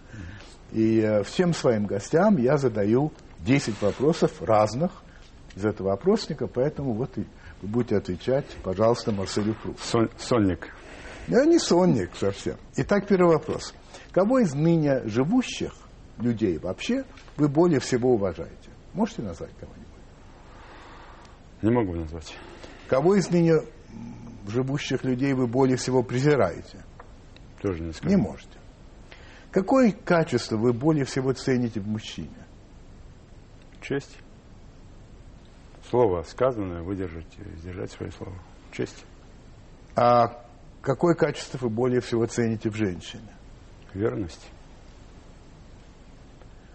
И 0.72 1.00
э, 1.00 1.24
всем 1.24 1.52
своим 1.52 1.86
гостям 1.86 2.36
я 2.36 2.56
задаю 2.56 3.12
10 3.40 3.82
вопросов 3.82 4.40
разных 4.40 4.92
из 5.56 5.64
этого 5.64 5.92
опросника, 5.92 6.46
поэтому 6.46 6.92
вот 6.92 7.18
и 7.18 7.26
вы 7.62 7.68
будете 7.68 7.96
отвечать, 7.96 8.46
пожалуйста, 8.62 9.10
Марселю 9.10 9.54
Прусту. 9.54 9.82
Сон, 9.82 10.10
сонник. 10.16 10.68
Я 11.26 11.44
не 11.44 11.58
сонник 11.58 12.10
совсем. 12.14 12.56
Итак, 12.76 13.08
первый 13.08 13.32
вопрос. 13.34 13.74
Кого 14.12 14.38
из 14.38 14.54
ныне 14.54 15.02
живущих 15.06 15.72
людей 16.20 16.58
вообще 16.58 17.04
вы 17.36 17.48
более 17.48 17.80
всего 17.80 18.14
уважаете? 18.14 18.70
Можете 18.92 19.22
назвать 19.22 19.52
кого-нибудь? 19.58 19.86
Не 21.62 21.70
могу 21.70 21.94
назвать. 21.94 22.34
Кого 22.88 23.14
из 23.14 23.30
ныне 23.30 23.60
живущих 24.48 25.04
людей 25.04 25.32
вы 25.32 25.46
более 25.46 25.76
всего 25.76 26.02
презираете? 26.02 26.84
Тоже 27.60 27.82
не 27.82 27.92
скажу. 27.92 28.14
Не 28.14 28.20
можете. 28.20 28.58
Какое 29.50 29.92
качество 29.92 30.56
вы 30.56 30.72
более 30.72 31.04
всего 31.04 31.32
цените 31.32 31.80
в 31.80 31.86
мужчине? 31.86 32.46
Честь. 33.80 34.18
Слово 35.88 36.22
сказанное, 36.22 36.82
выдержать, 36.82 37.26
сдержать 37.56 37.90
свое 37.90 38.12
слово. 38.12 38.34
Честь. 38.72 39.04
А 39.96 40.44
какое 40.80 41.14
качество 41.14 41.58
вы 41.58 41.68
более 41.68 42.00
всего 42.00 42.26
цените 42.26 42.70
в 42.70 42.76
женщине? 42.76 43.28
Верность. 43.92 44.50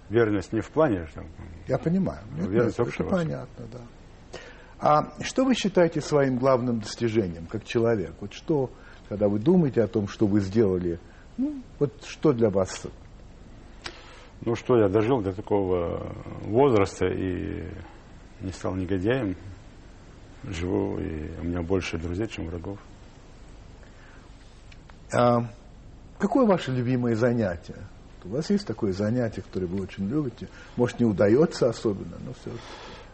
Верность 0.09 0.53
не 0.53 0.61
в 0.61 0.69
плане, 0.69 1.07
что... 1.07 1.23
Я 1.67 1.77
понимаю. 1.77 2.19
Нет, 2.35 2.47
Верность 2.49 2.79
нет, 2.79 2.87
это 2.87 3.03
понятно, 3.03 3.65
да. 3.71 3.79
А 4.79 5.23
что 5.23 5.45
вы 5.45 5.55
считаете 5.55 6.01
своим 6.01 6.37
главным 6.37 6.79
достижением, 6.79 7.47
как 7.47 7.63
человек? 7.65 8.13
Вот 8.19 8.33
что, 8.33 8.69
когда 9.09 9.27
вы 9.27 9.39
думаете 9.39 9.81
о 9.81 9.87
том, 9.87 10.07
что 10.07 10.27
вы 10.27 10.41
сделали, 10.41 10.99
ну, 11.37 11.61
вот 11.79 11.91
что 12.05 12.33
для 12.33 12.49
вас? 12.49 12.85
Ну 14.41 14.55
что, 14.55 14.77
я 14.77 14.89
дожил 14.89 15.21
до 15.21 15.33
такого 15.33 16.13
возраста 16.41 17.07
и 17.07 17.67
не 18.41 18.51
стал 18.51 18.75
негодяем. 18.75 19.35
Живу, 20.43 20.99
и 20.99 21.31
у 21.39 21.43
меня 21.45 21.63
больше 21.63 21.97
друзей, 21.97 22.27
чем 22.27 22.45
врагов. 22.45 22.77
А, 25.11 25.49
какое 26.19 26.45
ваше 26.45 26.71
любимое 26.71 27.15
занятие? 27.15 27.81
У 28.25 28.29
вас 28.29 28.49
есть 28.49 28.65
такое 28.65 28.91
занятие, 28.91 29.41
которое 29.41 29.67
вы 29.67 29.83
очень 29.83 30.09
любите? 30.09 30.47
Может, 30.77 30.99
не 30.99 31.05
удается 31.05 31.69
особенно, 31.69 32.17
но 32.25 32.33
все. 32.33 32.51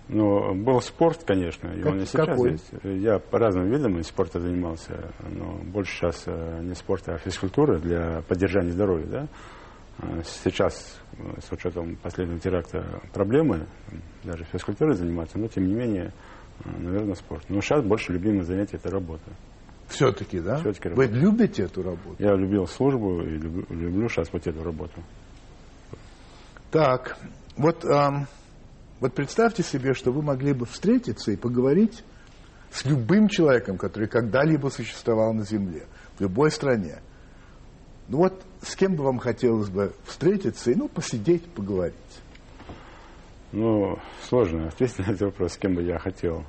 Ну, 0.08 0.56
был 0.56 0.82
спорт, 0.82 1.24
конечно, 1.26 1.68
и 1.70 1.82
Как- 1.82 1.92
он 1.92 2.02
и 2.02 2.06
сейчас 2.06 2.26
какой? 2.28 2.52
есть. 2.52 2.72
Я 2.84 3.20
по 3.20 3.38
разным 3.40 3.70
видам 3.70 4.02
спорта 4.04 4.40
занимался, 4.40 5.12
но 5.30 5.60
больше 5.66 5.94
сейчас 5.96 6.24
э, 6.26 6.60
не 6.64 6.74
спорта, 6.76 7.16
а 7.16 7.18
физкультуры 7.18 7.80
для 7.80 8.22
поддержания 8.28 8.72
здоровья, 8.72 9.06
да. 9.06 9.28
А 10.00 10.22
Сейчас, 10.24 11.00
э, 11.18 11.42
с 11.42 11.52
учетом 11.52 11.96
последнего 11.98 12.40
теракта, 12.40 13.02
проблемы, 13.14 13.68
даже 14.24 14.44
физкультурой 14.46 14.96
заниматься, 14.96 15.38
но 15.38 15.48
тем 15.48 15.68
не 15.68 15.76
менее, 15.76 16.14
э, 16.66 16.70
наверное, 16.78 17.16
спорт. 17.16 17.44
Но 17.50 17.62
сейчас 17.62 17.84
больше 17.84 18.12
любимое 18.14 18.44
занятие 18.44 18.78
это 18.78 18.90
работа. 18.90 19.30
Все-таки, 19.92 20.40
да? 20.40 20.58
Всё-таки 20.58 20.90
вы 20.90 21.06
любите 21.06 21.64
эту 21.64 21.84
работу? 21.84 22.16
Я 22.20 22.34
любил 22.36 22.66
службу 22.68 23.22
и 23.22 23.38
люблю, 23.38 23.66
люблю 23.70 24.10
сейчас 24.10 24.32
вот 24.32 24.48
эту 24.48 24.64
работу. 24.64 25.04
Так, 26.72 27.18
вот, 27.58 27.84
ам, 27.86 28.28
вот 29.02 29.14
представьте 29.14 29.64
себе, 29.64 29.94
что 29.94 30.12
вы 30.12 30.22
могли 30.22 30.54
бы 30.54 30.66
встретиться 30.66 31.32
и 31.32 31.36
поговорить 31.36 32.04
с 32.72 32.86
любым 32.86 33.28
человеком, 33.28 33.78
который 33.78 34.08
когда-либо 34.08 34.70
существовал 34.70 35.34
на 35.34 35.44
Земле, 35.44 35.86
в 36.18 36.22
любой 36.22 36.52
стране. 36.52 37.00
Ну 38.08 38.20
вот 38.20 38.42
с 38.62 38.76
кем 38.76 38.96
бы 38.96 39.04
вам 39.04 39.20
хотелось 39.20 39.70
бы 39.70 39.94
встретиться 40.06 40.72
и, 40.72 40.76
ну, 40.76 40.88
посидеть, 40.88 41.46
поговорить? 41.46 41.96
Ну, 43.52 43.98
сложно 44.30 44.68
ответить 44.68 45.00
на 45.00 45.04
этот 45.04 45.22
вопрос, 45.22 45.54
с 45.54 45.58
кем 45.58 45.76
бы 45.76 45.84
я 45.84 45.98
хотел. 45.98 46.46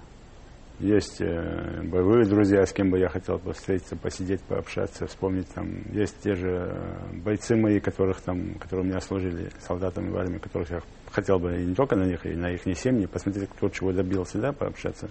Есть 0.82 1.20
э, 1.20 1.80
боевые 1.84 2.26
друзья, 2.26 2.66
с 2.66 2.72
кем 2.72 2.90
бы 2.90 2.98
я 2.98 3.08
хотел 3.08 3.38
бы 3.38 3.52
встретиться, 3.52 3.94
посидеть, 3.94 4.40
пообщаться, 4.42 5.06
вспомнить 5.06 5.46
там. 5.54 5.68
Есть 5.92 6.18
те 6.24 6.34
же 6.34 6.48
э, 6.48 7.20
бойцы 7.22 7.54
мои, 7.54 7.78
которых 7.78 8.20
там, 8.20 8.54
которые 8.54 8.86
у 8.86 8.88
меня 8.88 8.98
служили 8.98 9.50
солдатами 9.60 10.10
в 10.10 10.16
армии, 10.18 10.38
которых 10.38 10.72
я 10.72 10.80
хотел 11.12 11.38
бы 11.38 11.54
и 11.54 11.66
не 11.66 11.76
только 11.76 11.94
на 11.94 12.02
них, 12.02 12.26
и 12.26 12.34
на 12.34 12.50
их 12.50 12.62
семьи, 12.76 13.06
посмотреть, 13.06 13.50
кто 13.50 13.68
чего 13.68 13.92
добился, 13.92 14.38
да, 14.38 14.52
пообщаться. 14.52 15.08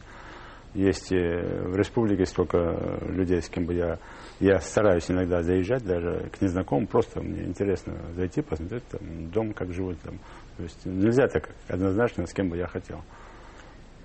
Есть 0.73 1.13
э, 1.13 1.63
в 1.65 1.77
республике 1.77 2.25
столько 2.25 2.99
людей, 3.07 3.41
с 3.41 3.47
кем 3.47 3.65
бы 3.65 3.73
я... 3.73 3.97
Я 4.41 4.59
стараюсь 4.59 5.09
иногда 5.09 5.41
заезжать 5.41 5.85
даже 5.85 6.29
к 6.33 6.41
незнакомым, 6.41 6.87
просто 6.87 7.21
мне 7.21 7.43
интересно 7.43 7.93
зайти, 8.17 8.41
посмотреть 8.41 8.83
там, 8.89 9.31
дом, 9.31 9.53
как 9.53 9.71
живут 9.71 10.01
там. 10.01 10.19
То 10.57 10.63
есть 10.63 10.85
нельзя 10.85 11.27
так 11.27 11.49
однозначно, 11.69 12.27
с 12.27 12.33
кем 12.33 12.49
бы 12.49 12.57
я 12.57 12.67
хотел. 12.67 13.01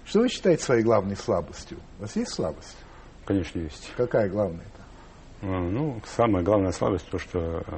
Что 0.07 0.21
вы 0.21 0.29
считаете 0.29 0.63
своей 0.63 0.85
главной 0.85 1.17
слабостью? 1.17 1.79
У 1.99 2.03
вас 2.03 2.15
есть 2.15 2.33
слабость? 2.33 2.77
Конечно, 3.25 3.59
есть. 3.59 3.93
Какая 3.97 4.29
главная-то? 4.29 4.83
А, 5.43 5.61
Ну, 5.61 6.01
самая 6.05 6.45
главная 6.45 6.71
слабость 6.71 7.09
то, 7.11 7.19
что, 7.19 7.65
э, 7.67 7.73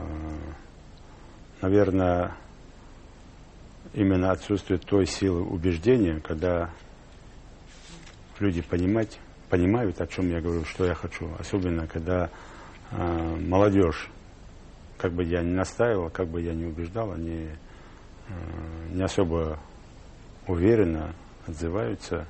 наверное, 1.62 2.36
именно 3.94 4.30
отсутствие 4.30 4.78
той 4.78 5.06
силы 5.06 5.42
убеждения, 5.42 6.20
когда 6.20 6.70
люди 8.38 8.60
понимать, 8.60 9.18
понимают, 9.48 9.98
о 10.02 10.06
чем 10.06 10.28
я 10.28 10.42
говорю, 10.42 10.66
что 10.66 10.84
я 10.84 10.94
хочу. 10.94 11.30
Особенно, 11.38 11.86
когда 11.86 12.28
э, 12.90 13.36
молодежь, 13.40 14.10
как 14.98 15.12
бы 15.14 15.24
я 15.24 15.40
ни 15.40 15.54
настаивал, 15.54 16.10
как 16.10 16.28
бы 16.28 16.42
я 16.42 16.52
ни 16.52 16.66
убеждал, 16.66 17.10
они 17.12 17.48
э, 18.28 18.32
не 18.92 19.02
особо 19.02 19.58
уверенно 20.46 21.14
отзываются 21.48 22.26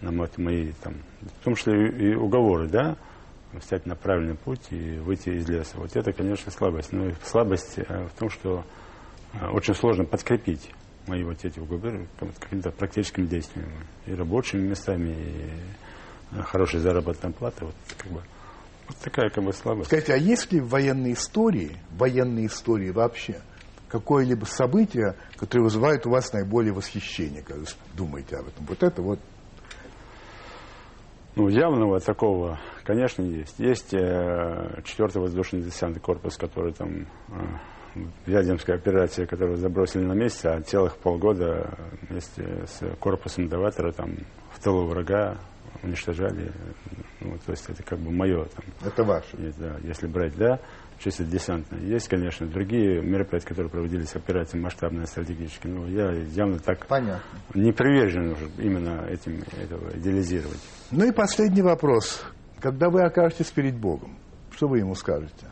на 0.00 0.12
мо- 0.12 0.28
мои, 0.36 0.72
там, 0.82 0.94
в 1.20 1.44
том 1.44 1.54
числе 1.54 1.88
и 1.88 2.14
уговоры, 2.14 2.68
да, 2.68 2.96
встать 3.60 3.86
на 3.86 3.94
правильный 3.94 4.34
путь 4.34 4.60
и 4.70 4.98
выйти 4.98 5.30
из 5.30 5.48
леса. 5.48 5.76
Вот 5.76 5.96
это, 5.96 6.12
конечно, 6.12 6.50
слабость. 6.50 6.92
Но 6.92 7.10
слабость 7.24 7.78
э, 7.78 8.06
в 8.06 8.18
том, 8.18 8.28
что 8.28 8.64
э, 9.32 9.46
очень 9.48 9.74
сложно 9.74 10.04
подкрепить 10.04 10.70
мои 11.06 11.22
вот 11.22 11.44
эти 11.44 11.58
уговоры 11.58 12.08
какими-то 12.40 12.70
практическими 12.70 13.26
действиями. 13.26 13.72
И 14.06 14.14
рабочими 14.14 14.68
местами, 14.68 15.10
и 15.10 16.36
э, 16.36 16.42
хорошей 16.42 16.80
заработной 16.80 17.32
платой. 17.32 17.68
Вот, 17.68 17.76
как 17.96 18.12
бы, 18.12 18.22
вот 18.88 18.96
такая 18.98 19.30
как 19.30 19.44
бы 19.44 19.52
слабость. 19.52 19.86
Скажите, 19.86 20.14
а 20.14 20.16
есть 20.16 20.52
ли 20.52 20.60
в 20.60 20.68
военной 20.68 21.12
истории, 21.12 21.76
в 21.90 21.98
военной 21.98 22.46
истории 22.46 22.90
вообще, 22.90 23.40
какое-либо 23.88 24.44
событие, 24.44 25.16
которое 25.36 25.64
вызывает 25.64 26.06
у 26.06 26.10
вас 26.10 26.32
наиболее 26.32 26.72
восхищение, 26.72 27.42
когда 27.42 27.60
вы 27.60 27.66
думаете 27.94 28.36
об 28.36 28.48
этом? 28.48 28.66
Вот 28.66 28.82
это 28.82 29.02
вот 29.02 29.18
Ну, 31.36 31.48
явного 31.48 32.00
такого, 32.00 32.58
конечно, 32.84 33.22
есть. 33.22 33.58
Есть 33.58 33.92
э, 33.94 34.80
4 34.84 35.20
воздушный 35.20 35.60
десантный 35.60 36.00
корпус, 36.00 36.36
который 36.36 36.72
там 36.72 37.06
э, 37.28 38.04
в 38.24 38.28
Вяземской 38.28 38.74
операции, 38.74 39.24
которую 39.24 39.56
забросили 39.56 40.02
на 40.04 40.12
месте, 40.14 40.48
а 40.48 40.60
целых 40.62 40.96
полгода 40.98 41.78
вместе 42.08 42.64
с 42.66 42.80
корпусом 42.98 43.48
Даватора 43.48 43.92
там 43.92 44.16
в 44.52 44.62
тылу 44.62 44.86
врага 44.86 45.38
уничтожали. 45.82 46.52
Ну, 47.20 47.36
то 47.44 47.52
есть 47.52 47.68
это 47.68 47.82
как 47.82 47.98
бы 47.98 48.10
мое 48.10 48.44
там. 48.44 48.64
это 48.84 49.04
ваше. 49.04 49.36
Да, 49.58 49.76
если 49.82 50.06
брать, 50.06 50.36
да, 50.36 50.60
чисто 50.98 51.24
десантно. 51.24 51.76
Есть, 51.76 52.08
конечно, 52.08 52.46
другие 52.46 53.02
мероприятия, 53.02 53.48
которые 53.48 53.70
проводились, 53.70 54.14
операции 54.14 54.58
масштабные, 54.58 55.06
стратегические. 55.06 55.74
Но 55.74 55.86
я 55.86 56.12
явно 56.12 56.58
так 56.58 56.86
Понятно. 56.86 57.22
не 57.54 57.72
привержен 57.72 58.32
уже 58.32 58.48
именно 58.58 59.06
этим 59.08 59.42
этого 59.60 59.96
идеализировать. 59.96 60.60
Ну 60.90 61.06
и 61.06 61.12
последний 61.12 61.62
вопрос. 61.62 62.24
Когда 62.60 62.88
вы 62.88 63.02
окажетесь 63.02 63.50
перед 63.50 63.76
Богом, 63.76 64.18
что 64.50 64.68
вы 64.68 64.78
ему 64.78 64.94
скажете? 64.94 65.46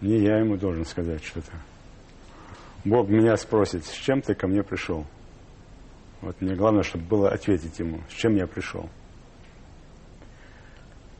Не 0.00 0.18
я 0.18 0.38
ему 0.38 0.56
должен 0.56 0.84
сказать 0.84 1.24
что-то. 1.24 1.52
Бог 2.84 3.08
меня 3.08 3.36
спросит, 3.36 3.84
с 3.84 3.92
чем 3.92 4.20
ты 4.20 4.34
ко 4.34 4.46
мне 4.46 4.62
пришел? 4.62 5.06
Вот 6.20 6.40
мне 6.40 6.54
главное, 6.54 6.82
чтобы 6.82 7.04
было 7.04 7.30
ответить 7.30 7.78
ему, 7.78 8.00
с 8.08 8.12
чем 8.12 8.36
я 8.36 8.46
пришел. 8.46 8.88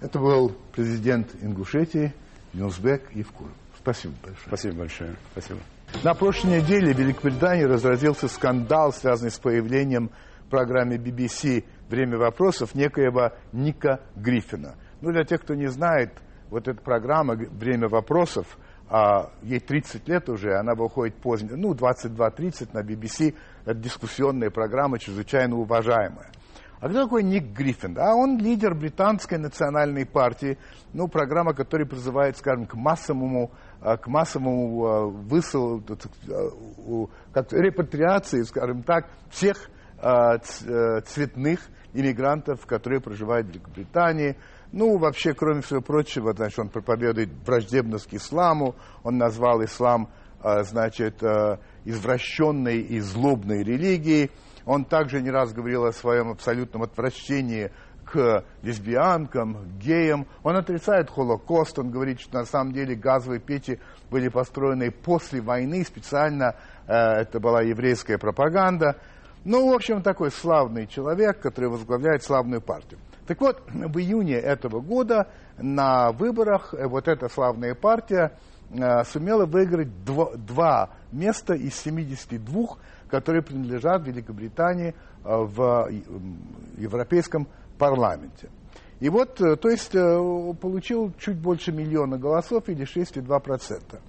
Это 0.01 0.19
был 0.19 0.55
президент 0.73 1.35
Ингушетии 1.43 2.13
Нилсбек 2.57 3.13
Евкуров. 3.13 3.53
Спасибо 3.79 4.15
большое. 4.23 4.47
Спасибо 4.47 4.75
большое. 4.79 5.17
Спасибо. 5.33 5.61
На 6.03 6.15
прошлой 6.15 6.61
неделе 6.61 6.93
в 6.93 6.99
Великобритании 6.99 7.65
разразился 7.65 8.29
скандал, 8.29 8.93
связанный 8.93 9.31
с 9.31 9.39
появлением 9.39 10.11
в 10.47 10.49
программе 10.49 10.97
BBC 10.97 11.65
«Время 11.89 12.19
вопросов» 12.19 12.75
некоего 12.75 13.33
Ника 13.53 14.01
Гриффина. 14.17 14.75
Ну, 15.01 15.13
для 15.13 15.25
тех, 15.25 15.43
кто 15.43 15.55
не 15.55 15.69
знает, 15.69 16.13
вот 16.51 16.67
эта 16.67 16.81
программа 16.81 17.35
«Время 17.35 17.89
вопросов», 17.89 18.59
а, 18.89 19.31
ей 19.43 19.61
30 19.61 20.09
лет 20.09 20.29
уже, 20.29 20.57
она 20.57 20.75
выходит 20.75 21.17
поздно, 21.17 21.57
ну, 21.57 21.75
22-30 21.75 22.71
на 22.73 22.83
BBC, 22.83 23.35
это 23.65 23.75
дискуссионная 23.75 24.51
программа, 24.51 24.99
чрезвычайно 24.99 25.57
уважаемая. 25.57 26.31
А 26.79 26.89
кто 26.89 27.05
такой 27.05 27.23
Ник 27.23 27.57
Гриффин? 27.57 27.97
А 27.99 28.15
он 28.15 28.39
лидер 28.39 28.75
британской 28.75 29.39
национальной 29.39 30.05
партии, 30.05 30.59
ну, 30.93 31.09
программа, 31.09 31.55
которая 31.55 31.87
призывает, 31.87 32.37
скажем, 32.37 32.67
к 32.67 32.75
массовому, 32.75 33.51
а, 33.81 33.97
к 33.97 34.07
массовому 34.09 34.85
а, 34.85 35.07
высыл, 35.07 35.83
а, 36.29 37.07
как 37.33 37.53
репатриации, 37.53 38.43
скажем 38.43 38.83
так, 38.83 39.09
всех 39.31 39.71
э, 39.99 40.39
цветных 41.07 41.61
иммигрантов, 41.95 42.67
которые 42.67 43.01
проживают 43.01 43.47
в 43.47 43.51
Великобритании. 43.51 44.37
Ну, 44.73 44.99
вообще, 44.99 45.33
кроме 45.33 45.63
всего 45.63 45.81
прочего, 45.81 46.35
значит, 46.35 46.59
он 46.59 46.69
проповедует 46.69 47.31
враждебность 47.47 48.11
к 48.11 48.15
исламу, 48.15 48.75
он 49.03 49.17
назвал 49.17 49.65
ислам, 49.65 50.11
значит, 50.43 51.23
извращенной 51.85 52.81
и 52.81 53.01
злобной 53.01 53.63
религией. 53.65 54.31
Он 54.67 54.85
также 54.85 55.23
не 55.23 55.31
раз 55.31 55.53
говорил 55.53 55.85
о 55.85 55.93
своем 55.93 56.29
абсолютном 56.31 56.83
отвращении 56.83 57.71
к 58.05 58.45
лесбиянкам, 58.63 59.79
геям. 59.79 60.27
Он 60.43 60.57
отрицает 60.57 61.11
Холокост, 61.11 61.79
он 61.79 61.91
говорит, 61.91 62.21
что 62.21 62.39
на 62.39 62.45
самом 62.45 62.73
деле 62.73 62.95
газовые 62.95 63.41
печи 63.41 63.81
были 64.11 64.29
построены 64.29 64.91
после 64.91 65.41
войны, 65.41 65.85
специально 65.85 66.57
э, 66.87 66.93
это 66.93 67.41
была 67.41 67.63
еврейская 67.63 68.19
пропаганда. 68.19 68.97
Ну, 69.45 69.71
в 69.71 69.75
общем, 69.75 70.03
такой 70.03 70.31
славный 70.31 70.87
человек, 70.87 71.41
который 71.41 71.71
возглавляет 71.71 72.23
славную 72.23 72.61
партию. 72.61 72.99
Так 73.27 73.41
вот, 73.41 73.63
в 73.69 73.99
июне 73.99 74.35
этого 74.35 74.81
года 74.81 75.29
на 75.59 76.13
выборах 76.13 76.75
э, 76.75 76.87
вот 76.87 77.09
эта 77.09 77.29
славная 77.29 77.75
партия 77.75 78.39
э, 78.71 79.05
сумела 79.05 79.47
выиграть 79.47 80.05
два, 80.05 80.33
два 80.37 80.91
места 81.13 81.55
из 81.55 81.75
72, 81.75 82.79
которые 83.09 83.43
принадлежат 83.43 84.07
Великобритании 84.07 84.89
э, 84.89 84.95
в 85.25 85.91
Европейском 86.77 87.49
парламенте. 87.79 88.51
И 89.01 89.09
вот, 89.09 89.41
э, 89.41 89.57
то 89.57 89.69
есть, 89.69 89.95
э, 89.95 90.55
получил 90.61 91.13
чуть 91.19 91.37
больше 91.37 91.73
миллиона 91.73 92.19
голосов 92.19 92.69
или 92.69 92.85
6,2%. 92.85 94.01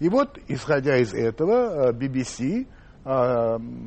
И 0.00 0.08
вот, 0.08 0.38
исходя 0.48 0.96
из 0.96 1.12
этого, 1.12 1.92
BBC 1.92 2.66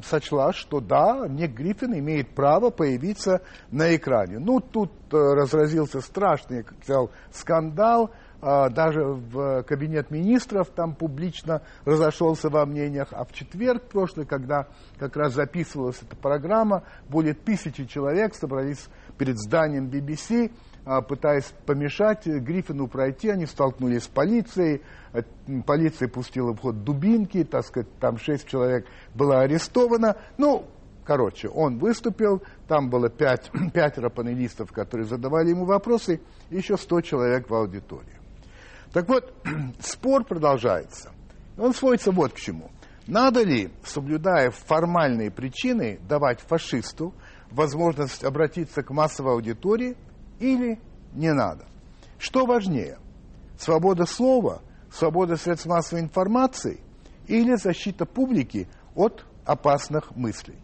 сочла, 0.04 0.54
что 0.54 0.80
да, 0.80 1.28
Ник 1.28 1.52
Гриффин 1.52 1.94
имеет 2.00 2.34
право 2.34 2.72
появиться 2.72 3.44
на 3.70 3.96
экране. 3.96 4.40
Ну, 4.40 4.60
тут 4.60 4.92
разразился 5.12 6.02
страшный, 6.02 6.64
как 6.64 6.84
сказал, 6.84 7.12
скандал, 7.32 8.10
даже 8.44 9.06
в 9.06 9.64
кабинет 9.64 10.12
министров 10.12 10.68
там 10.70 10.96
публично 10.96 11.62
разошелся 11.86 12.50
во 12.50 12.66
мнениях, 12.66 13.08
а 13.12 13.24
в 13.24 13.32
четверг 13.32 13.84
прошлый, 13.84 14.26
когда 14.26 14.68
как 15.00 15.16
раз 15.16 15.34
записывалась 15.34 16.02
эта 16.02 16.18
программа, 16.18 16.84
более 17.08 17.36
тысячи 17.36 17.86
человек 17.86 18.36
собрались 18.36 18.90
перед 19.18 19.38
зданием 19.38 19.88
BBC, 19.88 20.52
а, 20.86 21.02
пытаясь 21.02 21.54
помешать 21.66 22.26
Гриффину 22.26 22.88
пройти, 22.88 23.30
они 23.30 23.46
столкнулись 23.46 24.04
с 24.04 24.08
полицией, 24.08 24.82
э, 25.14 25.22
полиция 25.66 26.10
пустила 26.10 26.52
в 26.54 26.60
ход 26.60 26.84
дубинки, 26.84 27.46
так 27.46 27.66
сказать, 27.66 27.88
там 28.00 28.18
шесть 28.18 28.46
человек 28.48 28.86
было 29.14 29.40
арестовано, 29.42 30.18
ну, 30.38 30.66
Короче, 31.06 31.50
он 31.50 31.80
выступил, 31.80 32.42
там 32.68 32.90
было 32.90 33.10
пять, 33.10 33.52
пятеро 33.74 34.10
панелистов, 34.10 34.72
которые 34.72 35.06
задавали 35.06 35.50
ему 35.50 35.66
вопросы, 35.66 36.22
и 36.50 36.56
еще 36.56 36.78
сто 36.78 37.02
человек 37.02 37.50
в 37.50 37.54
аудитории. 37.54 38.23
Так 38.94 39.10
вот, 39.10 39.34
спор 39.80 40.24
продолжается. 40.24 41.12
Он 41.58 41.74
сводится 41.74 42.12
вот 42.12 42.34
к 42.34 42.38
чему. 42.38 42.70
Надо 43.08 43.44
ли, 43.44 43.72
соблюдая 43.84 44.52
формальные 44.52 45.30
причины, 45.32 46.00
давать 46.08 46.40
фашисту 46.40 47.14
возможность 47.52 48.24
обратиться 48.24 48.82
к 48.84 48.92
массовой 48.92 49.34
аудитории 49.34 49.98
или 50.40 50.80
не 51.14 51.34
надо? 51.34 51.66
Что 52.18 52.46
важнее? 52.46 53.00
Свобода 53.58 54.06
слова, 54.06 54.62
свобода 54.92 55.36
средств 55.36 55.66
массовой 55.66 56.02
информации 56.02 56.80
или 57.28 57.56
защита 57.56 58.06
публики 58.06 58.68
от 58.96 59.26
опасных 59.44 60.16
мыслей? 60.16 60.58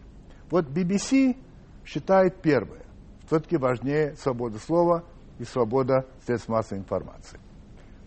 Вот 0.50 0.66
BBC 0.66 1.36
считает 1.84 2.40
первое. 2.40 2.82
Все-таки 3.26 3.56
важнее 3.56 4.16
свобода 4.16 4.58
слова 4.58 5.04
и 5.38 5.44
свобода 5.44 6.06
средств 6.24 6.48
массовой 6.48 6.78
информации. 6.78 7.38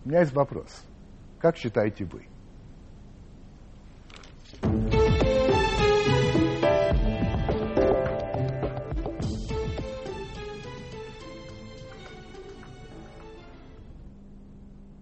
У 0.04 0.08
меня 0.08 0.20
есть 0.20 0.34
вопрос. 0.34 0.84
Как 1.40 1.56
считаете 1.56 2.04
вы? 2.04 2.26
thank 4.62 4.94
you 4.94 5.03